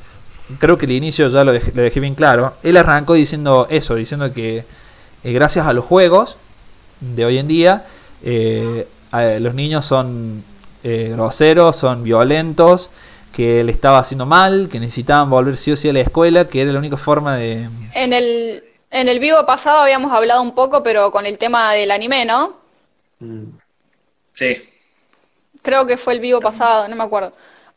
Creo 0.60 0.77
que 0.77 0.85
el 0.85 0.91
inicio 0.91 1.30
ya 1.30 1.45
lo 1.45 1.53
dejé, 1.53 1.72
lo 1.73 1.81
dejé 1.81 2.01
bien 2.01 2.15
claro. 2.15 2.55
Él 2.61 2.76
arrancó 2.76 3.14
diciendo 3.14 3.68
eso, 3.69 3.95
diciendo 3.95 4.34
que 4.34 4.65
eh, 5.23 5.31
gracias 5.31 5.65
a 5.65 5.72
los 5.72 5.85
juegos 5.85 6.35
de 7.16 7.26
hoy 7.26 7.38
en 7.38 7.48
día, 7.48 7.86
eh, 8.24 8.88
los 9.40 9.54
niños 9.54 9.86
son 9.86 10.44
eh, 10.84 11.10
groseros, 11.14 11.76
son 11.76 12.04
violentos, 12.04 12.90
que 13.32 13.64
le 13.64 13.72
estaba 13.72 14.00
haciendo 14.00 14.26
mal, 14.26 14.70
que 14.72 14.80
necesitaban 14.80 15.30
volver 15.30 15.58
sí 15.58 15.72
o 15.72 15.76
sí 15.76 15.90
a 15.90 15.94
la 15.94 16.02
escuela, 16.02 16.48
que 16.48 16.62
era 16.62 16.72
la 16.72 16.80
única 16.80 16.98
forma 16.98 17.36
de... 17.38 17.68
En 17.94 18.14
el, 18.14 18.64
en 18.92 19.10
el 19.10 19.20
vivo 19.20 19.46
pasado 19.46 19.80
habíamos 19.80 20.12
hablado 20.14 20.42
un 20.42 20.54
poco, 20.54 20.84
pero 20.84 21.12
con 21.12 21.26
el 21.26 21.38
tema 21.38 21.74
del 21.74 21.92
anime, 21.92 22.26
¿no? 22.26 22.58
Sí. 24.32 24.58
Creo 25.62 25.88
que 25.88 25.98
fue 25.98 26.14
el 26.14 26.20
vivo 26.20 26.40
pasado, 26.40 26.88
no 26.88 26.96
me 26.96 27.04
acuerdo. 27.04 27.32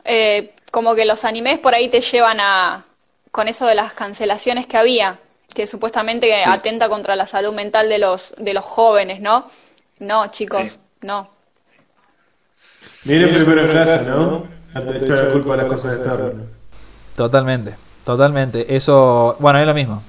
Eh, 0.04 0.52
como 0.70 0.94
que 0.94 1.04
los 1.04 1.24
animes 1.24 1.58
por 1.58 1.74
ahí 1.74 1.88
te 1.88 2.00
llevan 2.00 2.38
a, 2.40 2.84
con 3.30 3.48
eso 3.48 3.66
de 3.66 3.74
las 3.74 3.94
cancelaciones 3.94 4.66
que 4.66 4.76
había, 4.76 5.18
que 5.56 5.66
supuestamente 5.66 6.44
atenta 6.44 6.86
contra 6.90 7.16
la 7.16 7.26
salud 7.26 7.54
mental 7.54 7.88
de 7.88 7.96
los, 7.96 8.34
de 8.36 8.52
los 8.52 8.62
jóvenes, 8.62 9.22
¿no? 9.22 9.48
No, 10.00 10.30
chicos, 10.30 10.60
Sí. 10.60 10.76
no. 11.00 11.30
Miren 13.06 13.34
primero 13.34 13.62
en 13.62 13.70
casa, 13.72 14.10
¿no? 14.10 14.44
Antes 14.74 15.00
de 15.00 15.06
echar 15.06 15.24
la 15.24 15.32
culpa 15.32 15.54
a 15.54 15.56
las 15.56 15.66
cosas 15.66 15.94
externas. 15.94 16.32
Totalmente, 17.16 17.74
totalmente. 18.04 18.76
Eso, 18.76 19.36
bueno, 19.38 19.58
es 19.58 19.66
lo 19.66 19.72
mismo. 19.72 20.02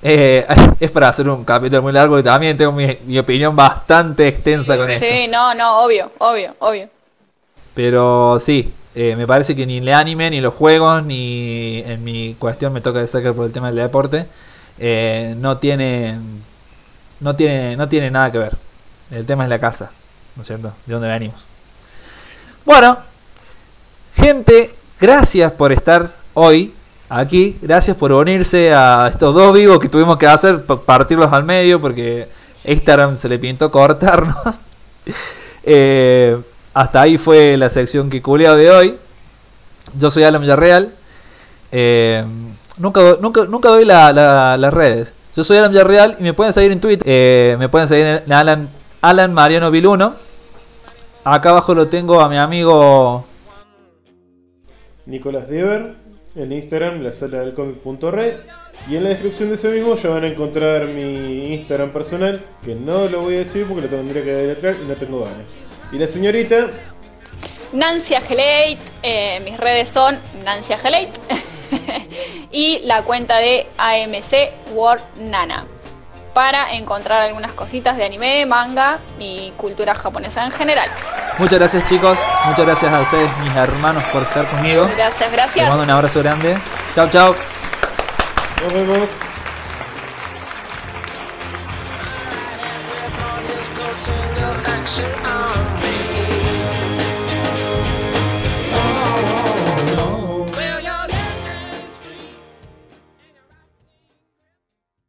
Eh, 0.00 0.46
es 0.78 0.90
para 0.92 1.08
hacer 1.08 1.28
un 1.28 1.44
capítulo 1.44 1.82
muy 1.82 1.92
largo 1.92 2.16
y 2.16 2.22
también 2.22 2.56
tengo 2.56 2.70
mi, 2.70 2.96
mi 3.06 3.18
opinión 3.18 3.56
bastante 3.56 4.28
extensa 4.28 4.76
con 4.76 4.88
esto. 4.88 5.04
Sí, 5.04 5.26
no, 5.26 5.52
no, 5.54 5.82
obvio, 5.84 6.12
obvio, 6.18 6.54
obvio. 6.60 6.88
Pero 7.74 8.38
sí, 8.38 8.72
eh, 8.94 9.14
me 9.16 9.26
parece 9.26 9.54
que 9.56 9.66
ni 9.66 9.78
el 9.78 9.88
anime, 9.92 10.30
ni 10.30 10.40
los 10.40 10.54
juegos, 10.54 11.04
ni 11.04 11.82
en 11.86 12.02
mi 12.04 12.34
cuestión 12.38 12.72
me 12.72 12.80
toca 12.80 13.00
destacar 13.00 13.34
por 13.34 13.46
el 13.46 13.52
tema 13.52 13.68
del 13.68 13.76
deporte, 13.76 14.26
eh, 14.78 15.34
no 15.38 15.58
tiene, 15.58 16.18
no 17.20 17.34
tiene, 17.36 17.76
no 17.76 17.88
tiene 17.88 18.10
nada 18.10 18.30
que 18.30 18.38
ver. 18.38 18.56
El 19.10 19.26
tema 19.26 19.44
es 19.44 19.50
la 19.50 19.58
casa, 19.58 19.90
¿no 20.36 20.42
es 20.42 20.46
cierto? 20.48 20.72
De 20.86 20.92
dónde 20.94 21.08
venimos. 21.08 21.44
Bueno, 22.64 22.98
gente, 24.16 24.74
gracias 25.00 25.52
por 25.52 25.72
estar 25.72 26.10
hoy 26.34 26.72
aquí, 27.08 27.58
gracias 27.60 27.96
por 27.96 28.12
unirse 28.12 28.72
a 28.72 29.08
estos 29.10 29.34
dos 29.34 29.54
vivos 29.54 29.78
que 29.78 29.88
tuvimos 29.88 30.16
que 30.16 30.26
hacer, 30.26 30.64
pa- 30.64 30.80
partirlos 30.80 31.32
al 31.32 31.44
medio 31.44 31.80
porque 31.80 32.28
Instagram 32.64 33.16
se 33.16 33.28
le 33.28 33.38
pintó 33.38 33.70
cortarnos. 33.70 34.36
Eh, 35.66 36.38
hasta 36.74 37.00
ahí 37.02 37.16
fue 37.18 37.56
la 37.56 37.68
sección 37.68 38.10
que 38.10 38.20
culeo 38.20 38.56
de 38.56 38.70
hoy. 38.70 38.94
Yo 39.96 40.10
soy 40.10 40.24
Alan 40.24 40.40
Villarreal. 40.42 40.92
Eh, 41.72 42.24
nunca, 42.78 43.16
nunca, 43.20 43.44
nunca 43.44 43.68
doy 43.68 43.84
la- 43.84 44.12
la- 44.12 44.56
las 44.56 44.74
redes. 44.74 45.14
Yo 45.36 45.42
soy 45.44 45.56
Alan 45.58 45.70
Villarreal 45.70 46.16
y 46.18 46.22
me 46.22 46.34
pueden 46.34 46.52
seguir 46.52 46.72
en 46.72 46.80
Twitter. 46.80 47.04
Eh, 47.08 47.56
me 47.58 47.68
pueden 47.68 47.88
seguir 47.88 48.06
en 48.06 48.32
Alan, 48.32 48.68
Alan 49.00 49.32
Mariano 49.32 49.70
Viluno. 49.70 50.14
Acá 51.24 51.50
abajo 51.50 51.74
lo 51.74 51.88
tengo 51.88 52.20
a 52.20 52.28
mi 52.28 52.36
amigo. 52.36 53.24
Nicolás 55.06 55.48
Dever, 55.48 55.94
en 56.36 56.52
Instagram, 56.52 57.02
la 57.02 57.12
sala 57.12 57.40
del 57.40 57.54
cómic.red. 57.54 58.34
Y 58.90 58.96
en 58.96 59.04
la 59.04 59.10
descripción 59.10 59.48
de 59.50 59.54
ese 59.54 59.70
mismo 59.70 59.94
ya 59.94 60.08
van 60.10 60.24
a 60.24 60.28
encontrar 60.28 60.88
mi 60.88 61.54
Instagram 61.54 61.90
personal, 61.90 62.44
que 62.64 62.74
no 62.74 63.08
lo 63.08 63.20
voy 63.22 63.36
a 63.36 63.38
decir 63.38 63.66
porque 63.66 63.82
lo 63.82 63.88
tendría 63.88 64.24
que 64.24 64.32
deletrear 64.32 64.76
y 64.82 64.86
no 64.88 64.94
tengo 64.94 65.20
ganas. 65.20 65.54
Y 65.92 65.98
la 65.98 66.08
señorita, 66.08 66.66
Nancy 67.72 68.14
Agelate, 68.14 68.78
eh, 69.02 69.40
mis 69.44 69.56
redes 69.58 69.88
son 69.88 70.20
Nancy 70.44 70.72
Agelate 70.72 71.12
y 72.50 72.80
la 72.80 73.02
cuenta 73.02 73.38
de 73.38 73.66
AMC 73.78 74.72
World 74.74 75.02
Nana 75.18 75.66
para 76.32 76.74
encontrar 76.74 77.22
algunas 77.22 77.52
cositas 77.52 77.96
de 77.96 78.04
anime, 78.04 78.44
manga 78.44 78.98
y 79.18 79.52
cultura 79.56 79.94
japonesa 79.94 80.44
en 80.44 80.50
general. 80.50 80.88
Muchas 81.38 81.58
gracias 81.58 81.84
chicos. 81.84 82.18
Muchas 82.46 82.66
gracias 82.66 82.92
a 82.92 83.00
ustedes, 83.00 83.30
mis 83.38 83.54
hermanos, 83.54 84.02
por 84.04 84.22
estar 84.22 84.46
conmigo. 84.46 84.88
Gracias, 84.96 85.20
Les 85.20 85.32
gracias. 85.32 85.68
mando 85.68 85.84
un 85.84 85.90
abrazo 85.90 86.20
grande. 86.20 86.58
Chao, 86.94 87.08
chao. 87.08 87.34
nos 88.62 88.72
vemos. 88.72 89.08
Action 94.84 95.33